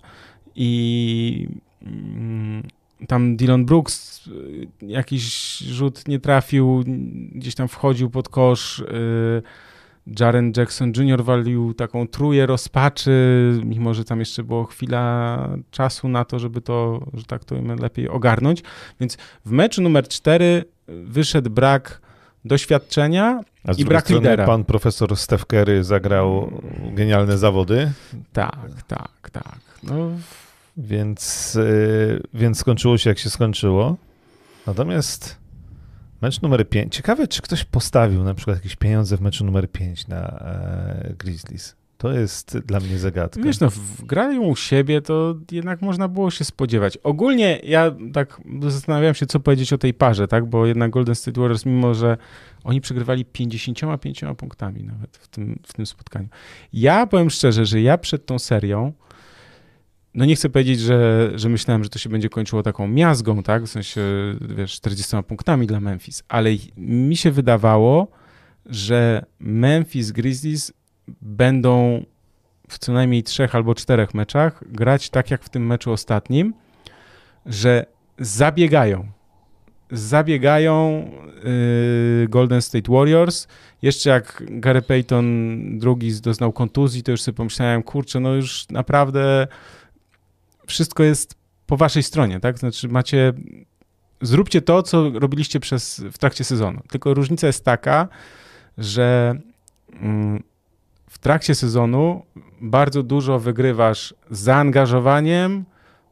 [0.54, 1.48] I
[1.82, 2.62] mm,
[3.08, 6.84] tam Dylan Brooks y, jakiś rzut nie trafił,
[7.32, 8.78] gdzieś tam wchodził pod kosz.
[8.78, 9.42] Yy,
[10.20, 11.24] Jaren Jackson Jr.
[11.24, 17.06] walił taką truje rozpaczy, mimo że tam jeszcze było chwila czasu na to, żeby to,
[17.14, 18.62] że tak to lepiej ogarnąć.
[19.00, 22.00] Więc w meczu numer 4 wyszedł brak
[22.44, 23.40] doświadczenia
[23.78, 24.46] i brak strony lidera.
[24.46, 26.50] Pan profesor Steph Curry zagrał
[26.94, 27.92] genialne zawody.
[28.32, 29.58] Tak, tak, tak.
[29.82, 30.10] No.
[30.76, 33.96] Więc, yy, więc skończyło się jak się skończyło.
[34.66, 35.37] Natomiast
[36.20, 36.94] Mecz numer 5.
[36.94, 41.76] Ciekawe, czy ktoś postawił na przykład jakieś pieniądze w meczu numer 5 na e, Grizzlies.
[41.98, 43.42] To jest dla mnie zagadka.
[43.42, 43.68] Wiesz, no,
[44.02, 46.96] grają u siebie, to jednak można było się spodziewać.
[46.96, 50.46] Ogólnie ja tak zastanawiałem się, co powiedzieć o tej parze, tak?
[50.46, 52.16] Bo jednak Golden State Warriors, mimo że
[52.64, 56.28] oni przegrywali 55 punktami nawet w tym, w tym spotkaniu.
[56.72, 58.92] Ja powiem szczerze, że ja przed tą serią
[60.18, 63.64] no nie chcę powiedzieć, że, że myślałem, że to się będzie kończyło taką miazgą, tak,
[63.64, 64.00] w sensie,
[64.40, 68.08] wiesz, 40 punktami dla Memphis, ale mi się wydawało,
[68.66, 70.72] że Memphis Grizzlies
[71.22, 72.04] będą
[72.68, 76.54] w co najmniej trzech albo czterech meczach grać tak jak w tym meczu ostatnim,
[77.46, 77.86] że
[78.18, 79.06] zabiegają.
[79.90, 81.10] Zabiegają
[82.20, 83.48] yy, Golden State Warriors.
[83.82, 89.46] Jeszcze jak Gary Payton drugi doznał kontuzji, to już sobie pomyślałem, kurczę, no już naprawdę
[90.68, 91.34] wszystko jest
[91.66, 92.58] po waszej stronie, tak?
[92.58, 93.32] Znaczy macie,
[94.22, 96.80] zróbcie to, co robiliście przez, w trakcie sezonu.
[96.90, 98.08] Tylko różnica jest taka,
[98.78, 99.38] że
[99.92, 100.42] mm,
[101.10, 102.22] w trakcie sezonu
[102.60, 105.64] bardzo dużo wygrywasz zaangażowaniem,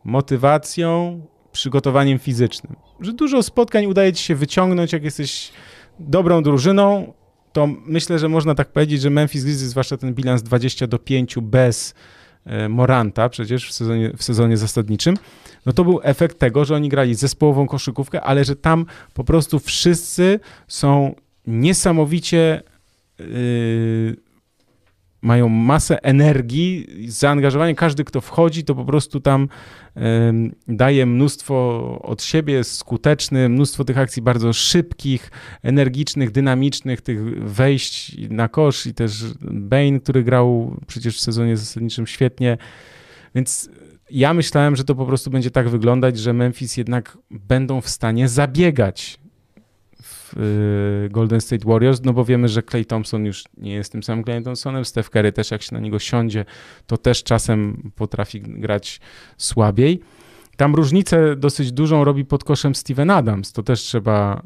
[0.05, 1.21] motywacją,
[1.53, 2.77] przygotowaniem fizycznym.
[3.01, 5.53] Że dużo spotkań udaje ci się wyciągnąć, jak jesteś
[5.99, 7.13] dobrą drużyną,
[7.53, 11.37] to myślę, że można tak powiedzieć, że Memphis Grizzlies, zwłaszcza ten bilans 20 do 5
[11.43, 11.95] bez
[12.69, 15.17] Moranta przecież w sezonie, w sezonie zasadniczym,
[15.67, 19.59] no to był efekt tego, że oni grali zespołową koszykówkę, ale że tam po prostu
[19.59, 21.15] wszyscy są
[21.47, 22.63] niesamowicie
[23.19, 24.26] yy,
[25.27, 27.75] mają masę energii, zaangażowanie.
[27.75, 29.49] Każdy, kto wchodzi, to po prostu tam
[30.69, 31.55] daje mnóstwo
[32.03, 35.31] od siebie, jest skuteczny, mnóstwo tych akcji bardzo szybkich,
[35.63, 42.07] energicznych, dynamicznych, tych wejść na kosz i też Bane, który grał przecież w sezonie zasadniczym
[42.07, 42.59] świetnie.
[43.35, 43.71] Więc
[44.11, 48.29] ja myślałem, że to po prostu będzie tak wyglądać, że Memphis jednak będą w stanie
[48.29, 49.19] zabiegać
[50.35, 54.25] Y, Golden State Warriors, no bo wiemy, że Clay Thompson już nie jest tym samym
[54.25, 56.45] Clay Thompsonem, Steph Curry też jak się na niego siądzie,
[56.87, 59.01] to też czasem potrafi grać
[59.37, 60.01] słabiej.
[60.57, 64.43] Tam różnicę dosyć dużą robi pod koszem Steven Adams, to też trzeba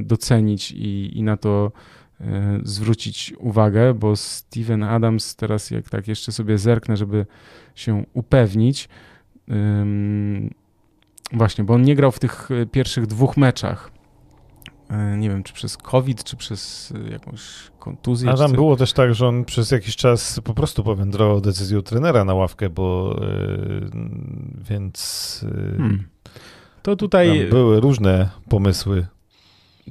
[0.00, 1.72] y, docenić i, i na to
[2.20, 2.24] y,
[2.62, 7.26] zwrócić uwagę, bo Steven Adams teraz jak tak jeszcze sobie zerknę, żeby
[7.74, 8.88] się upewnić,
[11.32, 13.97] właśnie, bo on nie grał w tych pierwszych dwóch meczach
[15.18, 17.40] nie wiem, czy przez COVID, czy przez e, jakąś
[17.78, 18.30] kontuzję.
[18.30, 22.24] A tam było też tak, że on przez jakiś czas po prostu powędrował decyzją trenera
[22.24, 23.90] na ławkę, bo yy,
[24.68, 26.08] więc yy, hmm.
[26.82, 29.06] to tutaj były różne pomysły.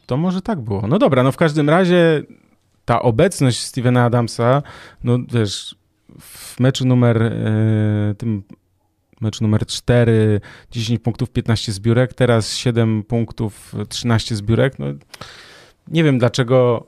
[0.06, 0.88] To może tak było.
[0.88, 2.24] No dobra, no w każdym razie
[2.86, 4.64] ta obecność Stevena Adamsa,
[5.04, 5.76] no wiesz,
[6.20, 8.44] w meczu numer e, tym
[9.22, 10.42] mecz numer 4,
[10.72, 14.80] 10 punktów, 15 zbiórek, teraz 7 punktów, 13 zbiórek.
[14.80, 14.86] No,
[15.88, 16.88] nie wiem dlaczego,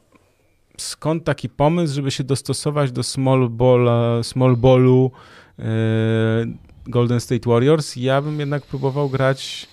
[0.78, 3.90] skąd taki pomysł, żeby się dostosować do small, ball,
[4.24, 5.12] small ballu
[5.60, 5.64] e,
[6.88, 7.96] Golden State Warriors.
[7.96, 9.68] Ja bym jednak próbował grać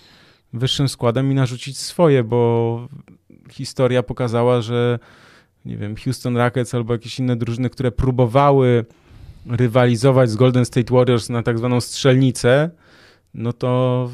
[0.52, 2.88] wyższym składem i narzucić swoje, bo
[3.50, 4.98] historia pokazała, że
[5.64, 8.84] nie wiem, Houston Rockets albo jakieś inne drużyny, które próbowały
[9.51, 12.70] rywalizować z Golden State Warriors na tak zwaną strzelnicę,
[13.34, 14.11] no to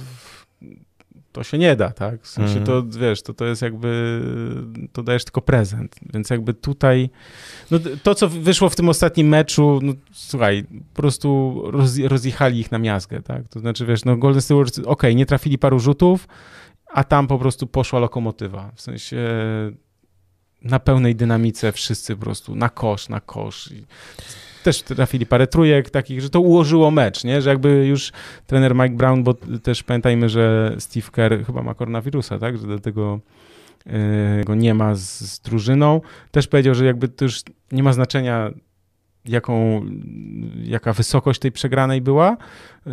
[1.33, 2.23] to się nie da, tak?
[2.23, 2.65] W sensie mm.
[2.65, 4.21] to, wiesz, to, to jest jakby,
[4.93, 7.11] to dajesz tylko prezent, więc jakby tutaj,
[7.71, 10.65] no to, co wyszło w tym ostatnim meczu, no słuchaj,
[10.95, 13.49] po prostu roz, rozjechali ich na miazgę, tak?
[13.49, 16.29] To znaczy, wiesz, no Golden State Warriors, okej, okay, nie trafili paru rzutów,
[16.87, 19.27] a tam po prostu poszła lokomotywa, w sensie
[20.63, 23.73] na pełnej dynamice wszyscy po prostu na kosz, na kosz.
[23.73, 23.87] I
[24.63, 27.43] też trafili parę trójek takich, że to ułożyło mecz, nie?
[27.43, 28.13] Że jakby już
[28.47, 32.59] trener Mike Brown, bo też pamiętajmy, że Steve Kerr chyba ma koronawirusa, tak?
[32.59, 33.21] Że dlatego
[33.87, 33.93] yy,
[34.45, 36.01] go nie ma z, z drużyną.
[36.31, 37.43] Też powiedział, że jakby to już
[37.73, 38.51] nie ma znaczenia
[39.25, 39.87] jaką,
[40.65, 42.37] jaka wysokość tej przegranej była,
[42.87, 42.93] yy,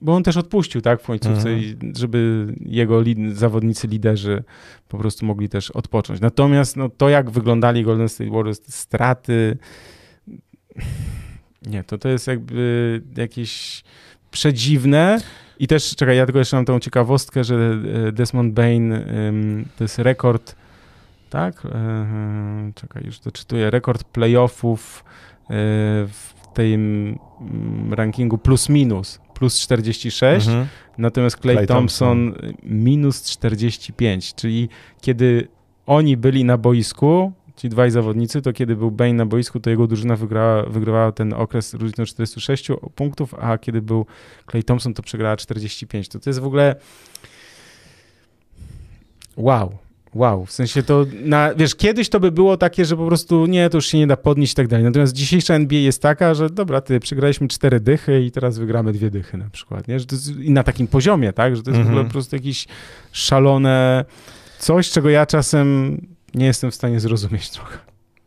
[0.00, 1.94] bo on też odpuścił, tak, w końcówce, mhm.
[1.96, 3.02] żeby jego
[3.32, 4.44] zawodnicy, liderzy
[4.88, 6.20] po prostu mogli też odpocząć.
[6.20, 9.56] Natomiast no, to, jak wyglądali Golden State Warriors, straty,
[11.66, 13.82] nie, to to jest jakby jakieś
[14.30, 15.20] przedziwne
[15.58, 18.94] i też, czekaj, ja tylko jeszcze mam tą ciekawostkę, że e, Desmond Bain
[19.76, 20.56] to jest rekord
[21.34, 21.66] tak?
[21.66, 23.70] E, czekaj, już doczytuję.
[23.70, 25.48] Rekord playoffów e,
[26.06, 27.18] w tym
[27.90, 30.66] rankingu plus minus, plus 46, mhm.
[30.98, 34.68] natomiast Clay, Clay Thompson, Thompson minus 45, czyli
[35.00, 35.48] kiedy
[35.86, 39.86] oni byli na boisku, ci dwaj zawodnicy, to kiedy był Bane na boisku, to jego
[39.86, 44.06] drużyna wygrała, wygrywała ten okres różnicą 46 punktów, a kiedy był
[44.50, 46.08] Clay Thompson, to przegrała 45.
[46.08, 46.76] To to jest w ogóle
[49.36, 49.78] wow.
[50.14, 53.70] Wow, w sensie to, na, wiesz, kiedyś to by było takie, że po prostu nie,
[53.70, 54.84] to już się nie da podnieść i tak dalej.
[54.84, 59.10] Natomiast dzisiejsza NBA jest taka, że dobra, ty przegraliśmy cztery dychy i teraz wygramy dwie
[59.10, 60.00] dychy na przykład, nie?
[60.00, 61.56] Że to jest, I na takim poziomie, tak?
[61.56, 62.06] Że to jest w ogóle mhm.
[62.06, 62.66] po prostu jakieś
[63.12, 64.04] szalone
[64.58, 66.00] coś, czego ja czasem
[66.34, 67.78] nie jestem w stanie zrozumieć trochę.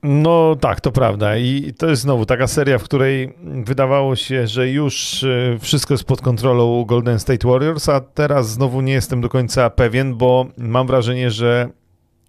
[0.03, 1.37] No tak, to prawda.
[1.37, 6.03] I to jest znowu taka seria, w której wydawało się, że już e, wszystko jest
[6.03, 10.87] pod kontrolą Golden State Warriors, a teraz znowu nie jestem do końca pewien, bo mam
[10.87, 11.69] wrażenie, że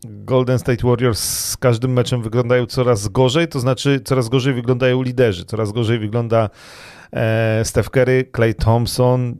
[0.04, 5.44] Golden State Warriors z każdym meczem wyglądają coraz gorzej, to znaczy coraz gorzej wyglądają liderzy,
[5.44, 6.50] coraz gorzej wygląda
[7.64, 9.36] Steph Curry, Clay Thompson,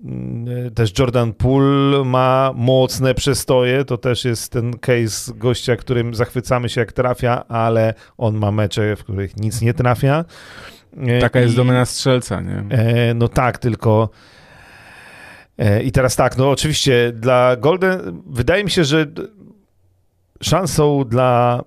[0.67, 6.69] e, też Jordan Poole ma mocne przestoje, to też jest ten case gościa, którym zachwycamy
[6.69, 10.25] się jak trafia, ale on ma mecze, w których nic nie trafia.
[10.97, 12.65] E, Taka jest I, domena strzelca, nie?
[13.15, 14.09] no tak, tylko
[15.85, 19.07] i teraz tak, no oczywiście dla Golden, wydaje mi się, że
[20.43, 21.65] szansą dla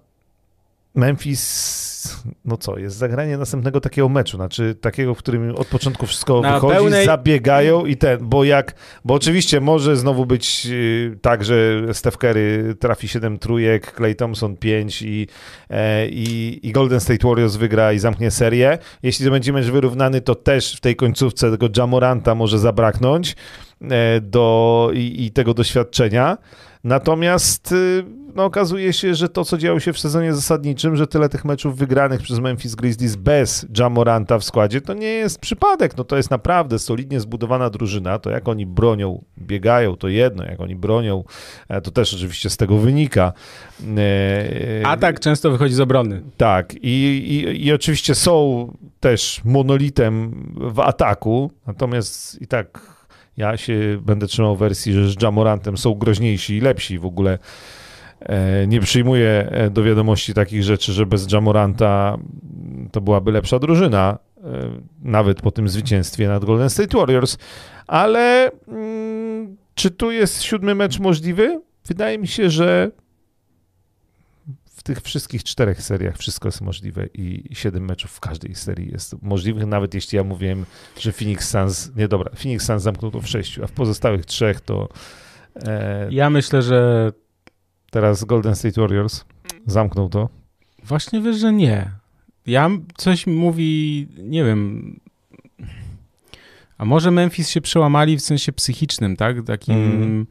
[0.96, 6.42] Memphis, no co, jest zagranie następnego takiego meczu, znaczy takiego, w którym od początku wszystko
[6.42, 7.06] Na wychodzi, pełnej...
[7.06, 8.76] zabiegają i ten, bo jak,
[9.06, 14.58] bo oczywiście może znowu być y, tak, że Steph Curry trafi 7 trójek, Clay Thompson
[14.58, 15.28] 5 i,
[15.70, 18.78] e, i, i Golden State Warriors wygra i zamknie serię.
[19.04, 23.36] Jeśli to będzie mecz wyrównany, to też w tej końcówce tego Jamoranta może zabraknąć
[23.82, 26.38] e, do, i, i tego doświadczenia.
[26.84, 28.06] Natomiast y,
[28.36, 31.78] no, okazuje się, że to, co działo się w sezonie zasadniczym, że tyle tych meczów
[31.78, 35.98] wygranych przez Memphis Grizzlies bez Jamoranta w składzie, to nie jest przypadek.
[35.98, 38.20] No, to jest naprawdę solidnie zbudowana drużyna.
[38.20, 40.44] To jak oni bronią, biegają, to jedno.
[40.44, 41.24] Jak oni bronią,
[41.70, 43.34] e, to też oczywiście z tego wynika.
[43.98, 46.22] E, A tak często wychodzi z obrony.
[46.38, 46.74] Tak.
[46.74, 48.68] I, i, i oczywiście są
[49.00, 52.91] też monolitem w ataku, natomiast i tak
[53.38, 57.40] ja się będę trzymał wersji, że z Jamorantem są groźniejsi i lepsi w ogóle.
[58.20, 62.18] E, nie przyjmuję e, do wiadomości takich rzeczy, że bez Jamoranta
[62.92, 64.42] to byłaby lepsza drużyna, e,
[65.02, 67.38] nawet po tym zwycięstwie nad Golden State Warriors.
[67.88, 71.62] Ale mm, czy tu jest siódmy mecz możliwy?
[71.88, 72.92] Wydaje mi się, że
[74.82, 79.22] w tych wszystkich czterech seriach wszystko jest możliwe i siedem meczów w każdej serii jest
[79.22, 80.66] możliwych, nawet jeśli ja mówiłem,
[81.00, 84.62] że Phoenix Suns, nie dobra, Phoenix Suns zamknął to w sześciu, a w pozostałych trzech
[84.62, 84.90] to...
[85.56, 87.12] E, ja myślę, że...
[87.92, 89.26] Teraz Golden State Warriors
[89.66, 90.30] zamknął to.
[90.84, 91.92] Właśnie wiesz, że nie.
[92.46, 95.00] Ja coś mówi, nie wiem...
[96.78, 99.44] A może Memphis się przełamali w sensie psychicznym, tak?
[99.46, 99.76] Takim...
[99.76, 100.28] Mm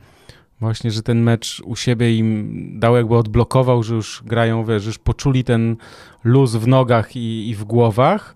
[0.60, 4.98] Właśnie, że ten mecz u siebie im dał jakby odblokował, że już grają, wiesz, już
[4.98, 5.76] poczuli ten
[6.24, 8.34] luz w nogach i, i w głowach,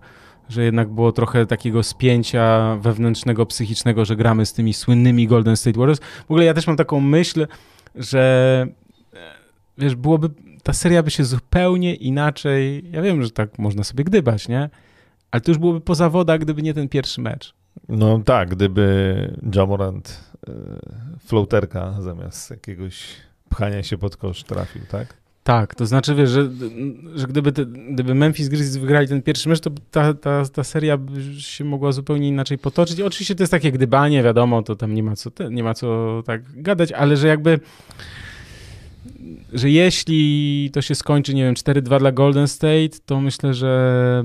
[0.49, 5.79] że jednak było trochę takiego spięcia wewnętrznego, psychicznego, że gramy z tymi słynnymi Golden State
[5.79, 5.99] Warriors.
[5.99, 7.47] W ogóle ja też mam taką myśl,
[7.95, 8.67] że
[9.13, 9.17] e,
[9.77, 10.29] wiesz, byłoby,
[10.63, 14.69] ta seria by się zupełnie inaczej, ja wiem, że tak można sobie gdybać, nie?
[15.31, 17.53] Ale to już byłoby po zawodach, gdyby nie ten pierwszy mecz.
[17.89, 20.51] No tak, gdyby Jamorant y,
[21.25, 23.03] floaterka zamiast jakiegoś
[23.49, 25.25] pchania się pod kosz trafił, tak?
[25.43, 26.49] Tak, to znaczy, wiesz, że,
[27.15, 30.97] że gdyby, te, gdyby Memphis Grizzlies wygrali ten pierwszy mecz, to ta, ta, ta seria
[31.37, 33.01] się mogła zupełnie inaczej potoczyć.
[33.01, 36.61] Oczywiście to jest takie gdybanie, wiadomo, to tam nie ma co, nie ma co tak
[36.61, 37.59] gadać, ale że jakby
[39.53, 44.23] że jeśli to się skończy, nie wiem, 4-2 dla Golden State, to myślę, że,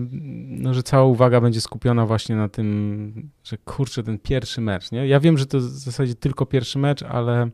[0.48, 5.06] no, że cała uwaga będzie skupiona właśnie na tym, że kurczę, ten pierwszy mecz, nie?
[5.06, 7.50] Ja wiem, że to w zasadzie tylko pierwszy mecz, ale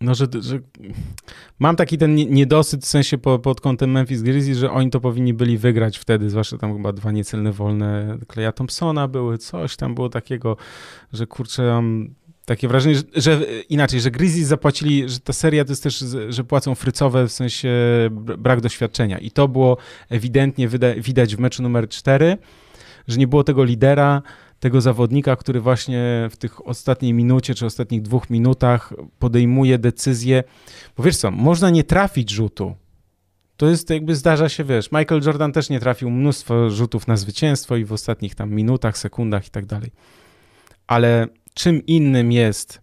[0.00, 0.58] no, że, że
[1.58, 5.34] mam taki ten niedosyt w sensie po, pod kątem Memphis Grizzlies, że oni to powinni
[5.34, 10.08] byli wygrać wtedy, zwłaszcza tam chyba dwa niecelne wolne Kleja Thompsona były, coś tam było
[10.08, 10.56] takiego,
[11.12, 12.14] że kurczę, mam
[12.50, 16.44] takie wrażenie, że, że, inaczej, że Grizzlies zapłacili, że ta seria to jest też, że
[16.44, 17.70] płacą frycowe w sensie
[18.38, 19.76] brak doświadczenia i to było
[20.08, 22.38] ewidentnie widać w meczu numer 4,
[23.08, 24.22] że nie było tego lidera,
[24.60, 30.44] tego zawodnika, który właśnie w tych ostatniej minucie czy ostatnich dwóch minutach podejmuje decyzję.
[30.96, 32.74] Bo wiesz co, można nie trafić rzutu.
[33.56, 37.76] To jest jakby zdarza się, wiesz, Michael Jordan też nie trafił mnóstwo rzutów na zwycięstwo
[37.76, 39.90] i w ostatnich tam minutach, sekundach i tak dalej.
[40.86, 41.26] Ale
[41.60, 42.80] czym innym jest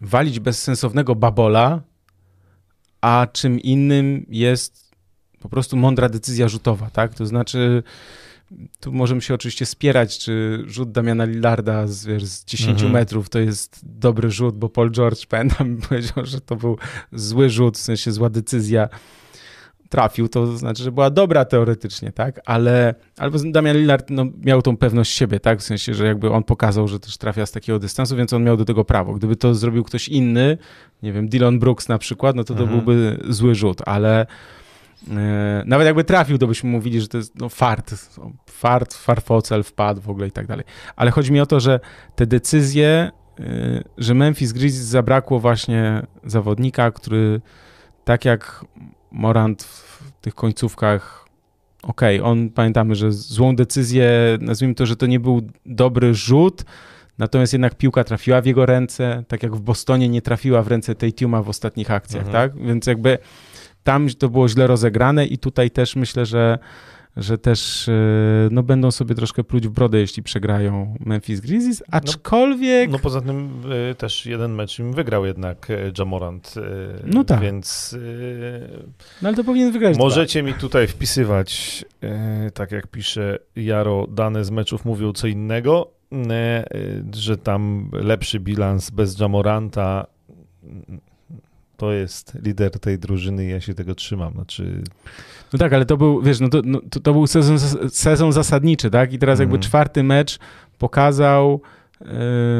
[0.00, 1.82] walić bezsensownego babola,
[3.00, 4.90] a czym innym jest
[5.40, 7.14] po prostu mądra decyzja rzutowa, tak?
[7.14, 7.82] To znaczy
[8.80, 12.92] tu możemy się oczywiście spierać, czy rzut Damiana Lillarda z, wiesz, z 10 mhm.
[12.92, 16.78] metrów to jest dobry rzut, bo Paul George, pamiętam, powiedział, że to był
[17.12, 18.88] zły rzut, w sensie zła decyzja.
[19.94, 22.40] Trafił, to znaczy, że była dobra teoretycznie, tak?
[22.46, 25.58] Ale albo Damian Lillard no, miał tą pewność siebie, tak?
[25.58, 28.56] W sensie, że jakby on pokazał, że też trafia z takiego dystansu, więc on miał
[28.56, 29.14] do tego prawo.
[29.14, 30.58] Gdyby to zrobił ktoś inny,
[31.02, 32.80] nie wiem, Dylan Brooks na przykład, no to to mhm.
[32.80, 34.26] byłby zły rzut, ale
[35.10, 37.94] E, nawet jakby trafił, to byśmy mówili, że to jest no, fart,
[38.50, 40.64] fart, farfocel wpadł w ogóle i tak dalej.
[40.96, 41.80] Ale chodzi mi o to, że
[42.14, 43.10] te decyzje,
[43.40, 47.40] e, że Memphis Grizzlies zabrakło właśnie zawodnika, który
[48.04, 48.64] tak jak
[49.14, 51.28] Morant w tych końcówkach,
[51.82, 56.64] okej, okay, on pamiętamy, że złą decyzję, nazwijmy to, że to nie był dobry rzut,
[57.18, 60.94] Natomiast jednak piłka trafiła w jego ręce, tak jak w Bostonie nie trafiła w ręce
[60.94, 62.50] tej Tuma w ostatnich akcjach, mhm.
[62.50, 62.66] tak?
[62.66, 63.18] Więc jakby
[63.84, 66.58] tam to było źle rozegrane i tutaj też myślę, że
[67.16, 67.92] że też e,
[68.50, 72.90] no, będą sobie troszkę pluć w brodę, jeśli przegrają Memphis Grizzlies, no, aczkolwiek...
[72.90, 75.68] No, no poza tym y, też jeden mecz im wygrał jednak
[75.98, 76.60] Jamorant, y,
[77.06, 77.40] no tak.
[77.40, 77.96] więc...
[79.22, 80.52] No ale to powinien wygrać Możecie dwa.
[80.52, 81.84] mi tutaj wpisywać,
[82.54, 85.90] tak jak pisze Jaro, dane z meczów mówią co innego,
[87.14, 90.06] że tam lepszy bilans bez Jamoranta
[91.76, 94.32] to jest lider tej drużyny i ja się tego trzymam.
[94.32, 94.82] Znaczy...
[95.52, 97.58] No tak, ale to był, wiesz, no to, no, to, to był sezon,
[97.90, 99.12] sezon zasadniczy, tak?
[99.12, 99.62] I teraz jakby mm.
[99.62, 100.38] czwarty mecz
[100.78, 101.60] pokazał,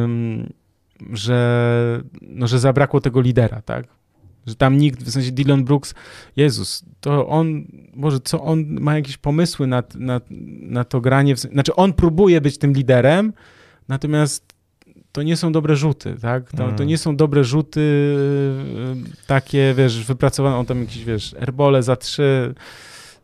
[0.03, 0.53] ym,
[1.13, 3.87] że, no, że zabrakło tego lidera, tak?
[4.47, 5.95] Że tam nikt, w sensie Dylan Brooks,
[6.37, 7.65] Jezus, to on,
[7.95, 10.21] może co on ma jakieś pomysły na, na,
[10.61, 13.33] na to granie, w, znaczy on próbuje być tym liderem,
[13.89, 14.54] natomiast
[15.15, 16.51] to nie są dobre rzuty, tak?
[16.51, 16.77] To, mm.
[16.77, 21.97] to nie są dobre rzuty y, takie, wiesz, wypracowane, on tam jakiś, wiesz, erbole za
[21.97, 22.55] trzy.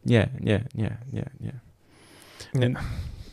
[0.07, 1.53] Nie, nie, nie, nie, nie.
[2.55, 2.75] nie.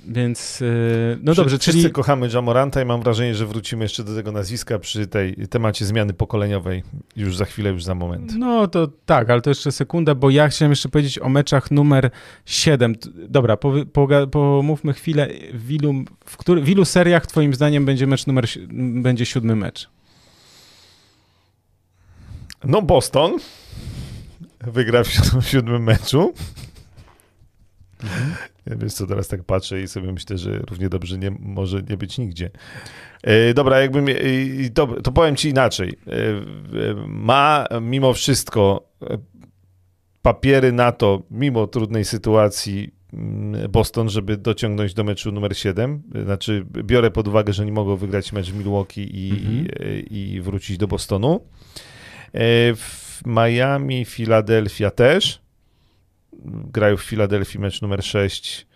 [0.09, 1.93] Więc, y, no dobrze, Wszyscy czyli...
[1.93, 6.13] kochamy Jamoranta i mam wrażenie, że wrócimy jeszcze do tego nazwiska przy tej temacie zmiany
[6.13, 6.83] pokoleniowej
[7.15, 8.33] już za chwilę, już za moment.
[8.37, 12.09] No to tak, ale to jeszcze sekunda, bo ja chciałem jeszcze powiedzieć o meczach numer
[12.45, 12.95] 7.
[13.29, 15.93] Dobra, po, po, pomówmy chwilę, w ilu,
[16.25, 18.45] w, który, w ilu seriach twoim zdaniem będzie mecz numer,
[19.01, 19.89] będzie siódmy mecz?
[22.63, 23.37] No Boston
[24.61, 25.09] wygra w
[25.41, 26.33] siódmym meczu.
[28.03, 28.31] Mhm.
[28.65, 31.97] Ja wiesz co, teraz tak patrzę i sobie myślę, że równie dobrze nie może nie
[31.97, 32.49] być nigdzie.
[33.23, 34.13] E, dobra, jakbym, e,
[34.73, 35.93] to, to powiem ci inaczej.
[36.07, 36.11] E,
[37.07, 39.17] ma mimo wszystko e,
[40.21, 46.03] papiery na to, mimo trudnej sytuacji mm, Boston, żeby dociągnąć do meczu numer 7.
[46.23, 49.67] Znaczy, biorę pod uwagę, że nie mogą wygrać mecz w Milwaukee i, mhm.
[50.09, 51.35] i, i wrócić do Bostonu.
[52.33, 55.46] E, w Miami, Filadelfia też
[56.45, 58.67] grają w Filadelfii mecz numer 6.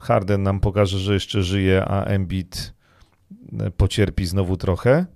[0.00, 2.74] Harden nam pokaże, że jeszcze żyje, a Embiid
[3.60, 5.06] e, pocierpi znowu trochę.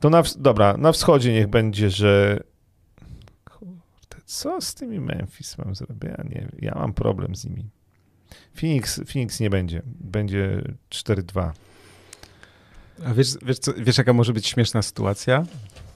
[0.00, 2.40] To na, dobra, na wschodzie niech będzie, że
[4.24, 6.02] Co z tymi Memphis mam zrobić?
[6.04, 6.48] Ja nie.
[6.58, 7.70] Ja mam problem z nimi.
[8.54, 9.82] Phoenix, Phoenix nie będzie.
[9.86, 11.50] Będzie 4-2.
[13.06, 15.46] A wiesz, wiesz, co, wiesz, jaka może być śmieszna sytuacja?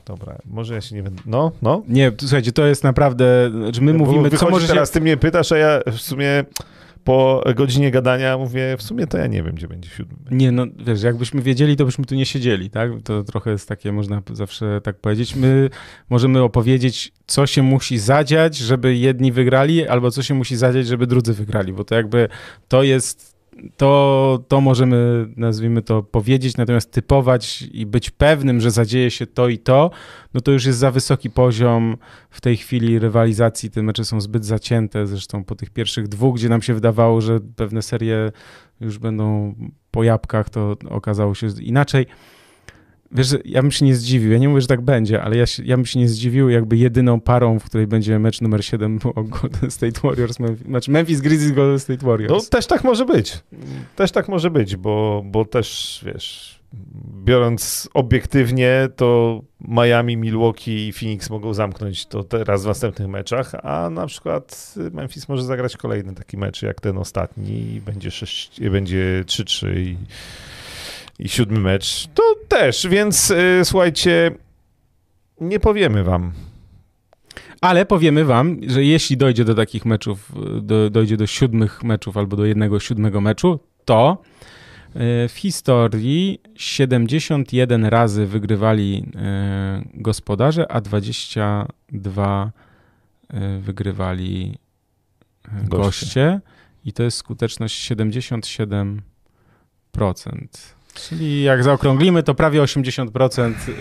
[0.08, 1.22] Dobra, może ja się nie będę...
[1.26, 1.82] No, no.
[1.88, 4.72] Nie, słuchajcie, to jest naprawdę, że my Bo mówimy, co może się...
[4.72, 6.44] teraz, ty mnie pytasz, a ja w sumie
[7.04, 10.16] po godzinie gadania mówię, w sumie to ja nie wiem, gdzie będzie siódmy.
[10.30, 12.90] Nie, no wiesz, jakbyśmy wiedzieli, to byśmy tu nie siedzieli, tak?
[13.04, 15.36] To trochę jest takie, można zawsze tak powiedzieć.
[15.36, 15.70] My
[16.10, 21.06] możemy opowiedzieć, co się musi zadziać, żeby jedni wygrali, albo co się musi zadziać, żeby
[21.06, 22.28] drudzy wygrali, bo to jakby
[22.68, 23.37] to jest
[23.76, 29.48] to, to możemy, nazwijmy to, powiedzieć, natomiast typować i być pewnym, że zadzieje się to
[29.48, 29.90] i to,
[30.34, 31.96] no to już jest za wysoki poziom
[32.30, 33.70] w tej chwili rywalizacji.
[33.70, 37.40] Te mecze są zbyt zacięte, zresztą po tych pierwszych dwóch, gdzie nam się wydawało, że
[37.56, 38.32] pewne serie
[38.80, 39.54] już będą
[39.90, 42.06] po jabłkach, to okazało się inaczej.
[43.12, 45.64] Wiesz, ja bym się nie zdziwił, ja nie mówię, że tak będzie, ale ja, się,
[45.64, 49.14] ja bym się nie zdziwił, jakby jedyną parą, w której będzie mecz numer 7 było
[49.14, 52.44] Golden State Warriors, Memphis, znaczy Memphis Grizzlies Golden State Warriors.
[52.44, 53.38] No też tak może być.
[53.96, 56.60] Też tak może być, bo, bo też, wiesz,
[57.24, 63.90] biorąc obiektywnie, to Miami, Milwaukee i Phoenix mogą zamknąć to teraz w następnych meczach, a
[63.90, 69.24] na przykład Memphis może zagrać kolejny taki mecz jak ten ostatni i będzie, 6, będzie
[69.26, 69.96] 3-3 i
[71.18, 74.30] i siódmy mecz, to też, więc y, słuchajcie,
[75.40, 76.32] nie powiemy wam.
[77.60, 80.32] Ale powiemy wam, że jeśli dojdzie do takich meczów,
[80.62, 84.22] do, dojdzie do siódmych meczów albo do jednego siódmego meczu, to
[85.24, 89.10] y, w historii 71 razy wygrywali y,
[89.94, 92.52] gospodarze, a 22
[93.34, 94.58] y, wygrywali
[95.64, 96.06] y, goście.
[96.06, 96.40] goście.
[96.84, 100.77] I to jest skuteczność 77%.
[100.94, 103.72] Czyli jak zaokrąglimy, to prawie 80% y,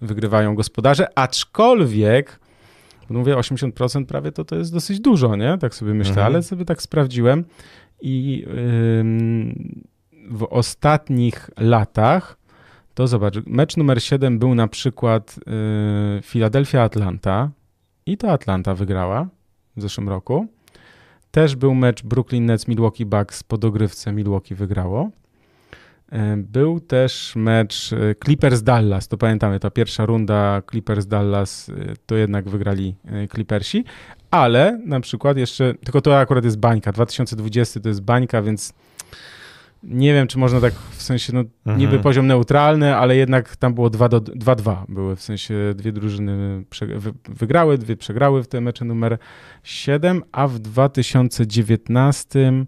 [0.00, 2.40] wygrywają gospodarze, aczkolwiek,
[3.10, 5.58] mówię 80% prawie to, to jest dosyć dużo, nie?
[5.58, 6.26] Tak sobie myślę, mhm.
[6.26, 7.44] ale sobie tak sprawdziłem
[8.00, 8.46] i
[10.30, 12.36] w ostatnich latach
[12.96, 15.38] to zobacz, mecz numer 7 był na przykład
[16.18, 17.48] y, Philadelphia-Atlanta
[18.06, 19.28] i to Atlanta wygrała
[19.76, 20.46] w zeszłym roku.
[21.36, 25.10] Też był mecz Brooklyn Nets-Milwaukee Bucks po dogrywce Milwaukee wygrało.
[26.12, 32.48] E, był też mecz e, Clippers-Dallas, to pamiętamy, ta pierwsza runda Clippers-Dallas e, to jednak
[32.48, 32.94] wygrali
[33.34, 33.84] Clippersi,
[34.30, 38.74] ale na przykład jeszcze, tylko to akurat jest bańka, 2020 to jest bańka, więc
[39.86, 41.78] nie wiem, czy można tak w sensie, no mhm.
[41.78, 46.64] niby poziom neutralny, ale jednak tam było 2-2 były, w sensie dwie drużyny
[47.28, 49.18] wygrały, dwie przegrały w tym mecze numer
[49.62, 52.66] 7, a w 2019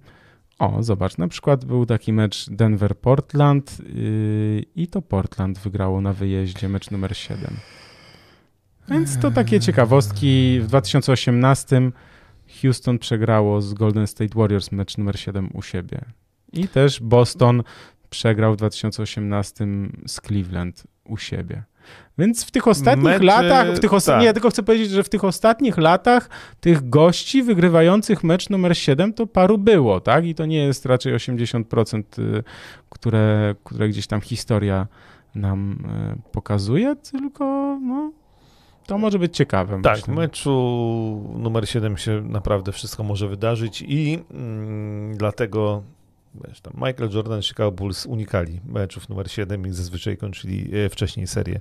[0.58, 6.68] o, zobacz, na przykład był taki mecz Denver-Portland yy, i to Portland wygrało na wyjeździe
[6.68, 7.56] mecz numer 7.
[8.88, 10.60] Więc to takie ciekawostki.
[10.60, 11.90] W 2018
[12.62, 16.04] Houston przegrało z Golden State Warriors mecz numer 7 u siebie.
[16.52, 17.62] I też Boston
[18.10, 19.66] przegrał w 2018
[20.06, 21.62] z Cleveland u siebie.
[22.18, 24.20] Więc w tych ostatnich latach, w tych osta- tak.
[24.20, 26.30] nie, ja tylko chcę powiedzieć, że w tych ostatnich latach
[26.60, 30.26] tych gości wygrywających mecz numer 7 to paru było, tak?
[30.26, 32.44] I to nie jest raczej 80%, y,
[32.88, 34.86] które, które gdzieś tam historia
[35.34, 35.78] nam
[36.18, 37.44] y, pokazuje, tylko
[37.82, 38.12] no,
[38.86, 39.80] to może być ciekawe.
[39.82, 40.14] Tak, myślę.
[40.14, 40.52] w meczu
[41.38, 45.82] numer 7 się naprawdę wszystko może wydarzyć i mm, dlatego
[46.46, 51.26] Wiesz, tam Michael Jordan, Chicago Bulls unikali meczów numer 7 i zazwyczaj kończyli e, wcześniej
[51.26, 51.60] serię.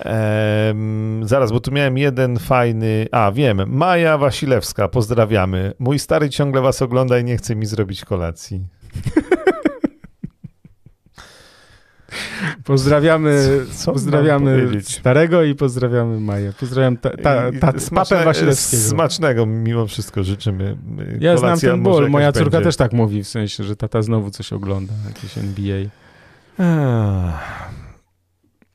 [0.00, 3.06] Ehm, zaraz, bo tu miałem jeden fajny.
[3.12, 3.62] A, wiem.
[3.66, 5.72] Maja Wasilewska, pozdrawiamy.
[5.78, 8.60] Mój stary ciągle was ogląda i nie chce mi zrobić kolacji.
[12.64, 16.52] Pozdrawiamy, co, pozdrawiamy starego i pozdrawiamy Maję.
[16.60, 18.82] Pozdrawiam ta, ta, ta, Smaczne, Wasilewskiego.
[18.82, 20.76] Smacznego mimo wszystko życzymy.
[21.20, 22.10] Ja znam ten ból.
[22.10, 22.64] Moja córka będzie.
[22.64, 25.90] też tak mówi, w sensie, że tata znowu coś ogląda, jakieś NBA.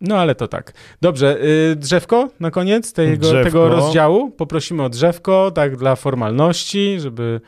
[0.01, 0.73] No ale to tak.
[1.01, 1.39] Dobrze,
[1.69, 3.43] yy, drzewko na koniec tego, drzewko.
[3.43, 4.31] tego rozdziału.
[4.31, 7.41] Poprosimy o drzewko, tak dla formalności, żeby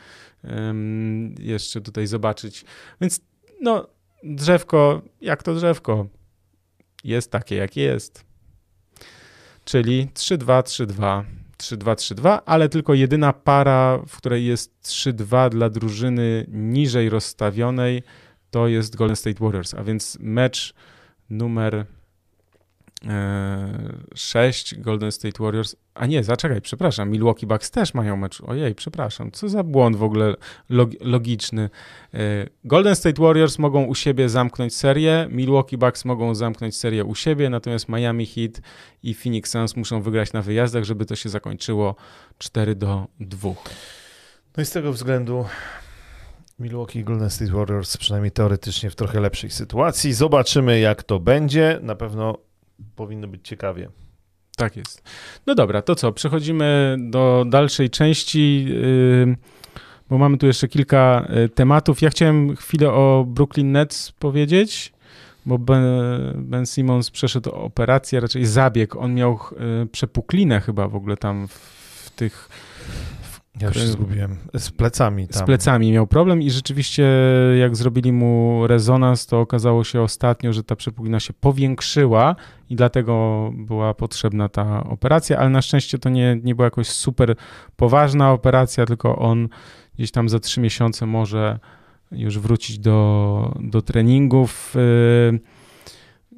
[1.40, 2.66] jeszcze tutaj zobaczyć.
[3.02, 3.22] Więc
[3.62, 3.88] no,
[4.36, 6.08] drzewko, jak to drzewko?
[7.04, 8.26] Jest takie, jakie jest.
[9.66, 11.24] Czyli 3-2, 3-2,
[11.58, 18.04] 3-2, 3-2, ale tylko jedyna para, w której jest 3-2 dla drużyny niżej rozstawionej,
[18.52, 20.74] to jest Golden State Warriors, a więc mecz
[21.30, 21.86] numer
[24.16, 28.42] 6 e, Golden State Warriors A nie, zaczekaj, przepraszam, Milwaukee Bucks też mają mecz.
[28.42, 30.36] Ojej, przepraszam, co za błąd w ogóle
[30.70, 31.70] log logiczny.
[32.14, 32.20] E,
[32.64, 37.50] Golden State Warriors mogą u siebie zamknąć serię, Milwaukee Bucks mogą zamknąć serię u siebie,
[37.50, 38.62] natomiast Miami Heat
[39.04, 41.96] i Phoenix Suns muszą wygrać na wyjazdach, żeby to się zakończyło
[42.38, 43.50] 4 do 2.
[44.58, 45.46] No i z tego względu
[46.60, 50.14] Milwaukee Golden State Warriors przynajmniej teoretycznie w trochę lepszej sytuacji.
[50.14, 51.80] Zobaczymy jak to będzie.
[51.82, 52.38] Na pewno
[52.96, 53.90] powinno być ciekawie.
[54.58, 55.04] Tak jest.
[55.46, 56.12] No dobra, to co?
[56.12, 59.36] Przechodzimy do dalszej części, yy,
[60.10, 62.02] bo mamy tu jeszcze kilka y, tematów.
[62.02, 64.94] Ja chciałem chwilę o Brooklyn Nets powiedzieć,
[65.46, 65.84] bo Ben,
[66.36, 68.96] ben Simmons przeszedł operację, raczej zabieg.
[68.96, 69.40] On miał
[69.84, 71.54] y, przepuklinę chyba w ogóle tam w,
[72.06, 72.50] w tych
[73.62, 74.38] ja już się zgubiłem.
[74.58, 75.44] Z plecami tam.
[75.44, 77.08] Z plecami miał problem i rzeczywiście
[77.60, 82.36] jak zrobili mu rezonans, to okazało się ostatnio, że ta przepuklina się powiększyła
[82.70, 87.36] i dlatego była potrzebna ta operacja, ale na szczęście to nie, nie była jakoś super
[87.76, 89.50] poważna operacja, tylko on
[89.96, 91.60] gdzieś tam za trzy miesiące może
[92.12, 94.76] już wrócić do, do treningów.
[95.32, 95.57] Yy,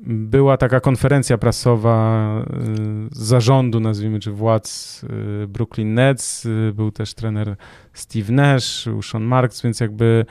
[0.08, 2.46] była taka konferencja prasowa y,
[3.12, 5.02] zarządu, nazwijmy, czy władz
[5.44, 6.46] y, Brooklyn Nets.
[6.46, 7.56] Y, był też trener
[7.94, 10.26] Steve Nash, był Sean Marks, więc jakby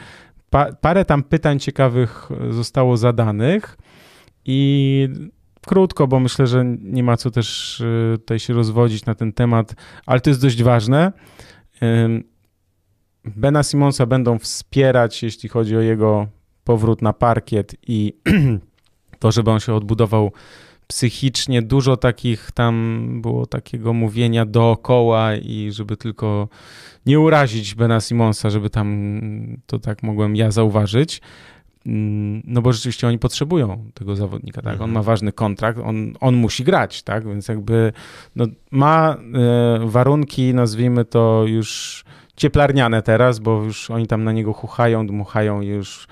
[0.50, 3.76] pa, parę tam pytań ciekawych zostało zadanych
[4.44, 5.08] i
[5.66, 7.82] krótko, bo myślę, że nie ma co też
[8.16, 9.74] tutaj się rozwodzić na ten temat,
[10.06, 11.12] ale to jest dość ważne.
[13.24, 16.26] Bena Simonsa będą wspierać, jeśli chodzi o jego
[16.64, 18.14] powrót na parkiet i
[19.18, 20.32] to, żeby on się odbudował
[20.86, 26.48] psychicznie, dużo takich tam było takiego mówienia dookoła i żeby tylko
[27.06, 29.10] nie urazić Bena Simonsa, żeby tam
[29.66, 31.20] to tak mogłem ja zauważyć.
[31.86, 34.74] Mm, no bo rzeczywiście oni potrzebują tego zawodnika, tak?
[34.74, 35.04] On ma mhm.
[35.04, 37.26] ważny kontrakt, on, on musi grać, tak?
[37.26, 37.92] Więc jakby
[38.36, 42.04] no, ma e, warunki, nazwijmy to już
[42.36, 46.08] cieplarniane teraz, bo już oni tam na niego chuchają, dmuchają już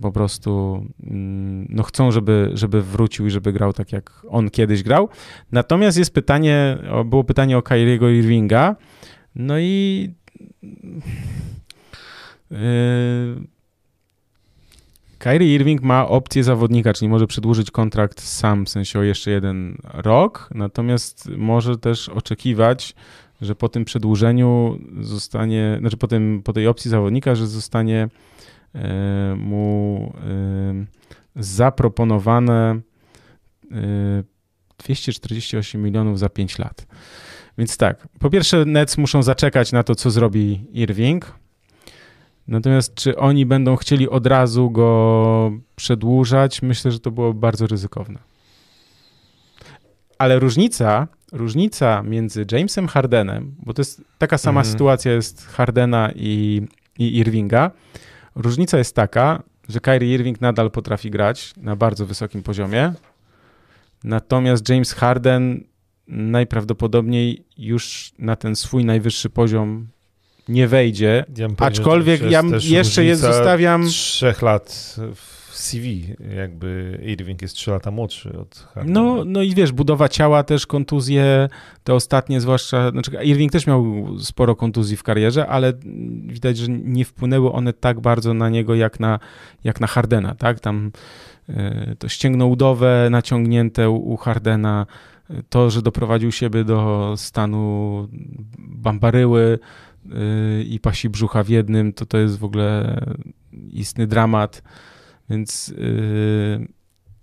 [0.00, 4.82] po prostu mm, no chcą, żeby, żeby wrócił i żeby grał tak, jak on kiedyś
[4.82, 5.08] grał.
[5.52, 8.76] Natomiast jest pytanie, było pytanie o Kyriego Irvinga,
[9.34, 10.08] no i
[12.50, 12.58] yy,
[15.22, 19.76] Kyrie Irving ma opcję zawodnika, czyli może przedłużyć kontrakt sam, w sensie o jeszcze jeden
[19.94, 22.94] rok, natomiast może też oczekiwać,
[23.40, 28.08] że po tym przedłużeniu zostanie, znaczy po, tym, po tej opcji zawodnika, że zostanie
[29.36, 32.80] mu e, zaproponowane
[34.78, 36.86] 248 e, milionów za 5 lat.
[37.58, 41.34] Więc tak, po pierwsze Nets muszą zaczekać na to, co zrobi Irving.
[42.48, 46.62] Natomiast czy oni będą chcieli od razu go przedłużać?
[46.62, 48.18] Myślę, że to było bardzo ryzykowne.
[50.18, 54.72] Ale różnica, różnica między Jamesem Hardenem, bo to jest taka sama mm.
[54.72, 56.62] sytuacja jest Hardena i,
[56.98, 57.70] i Irvinga,
[58.34, 62.92] Różnica jest taka, że Kyrie Irving nadal potrafi grać na bardzo wysokim poziomie,
[64.04, 65.64] natomiast James Harden
[66.08, 69.88] najprawdopodobniej już na ten swój najwyższy poziom
[70.48, 73.86] nie wejdzie, ja aczkolwiek ja jeszcze je zostawiam...
[73.86, 79.00] trzech lat w CV, jakby Irving jest 3 lata młodszy od Hardena.
[79.00, 81.48] No, no i wiesz, budowa ciała też, kontuzje,
[81.84, 85.72] te ostatnie zwłaszcza, znaczy Irving też miał sporo kontuzji w karierze, ale
[86.26, 89.18] widać, że nie wpłynęły one tak bardzo na niego jak na,
[89.64, 90.60] jak na Hardena, tak?
[90.60, 90.90] Tam
[91.48, 94.86] y, to ścięgno udowe naciągnięte u, Hardena,
[95.48, 98.08] to, że doprowadził siebie do stanu
[98.58, 99.58] bambaryły
[100.06, 103.00] y, i pasi brzucha w jednym, to to jest w ogóle
[103.72, 104.62] istny dramat.
[105.32, 106.68] Więc yy,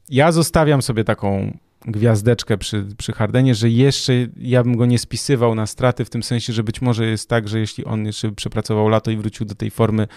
[0.10, 5.56] ja zostawiam sobie taką gwiazdeczkę przy, przy Hardenie, że jeszcze ja bym go nie spisywał
[5.56, 8.90] na straty, w tym sensie, że być może jest tak, że jeśli on jeszcze przepracował
[8.90, 10.08] lato i wrócił do tej formy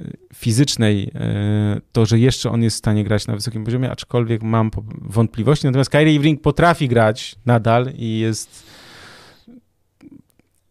[0.00, 1.10] y, fizycznej,
[1.76, 4.70] y, to że jeszcze on jest w stanie grać na wysokim poziomie, aczkolwiek mam
[5.00, 5.66] wątpliwości.
[5.66, 8.70] Natomiast Kyrie Irving potrafi grać nadal i jest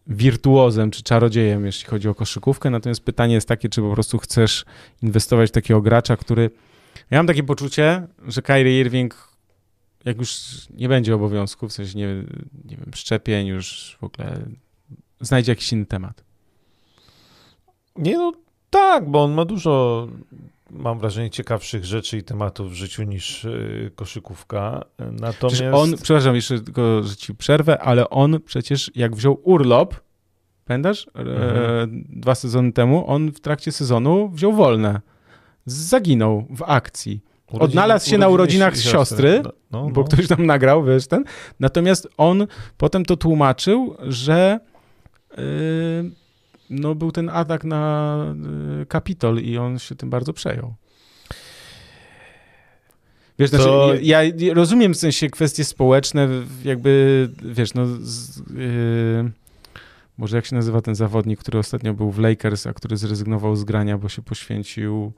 [0.09, 2.69] wirtuozem czy czarodziejem, jeśli chodzi o koszykówkę.
[2.69, 4.65] Natomiast pytanie jest takie, czy po prostu chcesz
[5.03, 6.49] inwestować w takiego gracza, który.
[7.11, 9.29] Ja mam takie poczucie, że Kyrie Irving,
[10.05, 12.07] jak już nie będzie obowiązków, w sensie nie,
[12.65, 14.45] nie wiem, szczepień, już w ogóle
[15.21, 16.23] znajdzie jakiś inny temat.
[17.95, 18.33] Nie, no
[18.69, 20.07] tak, bo on ma dużo,
[20.71, 24.85] mam wrażenie, ciekawszych rzeczy i tematów w życiu niż yy, koszykówka.
[24.99, 25.37] Natomiast.
[25.37, 29.95] Przecież on, przepraszam, jeszcze tylko, że ci przerwę, ale on przecież jak wziął urlop,
[30.65, 31.07] pamiętasz?
[31.07, 32.05] E, mhm.
[32.09, 35.01] dwa sezony temu, on w trakcie sezonu wziął wolne.
[35.65, 37.21] Zaginął w akcji.
[37.47, 40.07] odnalazł się na urodzinach z siostry, no, no, bo no.
[40.07, 41.23] ktoś tam nagrał, wiesz, ten.
[41.59, 42.47] Natomiast on
[42.77, 44.59] potem to tłumaczył, że
[45.37, 46.11] yy,
[46.69, 48.25] no, był ten atak na
[48.79, 50.73] yy, Kapitol i on się tym bardzo przejął.
[53.39, 53.57] Wiesz, to...
[53.57, 56.29] znaczy, ja, ja, rozumiem w sensie kwestie społeczne,
[56.63, 59.31] jakby, wiesz, no, z, yy,
[60.17, 63.63] może jak się nazywa ten zawodnik, który ostatnio był w Lakers, a który zrezygnował z
[63.63, 65.11] grania, bo się poświęcił.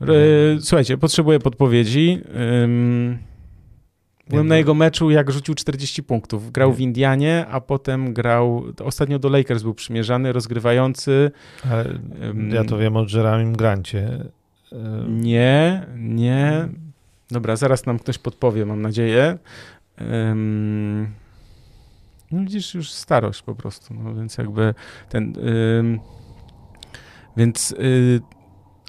[0.00, 2.10] Yy, słuchajcie, potrzebuję podpowiedzi.
[2.10, 3.33] Yy,
[4.28, 6.52] byłem na jego meczu, jak rzucił 40 punktów.
[6.52, 8.64] Grał w Indianie, a potem grał.
[8.84, 11.30] Ostatnio do Lakers był przymierzany, rozgrywający.
[11.70, 11.98] Ale
[12.48, 14.24] ja to wiem o Jeremim Grancie.
[15.08, 16.68] Nie, nie.
[17.30, 19.38] Dobra, zaraz nam ktoś podpowie, mam nadzieję.
[22.30, 24.74] No widzisz, już starość po prostu, no więc jakby
[25.08, 25.34] ten...
[27.36, 27.72] Więc...
[27.72, 28.20] Y,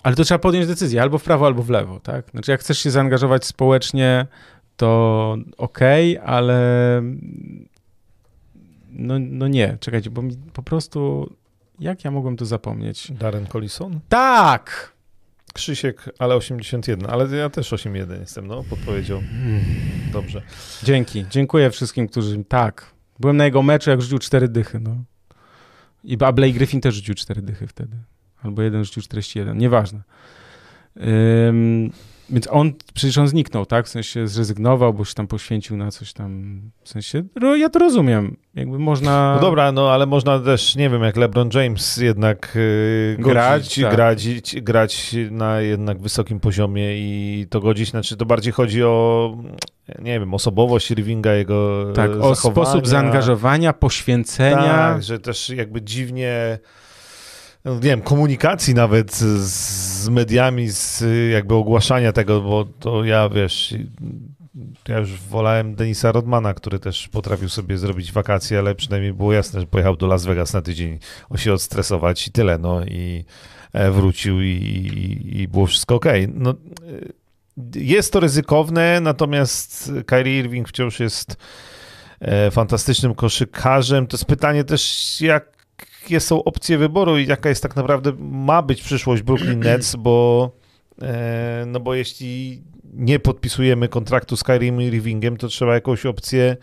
[0.04, 2.30] ale to trzeba podjąć decyzję, albo w prawo, albo w lewo, tak?
[2.32, 4.28] Znaczy, jak chcesz się zaangażować społecznie,
[4.78, 7.02] to okej, okay, ale
[8.90, 11.30] no, no nie, czekajcie, bo mi po prostu...
[11.80, 13.12] Jak ja mogłem to zapomnieć?
[13.12, 14.00] Darren Collison?
[14.10, 14.94] Tak!
[15.54, 19.22] Krzysiek, ale 81, ale ja też 8-1 jestem, no, podpowiedział.
[20.14, 20.42] Dobrze.
[20.84, 24.96] Dzięki, dziękuję wszystkim, którzy, tak, byłem na jego meczu, jak rzucił cztery dychy, no.
[26.04, 27.98] I a Blake Griffin też rzucił cztery dychy wtedy.
[28.44, 30.02] Albo jeden rzucił 41, nieważne.
[31.48, 31.92] Ym,
[32.30, 33.86] więc on, przecież on zniknął, tak?
[33.86, 36.62] W sensie zrezygnował, bo się tam poświęcił na coś tam.
[36.84, 37.24] W sensie,
[37.58, 38.38] ja to rozumiem.
[38.56, 39.36] Jakby można.
[39.36, 43.96] No dobra, no ale można też, nie wiem, jak LeBron James jednak yy, grać, tak.
[43.96, 47.90] grać, grać na jednak wysokim poziomie i to godzić.
[47.90, 49.38] Znaczy, to bardziej chodzi o,
[50.00, 51.86] nie wiem, osobowość Irvinga, jego.
[51.94, 54.64] Tak, o sposób zaangażowania, poświęcenia.
[54.64, 56.85] Tak, że też jakby dziwnie no,
[57.66, 63.76] nie wiem, komunikacji nawet z, mediami, z jakby ogłaszania tego, bo to ja, wiesz,
[64.88, 69.60] ja już wolałem Denisa Rodmana, który też potrafił sobie zrobić wakacje, ale przynajmniej było jasne,
[69.60, 73.26] że pojechał do Las Vegas na tydzień o się odstresować i tyle, no i
[73.74, 76.06] e, wrócił i, i, i było wszystko ok.
[76.34, 76.56] No, e,
[77.76, 81.38] jest to ryzykowne, natomiast Kyrie Irving wciąż jest
[82.20, 84.08] e, fantastycznym koszykarzem.
[84.08, 85.55] To jest pytanie też, jak
[86.06, 90.52] jakie są opcje wyboru i jaka jest tak naprawdę ma być przyszłość Brooklyn Nets, bo
[91.02, 92.64] e, no bo jeśli
[92.94, 96.58] nie podpisujemy kontraktu z Kyrie Irvingiem, to trzeba jakąś opcję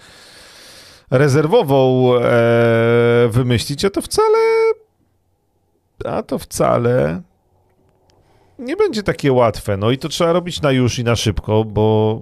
[1.10, 4.38] rezerwową e, wymyślić, a to wcale
[6.04, 7.22] a to wcale
[8.58, 9.76] nie będzie takie łatwe.
[9.76, 12.20] No i to trzeba robić na już i na szybko, bo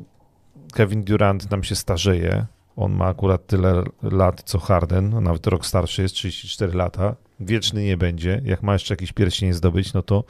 [0.73, 2.47] Kevin Durant nam się starzeje.
[2.81, 7.17] On ma akurat tyle lat co Harden, nawet rok starszy jest, 34 lata.
[7.41, 8.41] Wieczny nie będzie.
[8.45, 10.25] Jak ma jeszcze jakiś pierścień zdobyć, no to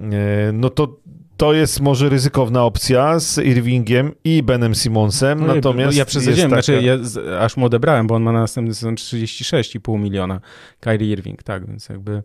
[0.00, 0.96] e, no to
[1.36, 6.62] to jest może ryzykowna opcja z Irvingiem i Benem Simonsem, no, natomiast Ja przesadziłem, taka...
[6.62, 6.98] znaczy ja
[7.40, 10.40] aż mu odebrałem, bo on ma na następny sezon 36,5 miliona,
[10.80, 12.22] Kyrie Irving, tak, więc jakby...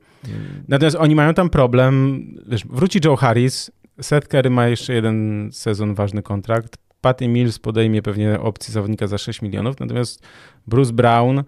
[0.67, 3.71] Natomiast oni mają tam problem, wiesz, wróci Joe Harris,
[4.01, 9.17] Seth Curry ma jeszcze jeden sezon ważny kontrakt, Patty Mills podejmie pewnie opcję zawodnika za
[9.17, 10.23] 6 milionów, natomiast
[10.67, 11.43] Bruce Brown,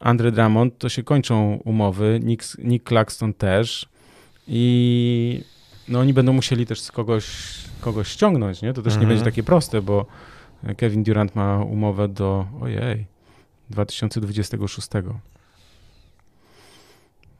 [0.00, 3.88] Andre Drummond, to się kończą umowy, Nick, Nick Claxton też
[4.46, 5.44] i
[5.88, 7.26] no oni będą musieli też z kogoś,
[7.80, 8.72] kogoś ściągnąć, nie?
[8.72, 9.00] To też mhm.
[9.00, 10.06] nie będzie takie proste, bo
[10.76, 13.06] Kevin Durant ma umowę do, ojej,
[13.70, 14.88] 2026.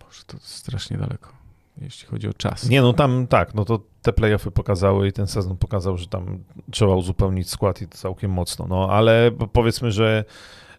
[0.00, 1.41] Boże, to strasznie daleko
[1.80, 2.68] jeśli chodzi o czas.
[2.68, 6.44] Nie, no tam tak, no to te playoffy pokazały i ten sezon pokazał, że tam
[6.70, 10.24] trzeba uzupełnić skład i to całkiem mocno, no ale powiedzmy, że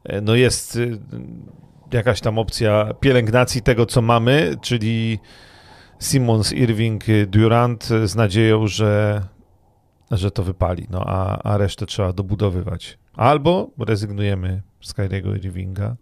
[0.04, 1.00] e, no jest y,
[1.94, 5.20] jakaś tam opcja pielęgnacji tego, co mamy, czyli
[6.00, 9.22] Simons, Irving, Durant z nadzieją, że,
[10.12, 12.98] że to wypali, no a, a resztę trzeba dobudowywać.
[13.14, 15.96] Albo rezygnujemy z Kyriego Irvinga,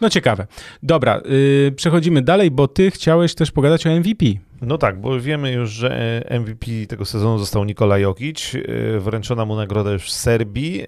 [0.00, 0.46] no ciekawe.
[0.82, 4.26] Dobra, yy, przechodzimy dalej, bo ty chciałeś też pogadać o MVP.
[4.62, 8.54] No tak, bo wiemy już, że MVP tego sezonu został Nikola Jokic.
[8.54, 10.86] Yy, wręczona mu nagroda już w Serbii, yy,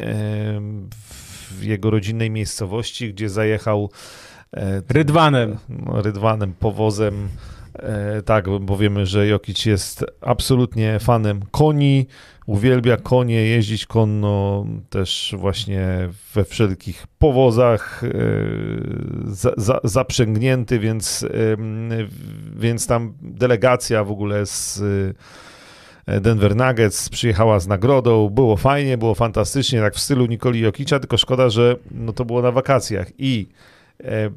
[1.51, 3.91] w jego rodzinnej miejscowości, gdzie zajechał
[4.53, 5.57] yy, Rydwanem.
[5.69, 7.29] No, rydwanem, powozem
[7.79, 12.07] E, tak, bo wiemy, że Jokic jest absolutnie fanem koni,
[12.47, 18.09] uwielbia konie, jeździć konno też właśnie we wszelkich powozach, e,
[19.25, 21.27] za, za, zaprzęgnięty, więc,
[22.57, 24.83] więc tam delegacja w ogóle z
[26.07, 31.01] e, Denver Nuggets przyjechała z nagrodą, było fajnie, było fantastycznie, tak w stylu Nikoli Jokicza,
[31.01, 33.49] tylko szkoda, że no to było na wakacjach i
[34.05, 34.31] e,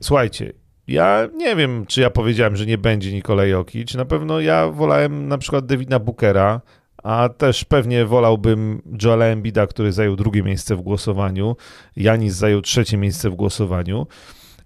[0.00, 0.52] słuchajcie,
[0.88, 3.94] Ja nie wiem, czy ja powiedziałem, że nie będzie Nikolaj Jokic.
[3.94, 6.60] Na pewno ja wolałem na przykład Davida Bookera,
[7.04, 11.56] a też pewnie wolałbym Joela Embida, który zajął drugie miejsce w głosowaniu.
[11.96, 14.06] Janis zajął trzecie miejsce w głosowaniu.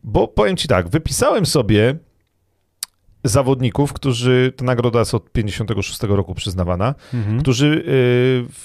[0.05, 1.95] Bo powiem ci tak, wypisałem sobie
[3.25, 7.41] zawodników, którzy, ta nagroda jest od 56 roku przyznawana, Mhm.
[7.41, 7.85] którzy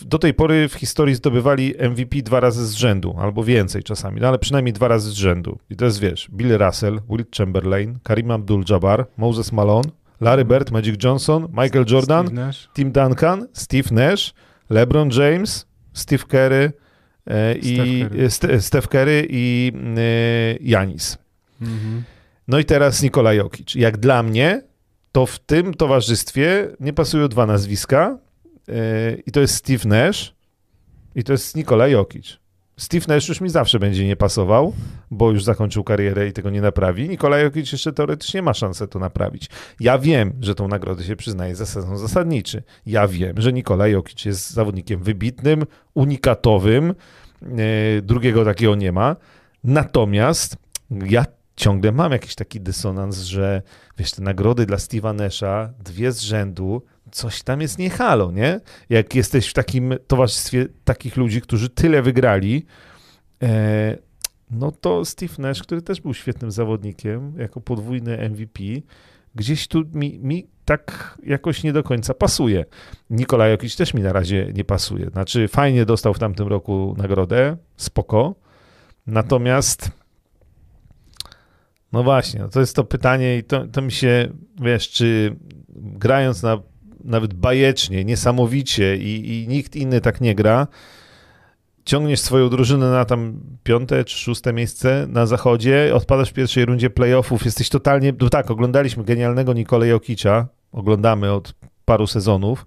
[0.02, 4.22] y, do tej pory w historii zdobywali MVP dwa razy z rzędu, albo więcej czasami,
[4.22, 5.58] no ale przynajmniej dwa razy z rzędu.
[5.70, 9.90] I to jest, wiesz, Bill Russell, Will Chamberlain, Karim Abdul-Jabbar, Moses Malone,
[10.24, 12.26] Larry Bird, Magic Johnson, Michael Jordan.
[12.76, 14.34] Tim Duncan, Steve Nash,
[14.70, 16.72] LeBron James, Steve Curry
[17.28, 18.30] e, i Steph Curry.
[18.30, 21.18] Ste- Steph Curry i e, Janis.
[21.62, 22.04] Mhm.
[22.48, 23.76] No i teraz Nikola Jokic.
[23.76, 24.62] Jak dla mnie,
[25.12, 28.18] to w tym towarzystwie nie pasują dwa nazwiska
[29.26, 30.34] i to jest Steve Nash
[31.16, 32.40] i to jest Nikola Jokic.
[32.78, 34.74] Steve Nash już mi zawsze będzie nie pasował,
[35.12, 37.10] bo już zakończył karierę i tego nie naprawi.
[37.10, 39.50] Nikola Jokic jeszcze teoretycznie ma szansę to naprawić.
[39.80, 42.64] Ja wiem, że tą nagrodę się przyznaje za sezon zasadniczy.
[42.86, 46.96] Ja wiem, że Nikola Jokic jest zawodnikiem wybitnym, unikatowym.
[47.42, 49.16] Yy, drugiego takiego nie ma.
[49.64, 50.58] Natomiast
[50.92, 51.26] ja
[51.56, 53.62] ciągle mam jakiś taki dysonans, że
[53.98, 56.82] wiesz, te nagrody dla Steve'a Nasha, dwie z rzędu,
[57.14, 58.60] coś tam jest nie halo, nie?
[58.90, 62.66] Jak jesteś w takim towarzystwie takich ludzi, którzy tyle wygrali,
[63.44, 63.98] e,
[64.52, 68.64] no to Steve Nash, który też był świetnym zawodnikiem, jako podwójny MVP,
[69.36, 72.66] gdzieś tu mi, mi tak jakoś nie do końca pasuje.
[73.10, 75.10] Nikolaj Jokic też mi na razie nie pasuje.
[75.10, 78.36] Znaczy fajnie dostał w tamtym roku nagrodę, spoko,
[79.08, 79.92] natomiast
[81.92, 84.30] no właśnie, no to jest to pytanie i to, to mi się,
[84.62, 85.36] wiesz, czy
[85.76, 86.58] grając na,
[87.04, 90.68] nawet bajecznie, niesamowicie i, i nikt inny tak nie gra,
[91.86, 96.90] ciągniesz swoją drużynę na tam piąte czy szóste miejsce na zachodzie, odpadasz w pierwszej rundzie
[96.90, 101.54] playoffów, jesteś totalnie, no tak, oglądaliśmy genialnego Nikolę Jokicia, oglądamy od
[101.86, 102.66] paru sezonów,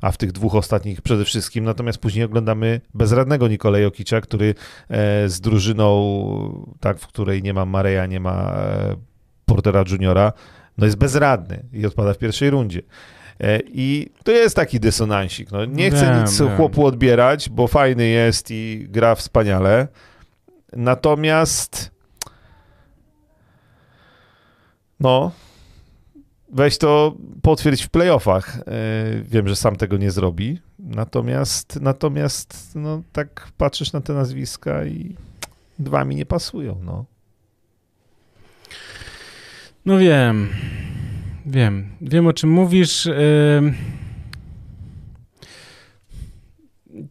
[0.00, 4.54] a w tych dwóch ostatnich przede wszystkim, natomiast później oglądamy bezradnego Nikolę Jokicia, który
[4.88, 8.96] e, z drużyną, tak, w której nie ma Mareja, nie ma e,
[9.46, 10.32] Portera Juniora,
[10.78, 12.82] no jest bezradny i odpada w pierwszej rundzie.
[13.40, 15.50] E, I to jest taki dysonansik.
[15.52, 16.56] No, nie chcę Wiem, nic wiem.
[16.56, 19.88] chłopu odbierać, bo fajny jest i gra wspaniale.
[20.72, 21.90] Natomiast
[25.00, 25.32] no,
[26.52, 28.58] weź to potwierdź w playoffach.
[28.58, 28.62] E,
[29.22, 30.60] Wiem, że sam tego nie zrobi.
[30.78, 35.16] Natomiast, natomiast no, tak patrzysz na te nazwiska i
[35.78, 36.78] dwa mi nie pasują.
[36.84, 37.04] No.
[39.86, 40.48] No wiem.
[41.48, 41.88] Wiem.
[42.00, 43.08] Wiem o czym mówisz.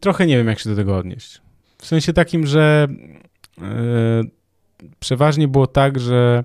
[0.00, 1.40] Trochę nie wiem, jak się do tego odnieść.
[1.78, 2.88] W sensie takim, że
[3.58, 3.64] yy,
[5.00, 6.44] przeważnie było tak, że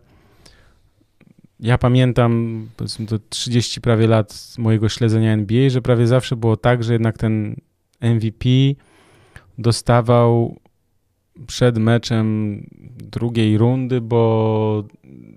[1.60, 6.84] ja pamiętam powiedzmy to 30 prawie lat mojego śledzenia NBA, że prawie zawsze było tak,
[6.84, 7.56] że jednak ten
[8.02, 8.50] MVP
[9.58, 10.60] dostawał
[11.48, 12.60] przed meczem
[12.98, 14.84] drugiej rundy, bo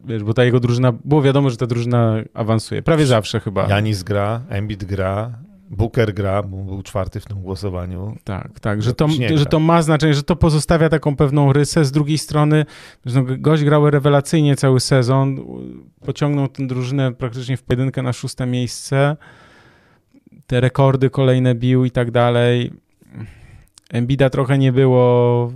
[0.05, 2.83] wiesz, bo ta jego drużyna, było wiadomo, że ta drużyna awansuje.
[2.83, 3.69] Prawie zawsze chyba.
[3.69, 5.39] Janis gra, Embiid gra,
[5.71, 8.17] Booker gra, bo był czwarty w tym głosowaniu.
[8.25, 11.85] Tak, tak, że to, Nie że to ma znaczenie, że to pozostawia taką pewną rysę.
[11.85, 12.67] Z drugiej strony,
[13.05, 15.41] no, gość grał rewelacyjnie cały sezon,
[16.05, 19.17] pociągnął tę drużynę praktycznie w pojedynkę na szóste miejsce.
[20.47, 22.73] Te rekordy kolejne bił i tak dalej.
[23.91, 25.53] Embida trochę nie było.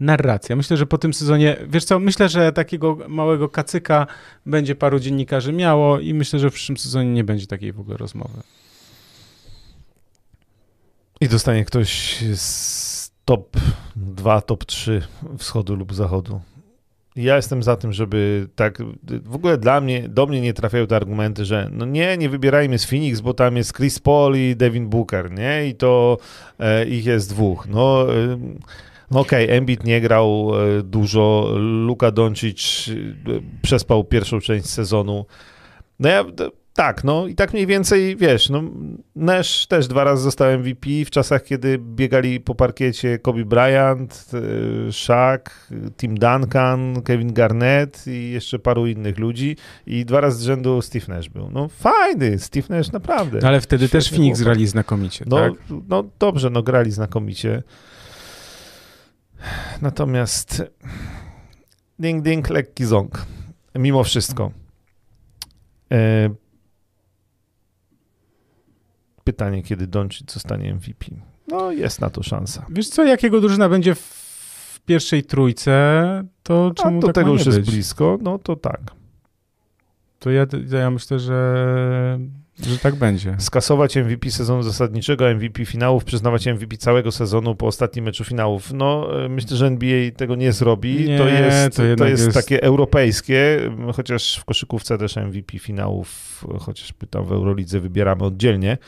[0.00, 0.56] Narracja.
[0.56, 4.06] Myślę, że po tym sezonie, wiesz co, myślę, że takiego małego kacyka
[4.46, 7.96] będzie paru dziennikarzy miało i myślę, że w przyszłym sezonie nie będzie takiej w ogóle
[7.96, 8.42] rozmowy.
[11.20, 13.56] I dostanie ktoś z top
[13.96, 15.02] 2, top 3
[15.38, 16.40] wschodu lub zachodu.
[17.16, 18.78] Ja jestem za tym, żeby tak.
[19.24, 22.78] W ogóle dla mnie, do mnie nie trafiają te argumenty, że no nie, nie wybierajmy
[22.78, 25.68] z Phoenix, bo tam jest Chris Paul i Devin Booker, nie?
[25.68, 26.18] I to
[26.58, 27.66] e, ich jest dwóch.
[27.68, 28.14] No.
[28.14, 28.38] E,
[29.10, 31.54] no okej, Embiid nie grał e, dużo,
[31.86, 32.92] Luka Doncic e,
[33.62, 35.26] przespał pierwszą część sezonu.
[36.00, 36.24] No ja,
[36.74, 38.62] tak, no i tak mniej więcej, wiesz, no
[39.16, 44.26] Nash też dwa razy został MVP w czasach, kiedy biegali po parkiecie Kobe Bryant,
[44.88, 49.56] e, Shaq, Tim Duncan, Kevin Garnett i jeszcze paru innych ludzi
[49.86, 51.50] i dwa razy z rzędu Steve Nash był.
[51.52, 53.38] No fajny, Steve Nash naprawdę.
[53.42, 54.54] No, ale wtedy też Phoenix chłopak.
[54.54, 55.52] grali znakomicie, No, tak?
[55.88, 57.62] no dobrze, no grali znakomicie.
[59.82, 60.62] Natomiast
[61.98, 63.26] ding ding, lekki ząg.
[63.74, 64.50] Mimo wszystko.
[65.92, 66.30] E,
[69.24, 71.06] pytanie, kiedy Doncic zostanie MVP.
[71.48, 72.66] No jest na to szansa.
[72.70, 75.74] Wiesz co, jakiego drużyna będzie w pierwszej trójce,
[76.42, 77.70] to czemu A do tak tego już nie jest być?
[77.70, 78.80] blisko, no to tak.
[80.18, 82.18] To ja, to ja myślę, że,
[82.66, 83.34] że tak będzie.
[83.38, 88.72] Skasować MVP sezonu zasadniczego, MVP finałów, przyznawać MVP całego sezonu po ostatnim meczu finałów.
[88.72, 91.08] No, e, myślę, że NBA tego nie zrobi.
[91.08, 93.60] Nie, to jest, to to jest, jest- takie europejskie,
[93.94, 98.78] chociaż w koszykówce też MVP finałów, chociażby tam w Eurolidze wybieramy oddzielnie.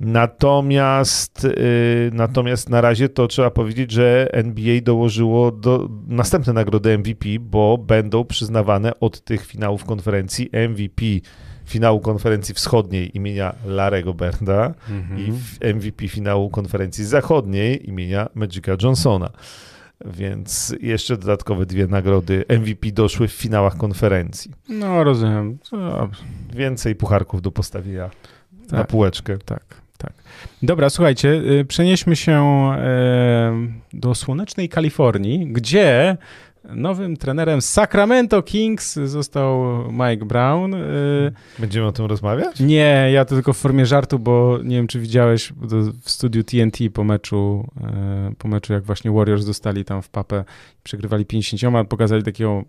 [0.00, 7.28] Natomiast, y, natomiast na razie to trzeba powiedzieć, że NBA dołożyło do następne nagrody MVP,
[7.40, 11.04] bo będą przyznawane od tych finałów konferencji MVP
[11.70, 15.20] finału konferencji wschodniej imienia Larego Berda Mhm.
[15.20, 19.30] i w MVP finału konferencji zachodniej imienia Magica Johnsona.
[20.04, 24.50] Więc jeszcze dodatkowe dwie nagrody MVP doszły w finałach konferencji.
[24.68, 25.58] No, rozumiem.
[25.72, 26.22] Dobrze.
[26.54, 28.10] Więcej pucharków do postawienia
[28.72, 28.86] na Tak.
[28.86, 29.38] półeczkę.
[29.38, 29.62] Tak,
[29.98, 30.12] tak.
[30.62, 32.44] Dobra, słuchajcie, y, przenieśmy się
[33.92, 36.16] do słonecznej Kalifornii, gdzie
[36.64, 39.62] nowym trenerem Sacramento Kings został
[39.92, 40.74] Mike Brown.
[40.74, 42.60] Y, Będziemy o tym rozmawiać?
[42.60, 45.52] Nie, ja to tylko w formie żartu, bo nie wiem, czy widziałeś
[46.02, 50.44] w studiu TNT po meczu, e, po meczu jak właśnie Warriors dostali tam w papę,
[50.82, 52.64] przegrywali 50, pokazali takiego,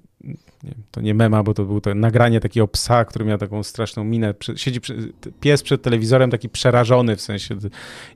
[0.63, 4.03] nie, to nie mema, bo to było to nagranie takiego psa, który miał taką straszną
[4.03, 7.55] minę, siedzi przy, pies przed telewizorem, taki przerażony w sensie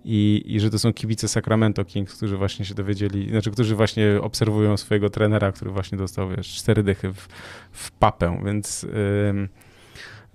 [0.05, 4.21] i, i że to są kibice Sacramento Kings, którzy właśnie się dowiedzieli, znaczy, którzy właśnie
[4.21, 7.27] obserwują swojego trenera, który właśnie dostał, wiesz, cztery dychy w,
[7.71, 8.83] w papę, więc...
[9.29, 9.49] Ym,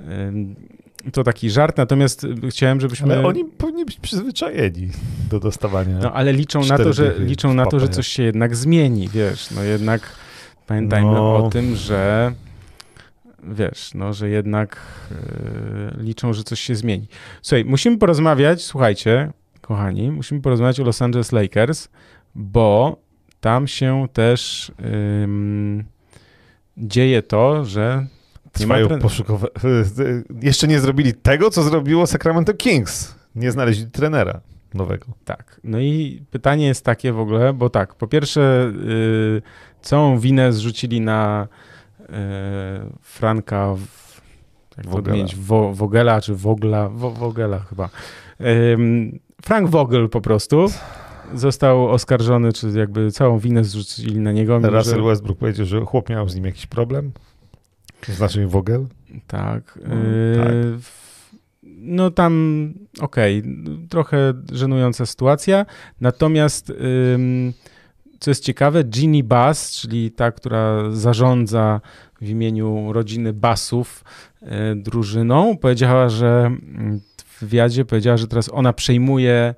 [0.01, 0.57] ym,
[1.13, 3.13] to taki żart, natomiast chciałem, żebyśmy.
[3.15, 4.91] Ale oni powinni być przyzwyczajeni
[5.31, 5.99] do dostawania.
[6.03, 9.51] No ale liczą na to, że liczą na to, że coś się jednak zmieni, wiesz.
[9.51, 10.13] No jednak
[10.67, 11.37] pamiętajmy No.
[11.37, 12.33] o tym, że
[13.45, 14.77] wiesz, no, że jednak
[15.99, 17.07] y, liczą, że coś się zmieni.
[17.43, 21.89] Słuchaj, musimy porozmawiać, słuchajcie, kochani, musimy porozmawiać o Los Angeles Lakers,
[22.35, 22.97] bo
[23.41, 24.73] tam się też
[25.25, 25.85] ym,
[26.77, 28.07] dzieje to, że
[28.53, 29.49] Trwają tren- poszukowe...
[30.43, 33.15] Jeszcze nie zrobili tego, co zrobiło Sacramento Kings.
[33.35, 34.41] Nie znaleźli trenera
[34.75, 35.07] nowego.
[35.25, 35.61] Tak.
[35.65, 39.43] No i pytanie jest takie w ogóle, bo tak, po pierwsze, y,
[39.83, 41.49] całą winę zrzucili na
[42.01, 42.07] y,
[43.03, 43.81] Franka w,
[44.77, 44.99] jak Vogela.
[45.15, 47.89] odmienić, Wo, Vogela czy Wogla, Wo, Vogela chyba.
[49.43, 50.67] Frank Vogel po prostu
[51.35, 54.59] został oskarżony, czy jakby całą winę zrzucili na niego.
[54.59, 57.13] Russell że- Westbrook powiedział, że chłop miał z nim jakiś problem.
[58.09, 58.87] Znaczy Vogel.
[59.27, 59.79] Tak.
[59.89, 60.53] No, y, tak.
[61.63, 63.43] No tam, okej,
[63.89, 65.67] trochę żenująca sytuacja.
[66.01, 66.73] Natomiast,
[68.21, 71.81] co jest ciekawe, Ginny Bass, czyli ta, która zarządza
[72.21, 74.05] w imieniu rodziny Bassów
[74.43, 74.47] y,
[74.77, 79.55] drużyną, powiedziała, że mm, w wywiadzie powiedziała, że teraz ona przejmuje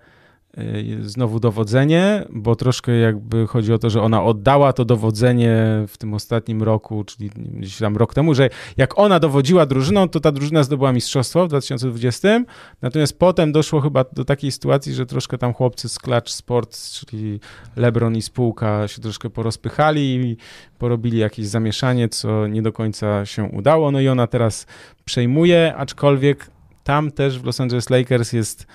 [1.00, 6.14] znowu dowodzenie, bo troszkę jakby chodzi o to, że ona oddała to dowodzenie w tym
[6.14, 10.62] ostatnim roku, czyli gdzieś tam rok temu, że jak ona dowodziła drużyną, to ta drużyna
[10.62, 12.44] zdobyła mistrzostwo w 2020,
[12.82, 17.40] natomiast potem doszło chyba do takiej sytuacji, że troszkę tam chłopcy z Clutch Sports, czyli
[17.76, 20.36] LeBron i spółka się troszkę porozpychali i
[20.78, 24.66] porobili jakieś zamieszanie, co nie do końca się udało, no i ona teraz
[25.04, 26.50] przejmuje, aczkolwiek
[26.84, 28.66] tam też w Los Angeles Lakers jest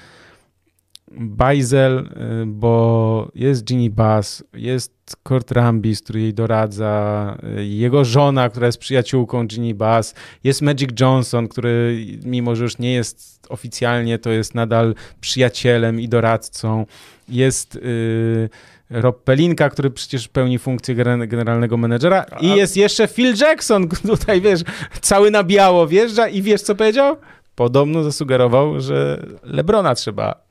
[1.12, 2.10] bajzel,
[2.42, 4.94] y, bo jest Ginny Bass, jest
[5.24, 10.90] Kurt Rambis, który jej doradza, y, jego żona, która jest przyjaciółką Ginny Bass, jest Magic
[11.00, 16.86] Johnson, który mimo, że już nie jest oficjalnie, to jest nadal przyjacielem i doradcą,
[17.30, 18.50] jest y,
[18.90, 24.42] Rob Pelinka, który przecież pełni funkcję gener- generalnego menedżera i jest jeszcze Phil Jackson, tutaj
[24.42, 24.62] wiesz,
[25.02, 27.18] cały na biało wjeżdża i wiesz co powiedział?
[27.56, 30.42] Podobno zasugerował, że Lebrona trzeba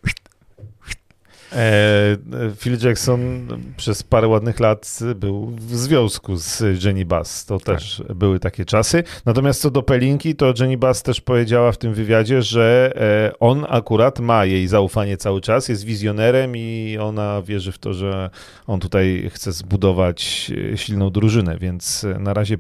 [2.60, 7.44] Phil Jackson przez parę ładnych lat był w związku z Jenny Bass.
[7.44, 9.02] To też były takie czasy.
[9.24, 13.66] Natomiast co do Pelinki, to Jenny Bass też powiedziała w tym wywiadzie, że e, on
[13.68, 18.30] akurat ma jej zaufanie cały czas, jest wizjonerem i ona wierzy w to, że
[18.66, 22.58] on tutaj chce zbudować e, silną drużynę, więc e, na razie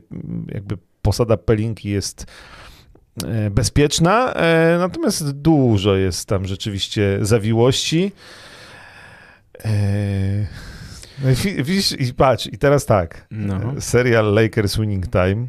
[0.54, 2.26] jakby posada Pelinki jest
[3.24, 8.12] e, bezpieczna, e, natomiast dużo jest tam rzeczywiście zawiłości.
[9.64, 10.46] Eee,
[11.24, 13.26] No i wi- widzisz, i patrz, i teraz tak.
[13.30, 13.60] No.
[13.80, 15.46] Serial Lakers Winning Time,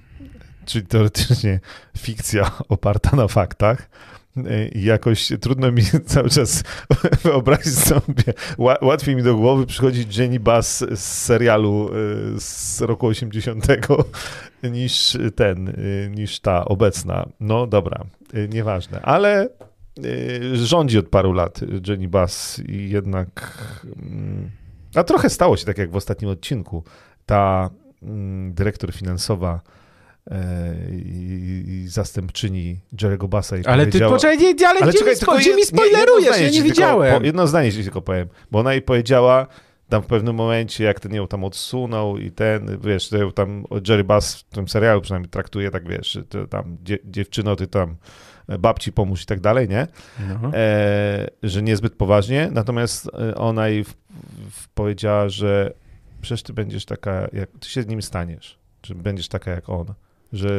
[0.65, 1.59] czyli teoretycznie
[1.97, 3.89] fikcja oparta na faktach.
[4.49, 6.63] E, I jakoś trudno mi cały czas
[7.23, 8.23] wyobrazić sobie.
[8.57, 11.93] Ła- Łatwiej mi do głowy przychodzi Jenny Bass z serialu e,
[12.39, 13.65] z roku 80
[14.63, 15.73] niż ten,
[16.15, 17.25] niż ta obecna.
[17.39, 18.05] No dobra,
[18.49, 19.01] nieważne.
[19.01, 19.49] Ale
[20.53, 23.57] rządzi od paru lat Jenny Bass i jednak...
[23.95, 24.49] mm,
[24.95, 26.83] A trochę stało się tak jak w ostatnim odcinku.
[27.25, 27.69] ta
[28.03, 29.61] mm, dyrektor finansowa
[30.31, 30.35] e,
[30.91, 35.19] i, i zastępczyni Jerego Bassa i Ale ty poczekaj, nie, ale, Ale gdzie, czekaj, mi,
[35.19, 36.37] tylko spo, gdzie mi spoilerujesz?
[36.41, 37.19] Ja nie tylko- widziałem.
[37.19, 39.47] po- Jedno zdanie ci tylko powiem, bo ona jej powiedziała
[39.89, 44.35] tam w pewnym momencie, jak ten ją tam odsunął i ten, wiesz, tam Jerry Bass
[44.35, 46.19] w tym serialu przynajmniej traktuje tak, wiesz,
[46.49, 47.95] tam dzie, dziewczyno, ty tam
[48.59, 49.87] babci pomóż i tak dalej, nie?
[50.41, 50.51] No.
[50.53, 53.93] e, że niezbyt poważnie, natomiast e, ona jej w,
[54.51, 55.73] w powiedziała, że
[56.21, 59.93] przecież ty będziesz taka, jak ty się z nim staniesz, że będziesz taka jak on,
[60.33, 60.49] że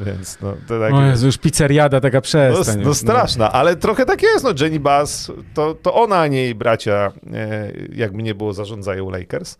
[0.00, 2.80] e, więc no to takie, O Jezu, już pizzeriada taka no, przestań.
[2.84, 6.54] no straszna, ale trochę tak jest, no Jenny Bass, to, to ona, a nie jej
[6.54, 9.58] bracia, e, jakby nie było, zarządzają Lakers.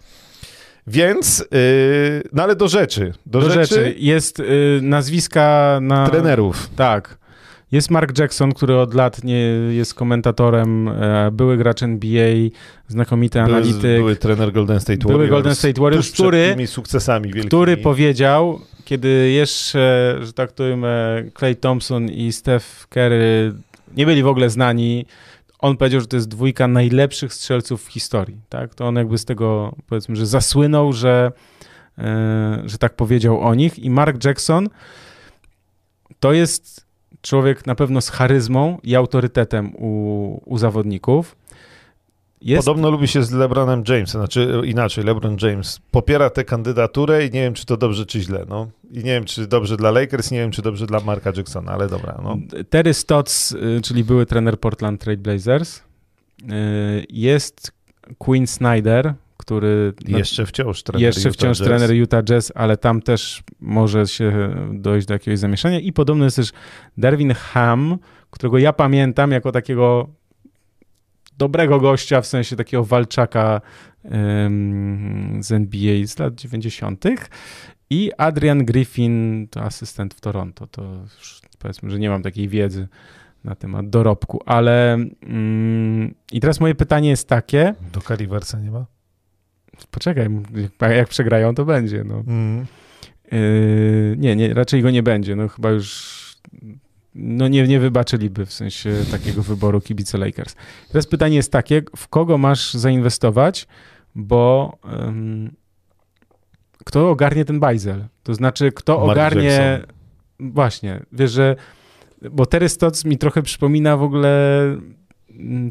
[0.86, 1.46] Więc, e,
[2.32, 3.94] no ale do rzeczy, do, Do rzeczy, rzeczy.
[3.98, 6.08] Jest y, nazwiska na...
[6.08, 6.70] trenerów.
[6.76, 7.18] Tak.
[7.72, 9.38] Jest Mark Jackson, który od lat nie
[9.70, 12.34] jest komentatorem, e, były gracz NBA,
[12.88, 15.30] znakomity Były, analityk, były trener Golden State Były Warriors.
[15.30, 17.46] Golden State Warriors, który- tymi sukcesami wielkimi.
[17.46, 20.84] który powiedział, kiedy jeszcze, że tak powiem,
[21.38, 23.52] Clay Thompson i Steph Curry
[23.96, 25.06] nie byli w ogóle znani,
[25.58, 28.74] on powiedział, że to jest dwójka najlepszych strzelców w historii, tak?
[28.74, 31.32] To on jakby z tego, powiedzmy, że zasłynął, że,
[31.98, 34.68] e, że tak powiedział o nich i Mark Jackson
[36.20, 36.85] to jest
[37.26, 41.36] człowiek na pewno z charyzmą i autorytetem u, u zawodników.
[42.40, 47.30] Jest Podobno lubi się z LeBronem Jamesem, znaczy inaczej, LeBron James popiera tę kandydaturę i
[47.30, 48.68] nie wiem, czy to dobrze, czy źle, no.
[48.92, 51.88] I nie wiem, czy dobrze dla Lakers, nie wiem, czy dobrze dla Marka Jacksona, ale
[51.88, 52.38] dobra, no.
[52.70, 55.78] Terry Stotts, y, czyli były trener Portland Trail Blazers.
[55.78, 57.72] Y, Jest
[58.18, 59.14] Quinn Snyder,
[59.46, 61.66] który no, Jeszcze wciąż trener jeszcze Utah wciąż Jazz.
[61.66, 65.80] trener Utah Jazz, ale tam też może się dojść do jakiegoś zamieszania.
[65.80, 66.52] I podobno jest też
[66.96, 67.98] Derwin Ham,
[68.30, 70.08] którego ja pamiętam jako takiego
[71.38, 73.60] dobrego gościa, w sensie takiego walczaka
[74.44, 77.04] ym, z NBA z lat 90.
[77.90, 80.66] I Adrian Griffin, to asystent w Toronto.
[80.66, 80.82] To
[81.18, 82.88] już powiedzmy, że nie mam takiej wiedzy
[83.44, 88.95] na temat dorobku, ale mm, i teraz moje pytanie jest takie, Do Caliversa nie ma?
[89.90, 90.28] Poczekaj,
[90.80, 92.22] jak- przegrają, to będzie, no.
[92.26, 92.66] Mm.
[93.32, 95.36] Yy, nie, nie, raczej go nie będzie.
[95.36, 96.16] No chyba już
[97.14, 100.56] no nie, nie wybaczyliby w sensie takiego wyboru kibice Lakers.
[100.88, 103.66] Teraz pytanie jest takie, w kogo masz zainwestować,
[104.14, 104.78] bo
[106.84, 108.04] kto ogarnie ten bajzel?
[108.22, 109.44] To znaczy, kto Mark ogarnie...
[109.44, 109.96] Jackson.
[110.40, 111.56] Właśnie, wiesz, że
[112.30, 114.62] bo Terry Stotts mi trochę przypomina w ogóle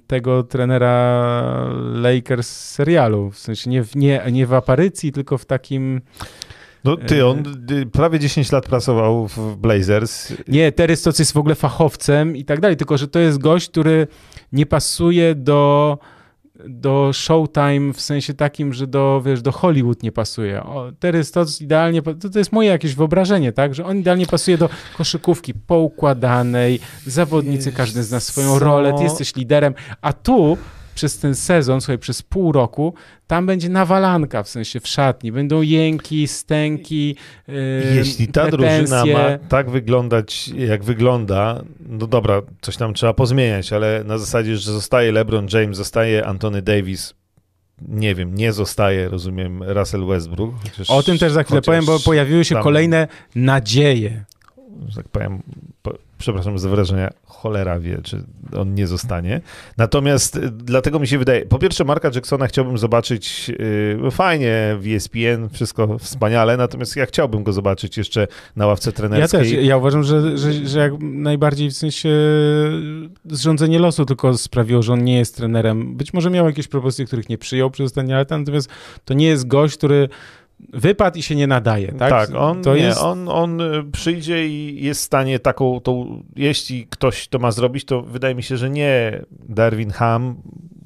[0.08, 3.32] tego trenera Lakers z serialu.
[3.32, 6.02] W sensie nie w, nie, nie w aparycji, tylko w takim...
[6.84, 7.44] No ty, on
[7.92, 10.34] prawie 10 lat pracował w Blazers.
[10.48, 13.70] Nie, Terry Stotts jest w ogóle fachowcem i tak dalej, tylko że to jest gość,
[13.70, 14.08] który
[14.52, 15.98] nie pasuje do,
[16.70, 20.64] do Showtime w sensie takim, że do, wiesz, do Hollywood nie pasuje.
[20.64, 24.58] O, Terry Stotts idealnie, to, to jest moje jakieś wyobrażenie, tak, że on idealnie pasuje
[24.58, 30.58] do koszykówki poukładanej, zawodnicy, każdy zna swoją rolę, ty jesteś liderem, a tu
[30.96, 32.94] przez ten sezon, słuchaj, przez pół roku,
[33.28, 37.16] tam będzie nawalanka, w sensie w szatni, będą jęki, stęki,
[37.48, 37.56] yy,
[37.96, 44.04] Jeśli ta drużyna ma tak wyglądać, jak wygląda, no dobra, coś tam trzeba pozmieniać, ale
[44.06, 47.14] na zasadzie, że zostaje LeBron James, zostaje Anthony Davis,
[47.82, 50.56] nie wiem, nie zostaje, rozumiem, Russell Westbrook.
[50.64, 54.26] Chociaż, O tym też za chwilę powiem, bo pojawiły się tam- kolejne nadzieje.
[54.90, 55.42] Że tak powiem,
[55.82, 58.24] po, przepraszam za wyrażenia, cholera wie, czy
[58.58, 59.42] on nie zostanie.
[59.78, 63.52] Natomiast y, dlatego mi się wydaje, po pierwsze Marka Jacksona chciałbym zobaczyć
[64.08, 68.96] y, fajnie w ESPN, wszystko wspaniale, natomiast ja chciałbym go zobaczyć jeszcze na ławce Ja
[68.96, 69.40] trenerskiej.
[69.40, 72.10] też, ja uważam, że, że, że jak najbardziej w sensie
[73.26, 75.96] zrządzenie losu tylko sprawiło, że on nie jest trenerem.
[75.96, 78.70] Być może miał jakieś propozycje, których nie przyjął przez ostatnie lata, natomiast
[79.06, 80.10] to nie jest gość, który
[80.60, 82.10] wypadł i się nie nadaje, tak?
[82.10, 83.02] Tak, on, to nie, jest...
[83.02, 87.86] on, on y, przyjdzie i jest w stanie taką, tą, jeśli ktoś to ma zrobić,
[87.86, 90.36] to wydaje mi się, że nie Darwin Ham,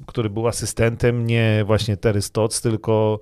[0.06, 3.20] który był asystentem, nie właśnie Terry Stotts, tylko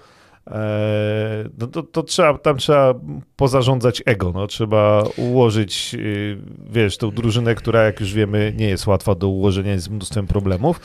[1.58, 2.94] no to, to trzeba, tam trzeba
[3.36, 6.38] pozarządzać ego, no, trzeba ułożyć, y,
[6.70, 10.80] wiesz, tą drużynę, która jak już wiemy nie jest łatwa do ułożenia, z mnóstwem problemów.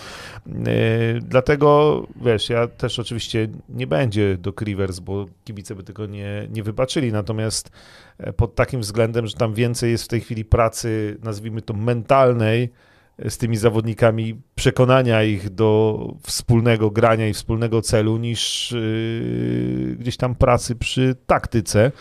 [0.48, 6.48] E, Dlatego, wiesz, ja też oczywiście nie będzie do Rivers, bo kibice by tego nie,
[6.52, 7.72] nie wybaczyli, natomiast
[8.18, 12.64] e, pod takim względem, że tam więcej jest w tej chwili pracy, nazwijmy to mentalnej,
[12.64, 12.93] e,
[13.30, 20.35] z tymi zawodnikami, przekonania ich do wspólnego grania i wspólnego celu, niż yy, gdzieś tam
[20.35, 21.91] pracy przy taktyce,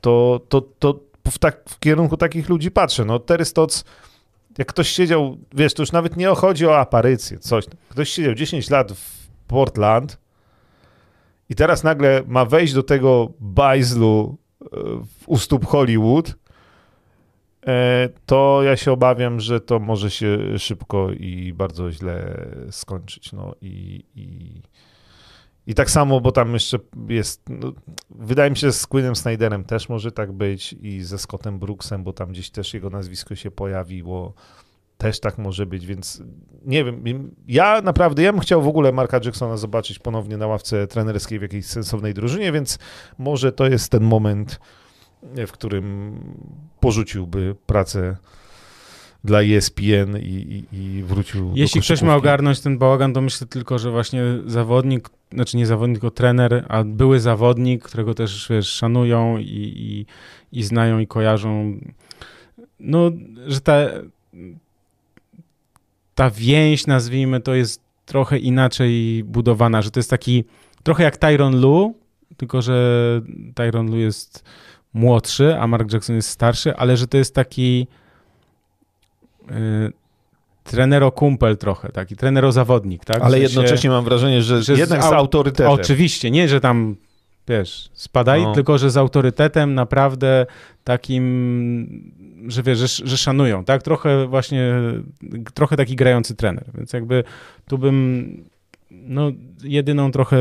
[0.00, 1.00] to, to, to
[1.30, 3.04] w, tak, w kierunku takich ludzi patrzę.
[3.04, 3.84] No, Terry Stotts,
[4.58, 7.64] jak ktoś siedział, wiesz, to już nawet nie chodzi o aparycję, coś.
[7.88, 10.18] Ktoś siedział 10 lat w Portland
[11.50, 14.66] i teraz nagle ma wejść do tego bajzlu e,
[15.26, 16.34] u stóp Hollywood,
[18.26, 23.32] to ja się obawiam, że to może się szybko i bardzo źle skończyć.
[23.32, 24.62] No i, i,
[25.66, 26.78] i tak samo, bo tam jeszcze
[27.08, 27.72] jest, no,
[28.10, 32.12] wydaje mi się, z Queenem Snyderem też może tak być i ze Scottem Brooksem, bo
[32.12, 34.34] tam gdzieś też jego nazwisko się pojawiło
[35.00, 36.22] też tak może być, więc
[36.64, 37.30] nie wiem.
[37.48, 41.42] Ja naprawdę, ja bym chciał w ogóle Marka Jacksona zobaczyć ponownie na ławce trenerskiej w
[41.42, 42.78] jakiejś sensownej drużynie, więc
[43.18, 44.60] może to jest ten moment,
[45.22, 46.18] w którym
[46.80, 48.16] porzuciłby pracę
[49.24, 53.78] dla ESPN i, i, i wrócił Jeśli ktoś ma ogarnąć ten bałagan, to myślę tylko,
[53.78, 59.38] że właśnie zawodnik, znaczy nie zawodnik, tylko trener, a były zawodnik, którego też wiesz, szanują
[59.38, 59.44] i,
[59.76, 60.06] i,
[60.58, 61.80] i znają i kojarzą,
[62.80, 63.10] no,
[63.46, 63.76] że ta
[66.14, 70.44] ta więź, nazwijmy to, jest trochę inaczej budowana, że to jest taki
[70.82, 71.94] trochę jak Tyron Lu,
[72.36, 72.74] tylko że
[73.54, 74.44] Tyron Lu jest
[74.94, 77.86] młodszy, a Mark Jackson jest starszy, ale że to jest taki
[79.50, 79.92] yy,
[80.64, 83.22] trenero-kumpel trochę, taki trenero-zawodnik, tak?
[83.22, 85.72] Ale jednocześnie się, mam wrażenie, że, że jednak z, z autorytetem.
[85.72, 86.96] Oczywiście, nie, że tam
[87.48, 88.54] wiesz, spadaj, no.
[88.54, 90.46] tylko że z autorytetem naprawdę
[90.84, 92.12] takim,
[92.48, 93.82] że wiesz, że, że, szanują, tak?
[93.82, 94.72] Trochę właśnie,
[95.54, 97.24] trochę taki grający trener, więc jakby
[97.68, 98.44] tu bym,
[98.90, 99.30] no,
[99.62, 100.36] jedyną trochę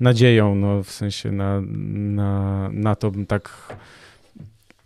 [0.00, 3.74] nadzieją, no, w sensie na, na, na to bym tak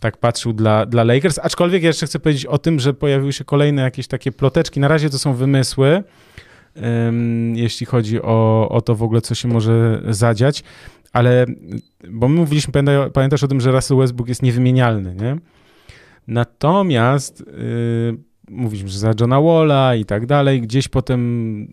[0.00, 3.82] tak patrzył dla, dla Lakers, aczkolwiek jeszcze chcę powiedzieć o tym, że pojawiły się kolejne
[3.82, 6.02] jakieś takie ploteczki, na razie to są wymysły,
[7.54, 10.64] jeśli chodzi o, o to w ogóle, co się może zadziać,
[11.12, 11.46] ale,
[12.10, 12.72] bo my mówiliśmy,
[13.12, 15.36] pamiętasz o tym, że Russell Westbrook jest niewymienialny, nie?
[16.26, 18.18] Natomiast yy,
[18.52, 21.20] mówiliśmy, że za Johna Walla i tak dalej, gdzieś potem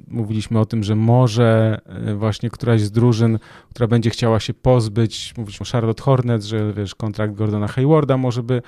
[0.08, 1.80] mówiliśmy o tym, że może
[2.10, 3.40] y, właśnie któraś z drużyn,
[3.70, 8.44] która będzie chciała się pozbyć, mówiliśmy o Charlotte Hornets, że wiesz, kontrakt Gordona Haywarda może
[8.44, 8.62] by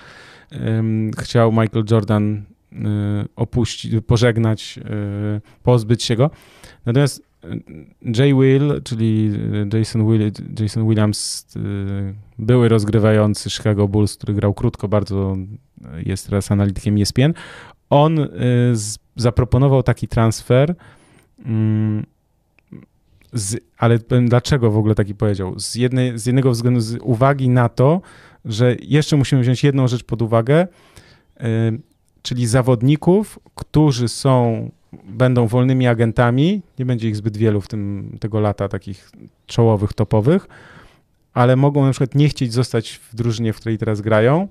[1.18, 2.44] chciał Michael Jordan
[2.74, 4.80] Y, opuścić, pożegnać,
[5.38, 6.30] y, pozbyć się go.
[6.86, 7.32] Natomiast
[8.18, 9.32] Jay Will, czyli
[9.74, 11.48] Jason, Will, Jason Williams,
[12.40, 15.38] były rozgrywający Chicago Bulls, który grał krótko, bardzo
[16.06, 17.34] jest teraz analitykiem ESPN,
[17.92, 18.28] on
[18.74, 20.76] z, zaproponował taki transfer,
[21.46, 22.06] mm,
[23.34, 25.60] z, ale dlaczego w ogóle taki powiedział?
[25.60, 28.02] Z, jednej, z jednego względu, z uwagi na to,
[28.46, 30.68] że jeszcze musimy wziąć jedną rzecz pod uwagę,
[32.22, 34.70] czyli zawodników, którzy są,
[35.04, 39.12] będą wolnymi agentami, nie będzie ich zbyt wielu w tym tego lata, takich
[39.46, 40.48] czołowych, topowych,
[41.34, 44.48] ale mogą na przykład nie chcieć zostać w drużynie, w której teraz grają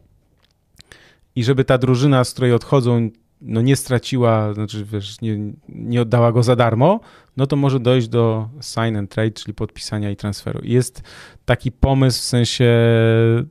[1.36, 3.10] i żeby ta drużyna, z której odchodzą,
[3.40, 5.38] no nie straciła, znaczy wiesz, nie,
[5.68, 7.00] nie oddała go za darmo,
[7.36, 10.60] no to może dojść do sign and trade, czyli podpisania i transferu.
[10.62, 11.02] Jest
[11.44, 12.74] taki pomysł w sensie,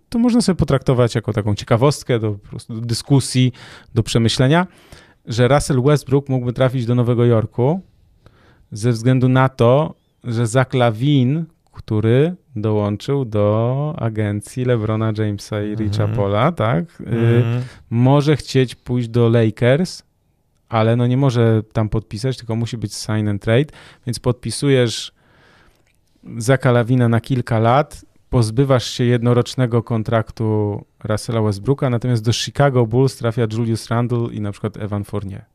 [0.10, 2.40] to można sobie potraktować jako taką ciekawostkę do,
[2.70, 3.52] do dyskusji,
[3.94, 4.68] do przemyślenia,
[5.26, 7.82] że Russell Westbrook mógłby trafić do Nowego Jorku
[8.72, 9.94] ze względu na to,
[10.24, 11.46] że Zach Lavin,
[11.80, 16.18] który dołączył do agencji LeBrona Jamesa i Richa mm -hmm.
[16.18, 17.02] Pola, tak?
[17.02, 17.62] Mm -hmm.
[17.90, 20.04] może chcieć pójść do Lakers,
[20.70, 23.66] ale no nie może tam podpisać, tylko musi być sign and trade,
[24.06, 25.12] więc podpisujesz
[26.38, 33.18] Zaka Lawina na kilka lat, pozbywasz się jednorocznego kontraktu Russella Westbrooka, natomiast do Chicago Bulls
[33.18, 35.46] trafia Julius Randle i na przykład Evan Fournier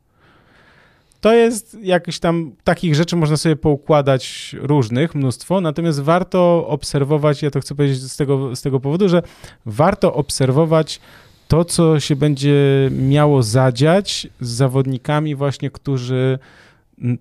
[1.25, 7.51] to jest jakieś tam, takich rzeczy można sobie poukładać różnych, mnóstwo, natomiast warto obserwować, ja
[7.51, 9.21] to chcę powiedzieć z tego, z tego powodu, że
[9.65, 10.99] warto obserwować
[11.47, 12.55] to, co się będzie
[12.91, 16.39] miało zadziać z zawodnikami właśnie, którzy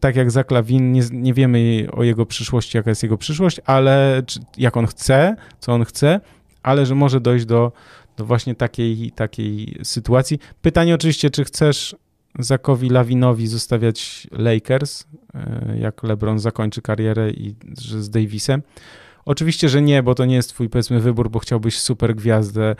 [0.00, 4.40] tak jak Zaklawin, nie, nie wiemy o jego przyszłości, jaka jest jego przyszłość, ale czy,
[4.58, 6.20] jak on chce, co on chce,
[6.62, 7.72] ale że może dojść do,
[8.16, 10.38] do właśnie takiej, takiej sytuacji.
[10.62, 11.96] Pytanie oczywiście, czy chcesz
[12.38, 15.04] Zakowi Lawinowi zostawiać Lakers,
[15.34, 18.62] e, jak LeBron zakończy karierę i z Davisem.
[19.24, 22.76] Oczywiście, że nie, bo to nie jest twój powiedzmy wybór, bo chciałbyś super gwiazdę,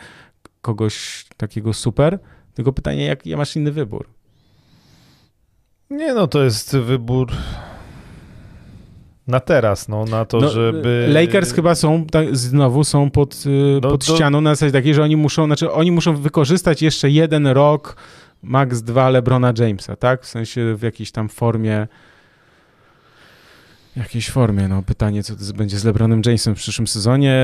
[0.61, 2.19] kogoś takiego super.
[2.53, 4.05] Tylko pytanie, jak ja masz inny wybór?
[5.89, 7.31] Nie, no to jest wybór
[9.27, 11.07] na teraz, no, na to, no, żeby...
[11.09, 15.03] Lakers chyba są, tak, znowu są pod, y, no, pod ścianą na zasadzie takiej, że
[15.03, 17.95] oni muszą, znaczy oni muszą wykorzystać jeszcze jeden rok
[18.45, 20.23] max 2 LeBrona Jamesa, tak?
[20.23, 21.87] W sensie w jakiejś tam formie
[23.95, 27.35] jakiejś formie, no pytanie, co to będzie z LeBronem Jamesem w przyszłym sezonie.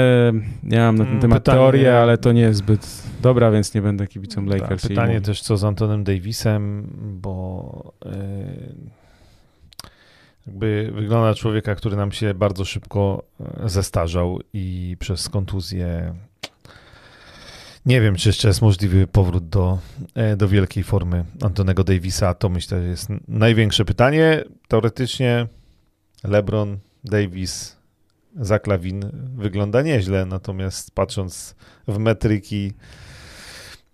[0.63, 3.73] Ja mam na ten mm, temat pytanie, teorię, ale to nie jest zbyt dobra, więc
[3.73, 4.87] nie będę kibicą tak, Lakers.
[4.87, 6.87] pytanie też, co z Antonem Davisem,
[7.21, 8.11] bo yy,
[10.47, 16.13] jakby wygląda człowieka, który nam się bardzo szybko e, zestarzał i przez kontuzję
[17.85, 19.79] nie wiem, czy jeszcze jest możliwy powrót do,
[20.15, 22.33] e, do wielkiej formy Antonego Davisa.
[22.33, 24.43] To myślę, że jest największe pytanie.
[24.67, 25.47] Teoretycznie
[26.23, 27.77] LeBron, Davis,
[28.35, 29.01] Zaklawin
[29.35, 31.55] wygląda nieźle, natomiast patrząc
[31.87, 32.73] w metryki,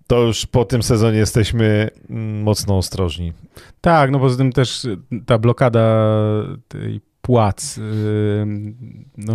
[0.07, 3.34] to już po tym sezonie jesteśmy mm, mocno ostrożni.
[3.81, 4.88] Tak, no poza tym też
[5.26, 6.07] ta blokada
[6.68, 7.80] tej płac,
[9.18, 9.34] no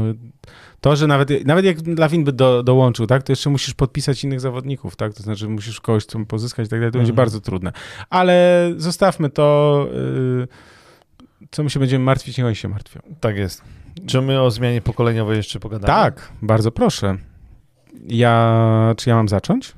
[0.81, 4.40] to, że nawet, nawet jak Lawin by do, dołączył, tak, to jeszcze musisz podpisać innych
[4.40, 7.16] zawodników, tak, to znaczy musisz kogoś tam pozyskać i tak dalej, to będzie mhm.
[7.16, 7.73] bardzo trudne.
[8.10, 9.86] Ale zostawmy to,
[10.43, 13.01] y, co my się będziemy martwić, niech oni się martwią.
[13.20, 13.62] Tak jest.
[14.06, 15.86] Czy my o zmianie pokoleniowej jeszcze pogadamy?
[15.86, 17.16] Tak, bardzo proszę.
[18.09, 19.73] Ja, czy ja mam zacząć?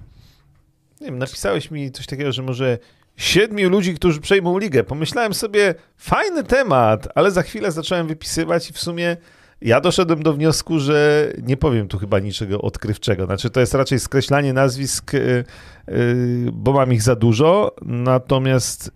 [1.01, 2.78] Nie wiem, napisałeś mi coś takiego, że może
[3.16, 4.85] siedmiu ludzi, którzy przejmą ligę.
[4.85, 9.16] Pomyślałem sobie, fajny temat, ale za chwilę zacząłem wypisywać i w sumie
[9.61, 13.27] ja doszedłem do wniosku, że nie powiem tu chyba niczego odkrywczego.
[13.27, 15.45] Znaczy, to jest raczej skreślanie nazwisk, y,
[15.89, 17.74] y, bo mam ich za dużo.
[17.82, 18.91] Natomiast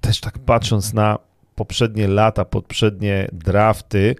[0.00, 1.18] też tak patrząc na
[1.54, 4.16] poprzednie lata, poprzednie drafty,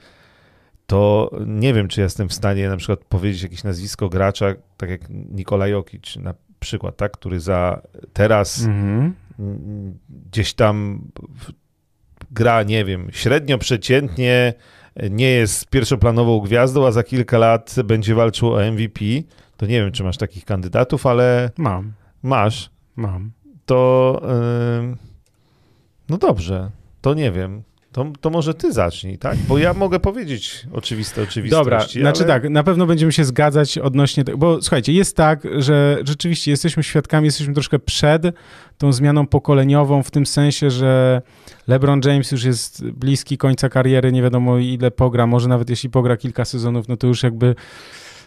[0.87, 5.01] to nie wiem, czy jestem w stanie na przykład powiedzieć jakieś nazwisko gracza, tak jak
[5.11, 7.83] Nikola Jokic na przykład, tak, który za
[8.13, 9.15] teraz mhm.
[10.31, 11.09] Gdzieś tam
[12.31, 14.55] gra, nie wiem, średnio przeciętnie,
[15.11, 19.01] nie jest pierwszoplanową gwiazdą, a za kilka lat będzie walczył o MVP.
[19.57, 21.51] To nie wiem, czy masz takich kandydatów, ale.
[21.59, 21.93] Mam.
[22.23, 22.71] Masz.
[22.97, 23.31] Mam.
[23.67, 24.21] To.
[24.23, 24.97] Yy...
[26.09, 26.71] No dobrze,
[27.01, 27.63] to nie wiem.
[27.95, 29.37] To, to może ty zacznij, tak?
[29.49, 31.65] Bo ja mogę powiedzieć oczywiste oczywistości.
[31.65, 35.99] Dobra, znaczy tak, na pewno będziemy się zgadzać odnośnie tego, bo słuchajcie, jest tak, że
[36.05, 38.23] rzeczywiście jesteśmy świadkami, jesteśmy troszkę przed
[38.79, 41.23] tą zmianą pokoleniową w tym sensie, że
[41.69, 46.17] LeBron James już jest bliski końca kariery, nie wiadomo ile pogra, może nawet jeśli pogra
[46.17, 47.55] kilka sezonów, no to już jakby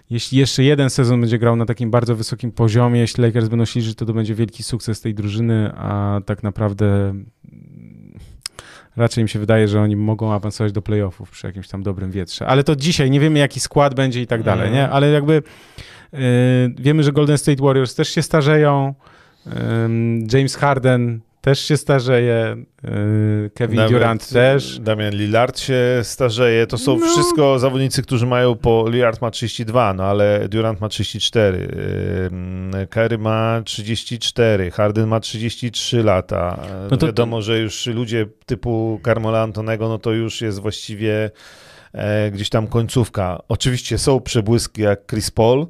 [0.09, 3.95] jeśli jeszcze jeden sezon będzie grał na takim bardzo wysokim poziomie, jeśli Lakers będą że
[3.95, 7.13] to to będzie wielki sukces tej drużyny, a tak naprawdę
[8.97, 12.47] raczej mi się wydaje, że oni mogą awansować do playoffów przy jakimś tam dobrym wietrze.
[12.47, 14.89] Ale to dzisiaj nie wiemy, jaki skład będzie i tak dalej, nie?
[14.89, 15.33] Ale jakby
[16.13, 16.19] yy,
[16.79, 18.93] wiemy, że Golden State Warriors też się starzeją.
[19.45, 19.51] Yy,
[20.33, 24.79] James Harden też się starzeje, y, Kevin Nawet Durant też.
[24.79, 26.67] Damian Lillard się starzeje.
[26.67, 27.05] To są no.
[27.05, 28.89] wszystko zawodnicy, którzy mają po...
[28.89, 31.67] Lillard ma 32, no ale Durant ma 34.
[32.89, 36.59] Kerry ma 34, Harden ma 33 lata.
[36.91, 37.05] No to...
[37.05, 41.31] Wiadomo, że już ludzie typu Carmela Antonego, no to już jest właściwie
[41.93, 43.41] e, gdzieś tam końcówka.
[43.47, 45.67] Oczywiście są przebłyski jak Chris Paul,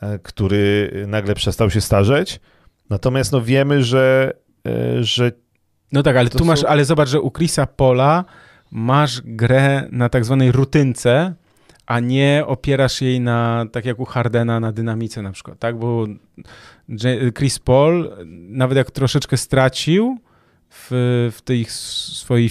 [0.00, 2.40] e, który nagle przestał się starzeć.
[2.90, 4.32] Natomiast no wiemy, że
[5.00, 5.32] że.
[5.92, 6.44] No tak, ale tu są...
[6.44, 8.24] masz, ale zobacz, że u Chrisa Pola
[8.70, 11.34] masz grę na tak zwanej rutynce,
[11.86, 15.78] a nie opierasz jej na, tak jak u Hardena, na dynamice na przykład, tak?
[15.78, 16.06] Bo
[17.38, 18.16] Chris Paul,
[18.48, 20.18] nawet jak troszeczkę stracił
[20.70, 20.88] w,
[21.36, 22.50] w tej swojej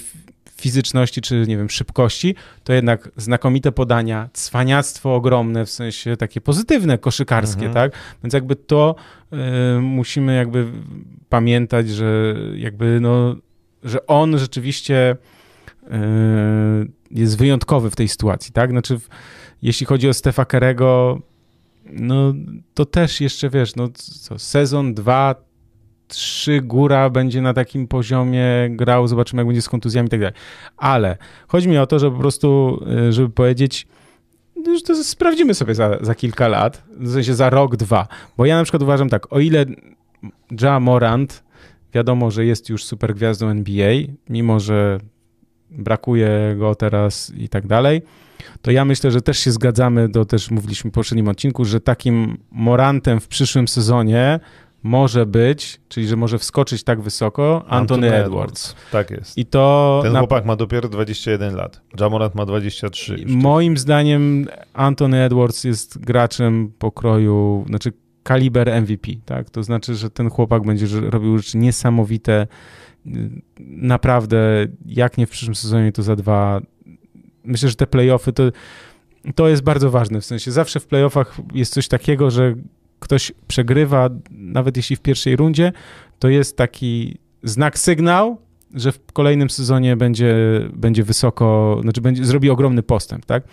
[0.56, 6.98] fizyczności czy, nie wiem, szybkości, to jednak znakomite podania, cwaniactwo ogromne, w sensie takie pozytywne,
[6.98, 7.74] koszykarskie, mhm.
[7.74, 8.00] tak?
[8.24, 8.96] Więc jakby to
[9.78, 10.68] y, musimy jakby
[11.30, 13.36] pamiętać, że jakby no,
[13.84, 15.16] że on rzeczywiście
[15.84, 15.88] y,
[17.12, 18.70] jest wyjątkowy w tej sytuacji, tak?
[18.70, 19.00] Znaczy,
[19.62, 21.20] jeśli chodzi o Stefa Kerego,
[21.86, 22.34] no
[22.74, 25.36] to też jeszcze, wiesz, no co, sezon, dwa,
[26.08, 30.36] trzy góra będzie na takim poziomie grał, zobaczymy jak będzie z kontuzjami i tak dalej.
[30.78, 31.18] Ale
[31.48, 33.88] chodzi mi o to, że po prostu, y, żeby powiedzieć,
[34.76, 38.08] że to sprawdzimy sobie za, za kilka lat, w sensie za rok, dwa.
[38.38, 39.66] Bo ja na przykład uważam tak, o ile
[40.62, 41.44] Ja Morant,
[41.94, 43.94] wiadomo, że jest już super gwiazdą NBA,
[44.30, 45.00] mimo że
[45.72, 48.02] brakuje go teraz i tak dalej,
[48.62, 52.38] to ja myślę, że też się zgadzamy, to też mówiliśmy w poprzednim odcinku, że takim
[52.52, 54.40] Morantem w przyszłym sezonie
[54.86, 58.26] może być, czyli że może wskoczyć tak wysoko, Anthony, Edwards.
[58.28, 58.76] Edwards.
[58.92, 59.38] Tak jest.
[59.38, 60.20] I to Ten na...
[60.20, 61.82] chłopak ma dopiero 21 lat.
[62.00, 63.26] Jamorant ma 23.
[63.28, 67.94] Moim zdaniem Anthony Edwards jest graczem pokroju, znaczy
[68.24, 69.50] kaliber MVP, tak?
[69.50, 72.48] To znaczy, że ten chłopak będzie robił rzeczy niesamowite.
[73.60, 76.62] Naprawdę, jak nie w przyszłym sezonie, to za dwa.
[77.44, 78.44] Myślę, że te playoffy to,
[79.36, 80.22] to jest bardzo ważne.
[80.22, 82.56] W sensie zawsze w playoffach jest coś takiego, że
[83.00, 85.72] ktoś przegrywa, nawet jeśli w pierwszej rundzie,
[86.20, 88.38] to jest taki znak, sygnał,
[88.74, 90.36] że w kolejnym sezonie będzie,
[90.74, 93.44] będzie wysoko, znaczy będzie, zrobi ogromny postęp, tak?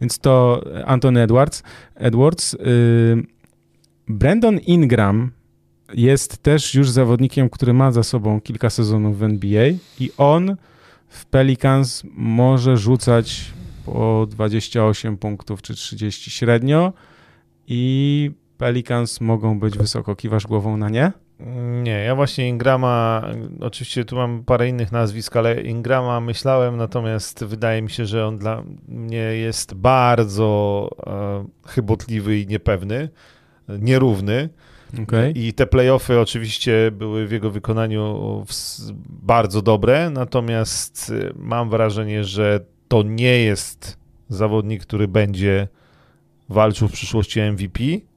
[0.00, 1.62] Więc to Anton Edwards.
[1.94, 2.52] Edwards.
[2.52, 3.22] Yy,
[4.08, 5.30] Brandon Ingram
[5.94, 9.64] jest też już zawodnikiem, który ma za sobą kilka sezonów w NBA
[10.00, 10.56] i on
[11.08, 13.52] w Pelicans może rzucać
[13.86, 16.92] po 28 punktów czy 30 średnio
[17.68, 18.30] i
[18.62, 20.16] Pelicans mogą być wysoko.
[20.16, 21.12] Kiwasz głową na nie?
[21.82, 23.22] Nie, ja właśnie Ingrama,
[23.60, 28.38] oczywiście tu mam parę innych nazwisk, ale Ingrama myślałem, natomiast wydaje mi się, że on
[28.38, 33.08] dla mnie jest bardzo e, chybotliwy i niepewny,
[33.68, 34.48] nierówny.
[35.02, 35.30] Okay.
[35.30, 38.44] I te playoffy oczywiście były w jego wykonaniu
[39.08, 43.98] bardzo dobre, natomiast e, mam wrażenie, że to nie jest
[44.28, 45.68] zawodnik, który będzie
[46.48, 48.11] walczył w przyszłości MVP.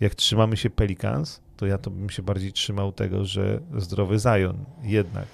[0.00, 4.64] Jak trzymamy się Pelicans, to ja to bym się bardziej trzymał tego, że zdrowy Zion
[4.82, 5.26] jednak.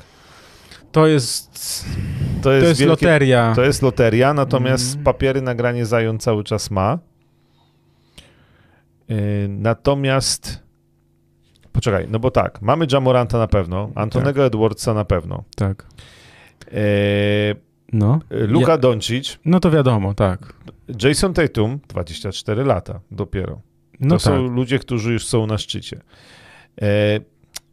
[0.93, 1.53] To jest,
[2.43, 3.53] to jest, to jest wielkie, loteria.
[3.57, 5.05] To jest loteria, natomiast mm.
[5.05, 6.99] papiery nagranie Zion cały czas ma.
[9.09, 9.17] Yy,
[9.49, 10.63] natomiast
[11.73, 14.47] poczekaj, no bo tak, mamy Jamoranta na pewno, Antonego tak.
[14.47, 15.45] Edwardsa na pewno.
[15.57, 15.87] Tak.
[16.73, 16.81] Yy,
[17.93, 18.21] no.
[18.31, 19.39] Luka ja, Doncic.
[19.45, 20.55] No to wiadomo, tak.
[21.03, 23.61] Jason Tatum, 24 lata dopiero.
[24.01, 24.35] No to tak.
[24.35, 26.01] są ludzie, którzy już są na szczycie.
[26.83, 27.21] E,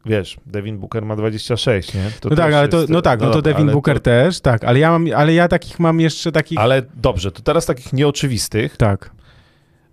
[0.06, 2.10] wiesz, Devin Booker ma 26, nie?
[2.20, 4.00] To no tak, ale to, no tak, no, no to Devin Booker to...
[4.00, 6.58] też, tak, ale ja mam, ale ja takich mam jeszcze takich...
[6.58, 8.76] Ale dobrze, to teraz takich nieoczywistych.
[8.76, 9.10] Tak.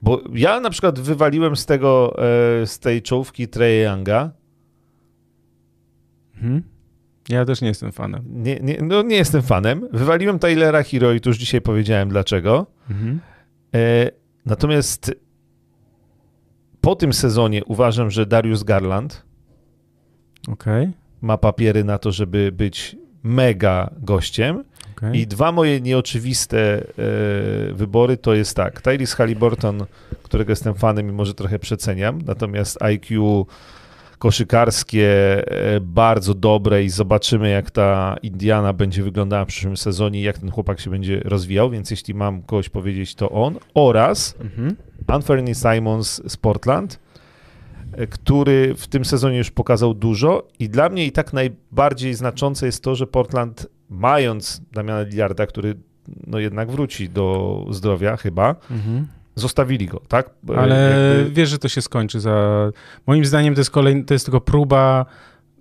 [0.02, 2.16] Bo ja na przykład wywaliłem z tego,
[2.62, 4.32] e, z tej czołówki Trey Younga.
[6.36, 6.64] Mhm.
[7.30, 8.24] Ja też nie jestem fanem.
[8.28, 9.88] Nie, nie, no nie jestem fanem.
[9.94, 12.66] Wywaliłem Taylora Hero i tu już dzisiaj powiedziałem dlaczego.
[12.90, 13.20] Mhm.
[13.76, 14.12] E,
[14.46, 15.12] natomiast
[16.86, 19.24] po tym sezonie uważam, że Darius Garland
[20.48, 20.92] okay.
[21.22, 24.64] ma papiery na to, żeby być mega gościem.
[24.98, 25.18] Okay.
[25.18, 26.84] I dwa moje nieoczywiste e,
[27.74, 28.82] wybory to jest tak.
[28.82, 29.86] Tyrese Halliburton,
[30.24, 33.46] którego jestem fanem i może trochę przeceniam, natomiast IQ
[34.20, 35.08] koszykarskie
[35.48, 40.38] e, bardzo dobre i zobaczymy, jak ta Indiana będzie wyglądała w przyszłym sezonie i jak
[40.38, 43.58] ten chłopak się będzie rozwijał, więc jeśli mam kogoś powiedzieć, to on.
[43.74, 44.76] Oraz mhm.
[45.08, 47.00] Anthony Simons z Portland,
[47.92, 52.66] e, który w tym sezonie już pokazał dużo i dla mnie i tak najbardziej znaczące
[52.66, 55.76] jest to, że Portland mając Damiana Lillarda, który
[56.28, 60.30] no jednak wróci do zdrowia chyba, mhm zostawili go, tak?
[60.50, 60.76] E, Ale
[61.18, 61.32] Jakby...
[61.34, 62.72] wiesz, że to się skończy za...
[63.08, 65.06] Moim zdaniem to jest, kolejny, to jest tylko próba,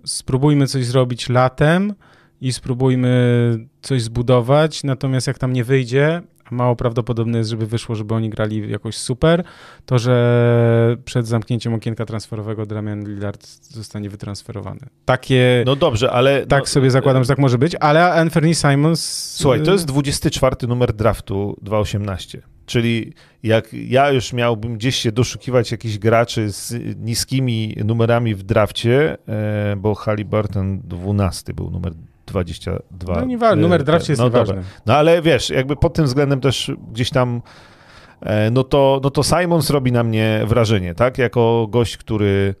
[0.05, 1.93] spróbujmy coś zrobić latem
[2.41, 8.13] i spróbujmy coś zbudować, natomiast jak tam nie wyjdzie, mało prawdopodobne jest, żeby wyszło, żeby
[8.13, 9.43] oni grali jakoś super,
[9.85, 14.79] to że przed zamknięciem okienka transferowego Damian Lillard zostanie wytransferowany.
[15.05, 15.63] Takie...
[15.65, 16.45] No dobrze, ale...
[16.45, 19.33] Tak no, sobie zakładam, że tak może być, ale Anthony Simons...
[19.35, 22.37] Słuchaj, to jest 24 numer draftu 2.18.
[22.65, 23.13] Czyli
[23.43, 29.75] jak ja już miałbym gdzieś się doszukiwać jakichś graczy z niskimi numerami w drafcie, e,
[29.75, 31.93] bo Halliburton 12 był numer
[32.25, 33.15] 22.
[33.15, 34.63] No nie numer drafcie jest no, nieważny.
[34.85, 37.41] No ale wiesz, jakby pod tym względem też gdzieś tam
[38.21, 41.17] e, no to, no to Simons robi na mnie wrażenie, tak?
[41.17, 42.55] Jako gość, który,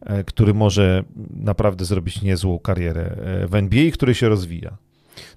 [0.00, 3.16] e, który może naprawdę zrobić niezłą karierę
[3.48, 4.76] w NBA, który się rozwija.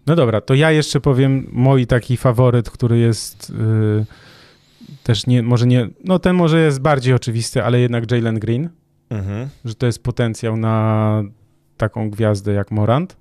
[0.08, 4.06] No dobra, to ja jeszcze powiem mój taki faworyt, który jest yy,
[5.04, 8.70] też nie, może nie, no ten może jest bardziej oczywisty, ale jednak Jalen Green,
[9.10, 9.50] mhm.
[9.66, 11.24] że to jest potencjał na
[11.78, 13.18] taką gwiazdę jak Morant.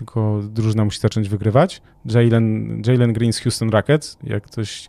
[0.00, 1.82] Tylko drużyna musi zacząć wygrywać.
[2.04, 4.88] Jalen, Jalen Green z Houston Rockets, jak ktoś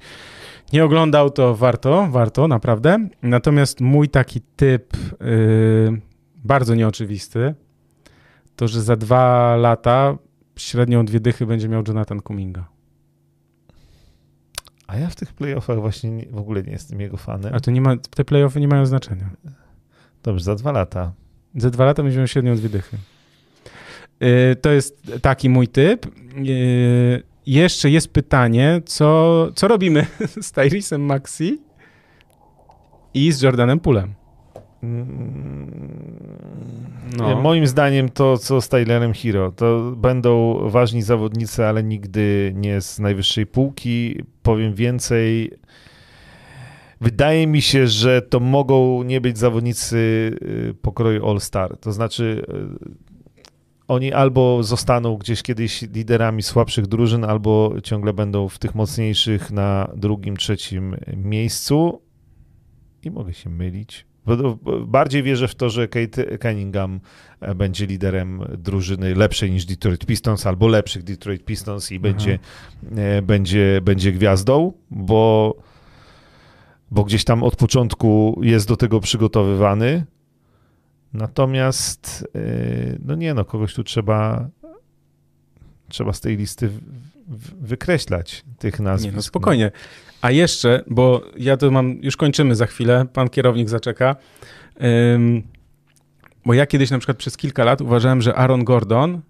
[0.73, 3.07] nie oglądał, to warto, warto, naprawdę.
[3.21, 6.01] Natomiast mój taki typ yy,
[6.35, 7.55] bardzo nieoczywisty,
[8.55, 10.17] to że za dwa lata
[10.55, 12.67] średnią dwie dychy będzie miał Jonathan Kuminga.
[14.88, 17.55] A ja w tych playoffach właśnie nie, w ogóle nie jestem jego fanem.
[17.55, 19.29] A to nie ma, te playoffy nie mają znaczenia.
[20.23, 21.11] Dobrze, za dwa lata.
[21.55, 22.97] Za dwa lata będzie miał średnią dwie dychy.
[24.22, 26.06] Yy, to jest taki mój typ.
[26.35, 30.06] Yy, jeszcze jest pytanie, co, co robimy
[30.41, 31.61] z Tyrisem Maxi
[33.14, 34.14] i z Jordanem Pulem?
[37.18, 37.41] No.
[37.41, 42.99] Moim zdaniem to, co z Tylerem Hero, to będą ważni zawodnicy, ale nigdy nie z
[42.99, 44.23] najwyższej półki.
[44.43, 45.52] Powiem więcej,
[47.02, 49.98] wydaje mi się, że to mogą nie być zawodnicy
[50.41, 51.77] y, pokroju All-Star.
[51.77, 53.10] To znaczy, y,
[53.91, 59.91] oni albo zostaną gdzieś kiedyś liderami słabszych drużyn, albo ciągle będą w tych mocniejszych na
[59.95, 62.01] drugim, trzecim miejscu.
[63.03, 64.05] I mogę się mylić.
[64.88, 66.99] Bardziej wierzę w to, że Kate Cunningham
[67.39, 72.39] e, będzie liderem drużyny lepszej niż Detroit Pistons albo lepszych Detroit Pistons i będzie,
[72.95, 75.55] e, będzie, będzie gwiazdą, bo,
[76.91, 80.05] bo gdzieś tam od początku jest do tego przygotowywany.
[81.13, 82.39] Natomiast, e,
[83.05, 84.49] no nie no, kogoś tu trzeba
[85.91, 86.69] trzeba z tej listy
[87.61, 89.11] wykreślać tych nazwisk.
[89.11, 89.71] Nie, no spokojnie.
[90.21, 94.15] A jeszcze, bo ja to mam, już kończymy za chwilę, pan kierownik zaczeka.
[94.79, 95.43] Um,
[96.45, 99.21] bo ja kiedyś na przykład przez kilka lat uważałem, że Aaron Gordon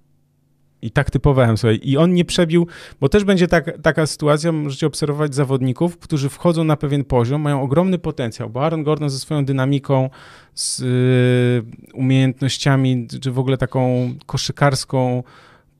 [0.82, 1.76] i tak typowałem sobie.
[1.76, 2.68] I on nie przebił,
[3.00, 7.62] bo też będzie tak, taka sytuacja, możecie obserwować zawodników, którzy wchodzą na pewien poziom, mają
[7.62, 10.10] ogromny potencjał, bo Aaron Gordon ze swoją dynamiką,
[10.54, 15.24] z y, umiejętnościami, czy w ogóle taką koszykarską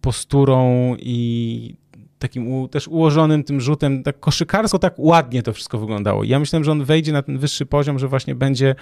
[0.02, 1.76] posturą i
[2.20, 6.24] takim u, też ułożonym tym rzutem, tak koszykarsko, tak ładnie to wszystko wyglądało.
[6.24, 8.76] ja myślałem, że on wejdzie na ten wyższy poziom, że właśnie będzie,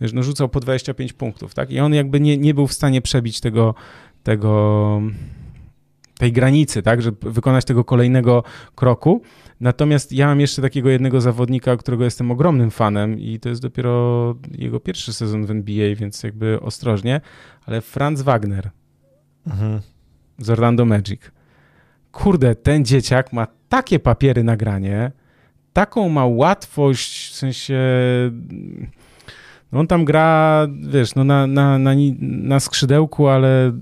[0.00, 1.70] wiesz, no rzucał po 25 punktów, tak?
[1.70, 3.74] I on jakby nie, nie był w stanie przebić tego,
[4.22, 5.02] tego,
[6.18, 8.42] tej granicy, tak, żeby wykonać tego kolejnego
[8.74, 9.22] kroku.
[9.60, 14.34] Natomiast ja mam jeszcze takiego jednego zawodnika, którego jestem ogromnym fanem i to jest dopiero
[14.50, 17.20] jego pierwszy sezon w NBA, więc jakby ostrożnie,
[17.66, 18.70] ale Franz Wagner
[19.46, 19.80] mhm.
[20.38, 21.20] z Orlando Magic
[22.12, 25.12] kurde, ten dzieciak ma takie papiery na granie,
[25.72, 27.80] taką ma łatwość, w sensie
[29.72, 33.72] no on tam gra, wiesz, no na, na, na, na skrzydełku, ale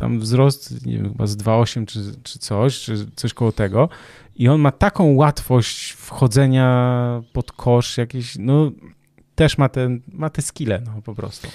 [0.00, 3.88] tam wzrost, nie wiem, chyba z 2,8 czy, czy coś, czy coś koło tego
[4.36, 8.70] i on ma taką łatwość wchodzenia pod kosz jakieś, no
[9.34, 11.48] też ma, ten, ma te skille, no po prostu.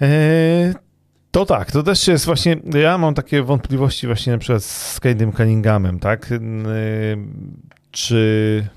[0.00, 0.74] Eee,
[1.30, 5.36] to tak, to też jest właśnie, ja mam takie wątpliwości właśnie na przykład z Cade'em
[5.36, 6.30] Cunninghamem, tak?
[7.90, 8.68] Czy...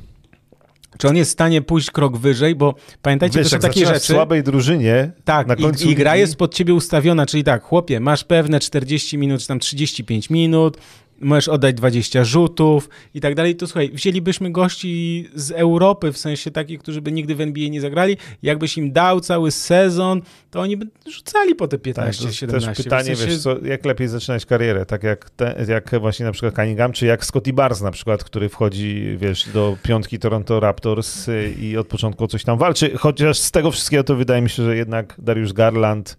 [0.98, 3.99] Czy on jest w stanie pójść krok wyżej, bo pamiętajcie, Wiesz, to są takie rzeczy...
[3.99, 5.88] w słabej drużynie Tak, na końcu...
[5.88, 9.48] i, i gra jest pod ciebie ustawiona, czyli tak, chłopie, masz pewne 40 minut, czy
[9.48, 10.78] tam 35 minut,
[11.24, 16.52] możesz oddać 20 rzutów i tak dalej, to słuchaj, wzięlibyśmy gości z Europy, w sensie
[16.52, 20.22] takich, którzy by nigdy w NBA nie zagrali, jakbyś im dał cały sezon,
[20.52, 22.70] to oni by rzucali po te 15, tak, 17.
[22.70, 23.34] Też pytanie, w sensie...
[23.34, 27.06] wiesz co, jak lepiej zaczynać karierę, tak jak, te, jak właśnie na przykład Cunningham, czy
[27.06, 31.28] jak Scotty Barnes na przykład, który wchodzi, wiesz, do piątki Toronto Raptors
[31.60, 34.76] i od początku coś tam walczy, chociaż z tego wszystkiego to wydaje mi się, że
[34.76, 36.18] jednak Darius Garland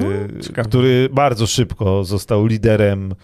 [0.00, 3.14] no, który bardzo szybko został liderem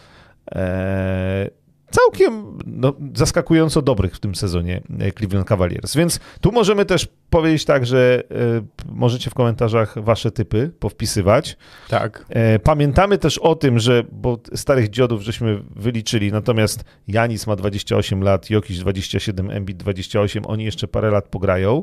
[1.95, 5.97] całkiem no, zaskakująco dobrych w tym sezonie e, Cleveland Cavaliers.
[5.97, 11.57] Więc tu możemy też powiedzieć tak, że e, możecie w komentarzach wasze typy powpisywać.
[11.89, 12.25] Tak.
[12.29, 18.23] E, pamiętamy też o tym, że, bo starych dziodów żeśmy wyliczyli, natomiast Janis ma 28
[18.23, 21.83] lat, Jokic 27, Embiid 28, oni jeszcze parę lat pograją.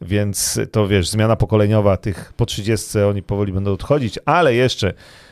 [0.00, 5.31] Więc to wiesz, zmiana pokoleniowa tych po 30 oni powoli będą odchodzić, ale jeszcze E,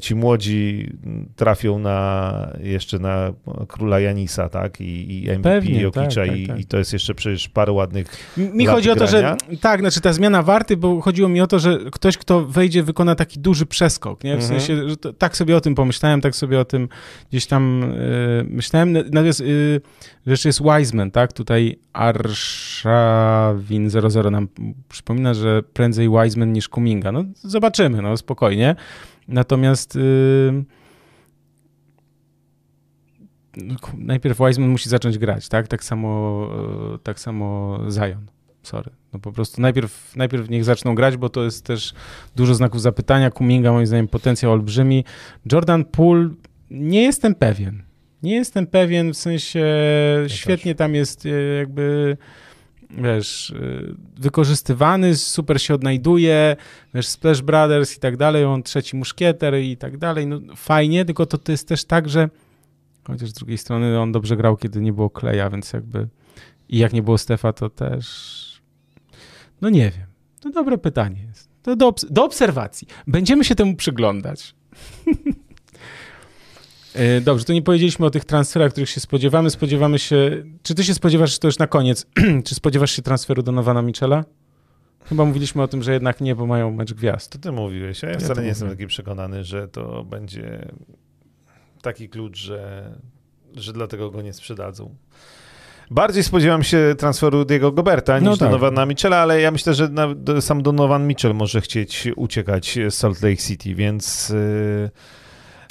[0.00, 0.90] ci młodzi
[1.36, 3.32] trafią na jeszcze na
[3.68, 4.80] króla Janisa, tak?
[4.80, 6.60] I, i MVP Pewnie, Jokicza tak, tak, i, tak.
[6.60, 8.06] i, to jest jeszcze przecież parę ładnych
[8.36, 11.58] Mi chodzi o to, że tak, znaczy ta zmiana warty, bo chodziło mi o to,
[11.58, 14.36] że ktoś, kto wejdzie, wykona taki duży przeskok, nie?
[14.36, 14.60] W mhm.
[14.60, 16.88] sensie, że to, tak sobie o tym pomyślałem, tak sobie o tym
[17.30, 17.92] gdzieś tam
[18.36, 18.92] yy, myślałem.
[18.92, 19.80] Natomiast yy,
[20.26, 21.32] rzecz jest Wiseman, tak?
[21.32, 24.48] Tutaj Arszawin 00 nam
[24.88, 27.12] przypomina, że prędzej Wiseman niż Kuminga.
[27.12, 28.76] No zobaczymy, no spokojnie.
[29.28, 30.64] Natomiast yy,
[33.98, 35.68] najpierw Wiseman musi zacząć grać, tak?
[35.68, 36.48] Tak samo,
[36.92, 38.26] yy, tak samo Zion.
[38.62, 38.90] Sorry.
[39.12, 41.94] No po prostu najpierw, najpierw niech zaczną grać, bo to jest też
[42.36, 43.30] dużo znaków zapytania.
[43.30, 45.04] Kuminga moim zdaniem potencjał olbrzymi.
[45.52, 46.28] Jordan Poole
[46.70, 47.82] nie jestem pewien.
[48.22, 49.66] Nie jestem pewien, w sensie
[50.22, 50.78] ja świetnie też.
[50.78, 52.16] tam jest y, jakby
[52.98, 56.56] wiesz, y, wykorzystywany, super się odnajduje,
[56.94, 61.26] wiesz, Splash Brothers i tak dalej, on trzeci muszkieter i tak dalej, no fajnie, tylko
[61.26, 62.28] to, to jest też tak, że
[63.06, 66.08] chociaż z drugiej strony on dobrze grał, kiedy nie było Kleja, więc jakby
[66.68, 68.62] i jak nie było Stefa, to też
[69.60, 70.06] no nie wiem.
[70.40, 71.48] To dobre pytanie jest.
[71.62, 72.88] To do, do obserwacji.
[73.06, 74.54] Będziemy się temu przyglądać.
[76.94, 79.50] E, dobrze, to nie powiedzieliśmy o tych transferach, których się spodziewamy.
[79.50, 80.44] Spodziewamy się.
[80.62, 82.06] Czy ty się spodziewasz, to już na koniec,
[82.46, 84.24] czy spodziewasz się transferu do Nowana Michela?
[85.04, 87.32] Chyba mówiliśmy o tym, że jednak nie, bo mają mecz gwiazd.
[87.32, 90.66] To ty mówiłeś, a ja, ja wcale nie jestem taki przekonany, że to będzie
[91.82, 92.92] taki klucz, że,
[93.54, 94.94] że dlatego go nie sprzedadzą.
[95.90, 98.48] Bardziej spodziewam się transferu Diego Goberta niż no tak.
[98.48, 99.90] Donowana Michela, ale ja myślę, że
[100.40, 104.28] sam Donovan Mitchell może chcieć uciekać z Salt Lake City, więc...
[104.28, 105.21] Yy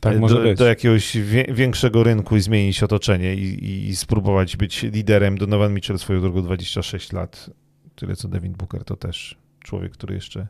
[0.01, 1.17] tak do, do, jakiegoś
[1.49, 5.37] większego rynku i zmienić otoczenie i, i spróbować być liderem.
[5.37, 7.49] Donovan Mitchell swoją drogą 26 lat,
[7.95, 10.47] tyle co Devin Booker, to też człowiek, który jeszcze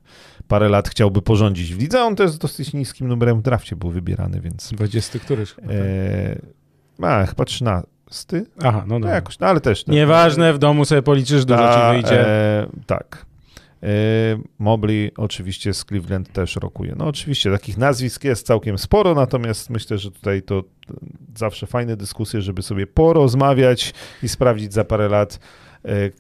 [0.48, 2.04] parę lat chciałby porządzić w lidze.
[2.04, 4.74] On też z dosyć niskim numerem w drafcie był wybierany, więc...
[4.74, 5.56] 20 któryś?
[5.70, 6.42] E,
[7.02, 7.88] a, chyba 13.
[8.64, 9.08] Aha, no, no.
[9.08, 9.86] no jakoś, no ale też.
[9.86, 9.94] No.
[9.94, 12.28] Nieważne, w domu sobie policzysz, dużo ci wyjdzie.
[12.28, 13.31] E, tak.
[14.60, 16.96] Mobley oczywiście z Cleveland też rokuje.
[16.98, 20.64] No oczywiście takich nazwisk jest całkiem sporo, natomiast myślę, że tutaj to
[21.38, 23.94] zawsze fajne dyskusje, żeby sobie porozmawiać
[24.24, 25.40] i sprawdzić za parę lat,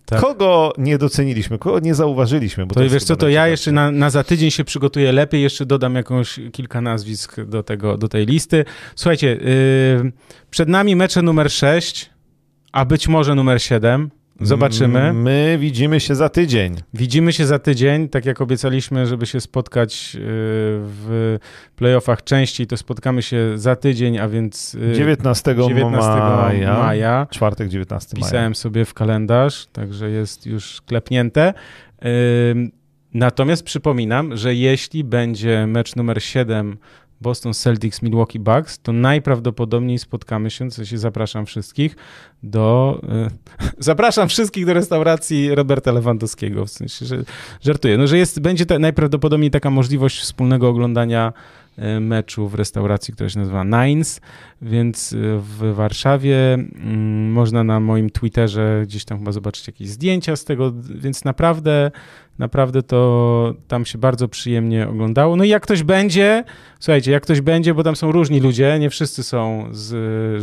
[0.05, 0.19] tak.
[0.21, 2.65] Kogo nie doceniliśmy, kogo nie zauważyliśmy?
[2.65, 5.41] Bo to, to wiesz co, to ja jeszcze na, na za tydzień się przygotuję lepiej,
[5.41, 8.65] jeszcze dodam jakąś kilka nazwisk do, tego, do tej listy.
[8.95, 10.11] Słuchajcie, yy,
[10.49, 12.09] przed nami mecze numer 6,
[12.71, 14.09] a być może numer 7.
[14.41, 15.13] Zobaczymy.
[15.13, 16.75] My widzimy się za tydzień.
[16.93, 20.19] Widzimy się za tydzień, tak jak obiecaliśmy, żeby się spotkać y,
[20.83, 21.37] w
[21.75, 27.27] playoffach częściej, to spotkamy się za tydzień, a więc 19, y, 19 maja, maja.
[27.29, 28.25] Czwartek 19 maja.
[28.25, 31.53] Pisałem sobie w kalendarz, także jest już klepnięte.
[33.13, 36.77] Natomiast przypominam, że jeśli będzie mecz numer 7
[37.21, 41.95] Boston Celtics, Milwaukee Bucks, to najprawdopodobniej spotkamy się, w sensie zapraszam wszystkich
[42.43, 43.01] do...
[43.03, 47.23] Y, zapraszam wszystkich do restauracji Roberta Lewandowskiego, w sensie, że
[47.61, 51.33] żartuję, no, że jest, będzie ta, najprawdopodobniej taka możliwość wspólnego oglądania
[51.79, 54.21] y, meczu w restauracji, która się nazywa Nines,
[54.61, 60.35] więc y, w Warszawie mm, można na moim Twitterze gdzieś tam chyba zobaczyć jakieś zdjęcia
[60.35, 61.91] z tego, więc naprawdę
[62.39, 65.35] Naprawdę to tam się bardzo przyjemnie oglądało.
[65.35, 66.43] No i jak ktoś będzie,
[66.79, 69.89] słuchajcie, jak ktoś będzie, bo tam są różni ludzie, nie wszyscy są, z,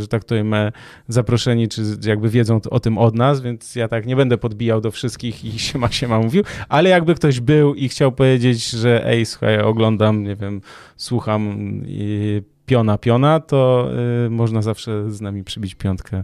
[0.01, 0.71] że tak powiem, e,
[1.07, 4.91] zaproszeni, czy jakby wiedzą o tym od nas, więc ja tak nie będę podbijał do
[4.91, 9.07] wszystkich i się ma się ma mówił, ale jakby ktoś był i chciał powiedzieć, że
[9.07, 10.61] ej, słuchaj, oglądam, nie wiem,
[10.97, 13.89] słucham i piona, piona, to
[14.25, 16.23] y, można zawsze z nami przybić piątkę.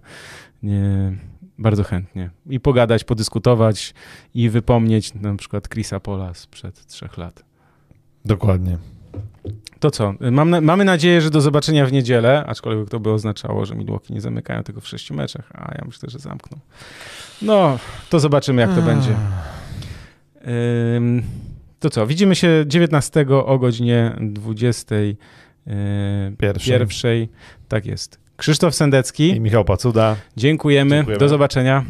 [0.64, 1.14] Nie,
[1.58, 2.30] bardzo chętnie.
[2.50, 3.94] I pogadać, podyskutować
[4.34, 7.44] i wypomnieć na przykład Chrisa Pola sprzed trzech lat.
[8.26, 8.78] Dokładnie.
[9.80, 10.14] To co?
[10.32, 14.22] Mam mamy nadzieję, że do zobaczenia w niedzielę, aczkolwiek to by oznaczało, że Milwaukee nie
[14.22, 16.60] zamykają tego w sześciu meczach, a ja myślę, że zamkną.
[17.42, 17.80] No,
[18.10, 19.16] to zobaczymy, jak to będzie.
[20.96, 21.24] Ym,
[21.80, 22.08] to co?
[22.08, 24.96] Widzimy się 19 o godzinie 20.
[24.96, 25.16] Yy,
[26.38, 26.74] pierwszej.
[26.74, 27.30] pierwszej.
[27.68, 28.25] Tak jest.
[28.38, 30.16] Krzysztof Sendecki i Michał Pacuda.
[30.38, 30.96] Dziękujemy.
[30.96, 31.20] Dziękujemy.
[31.20, 31.86] Do zobaczenia.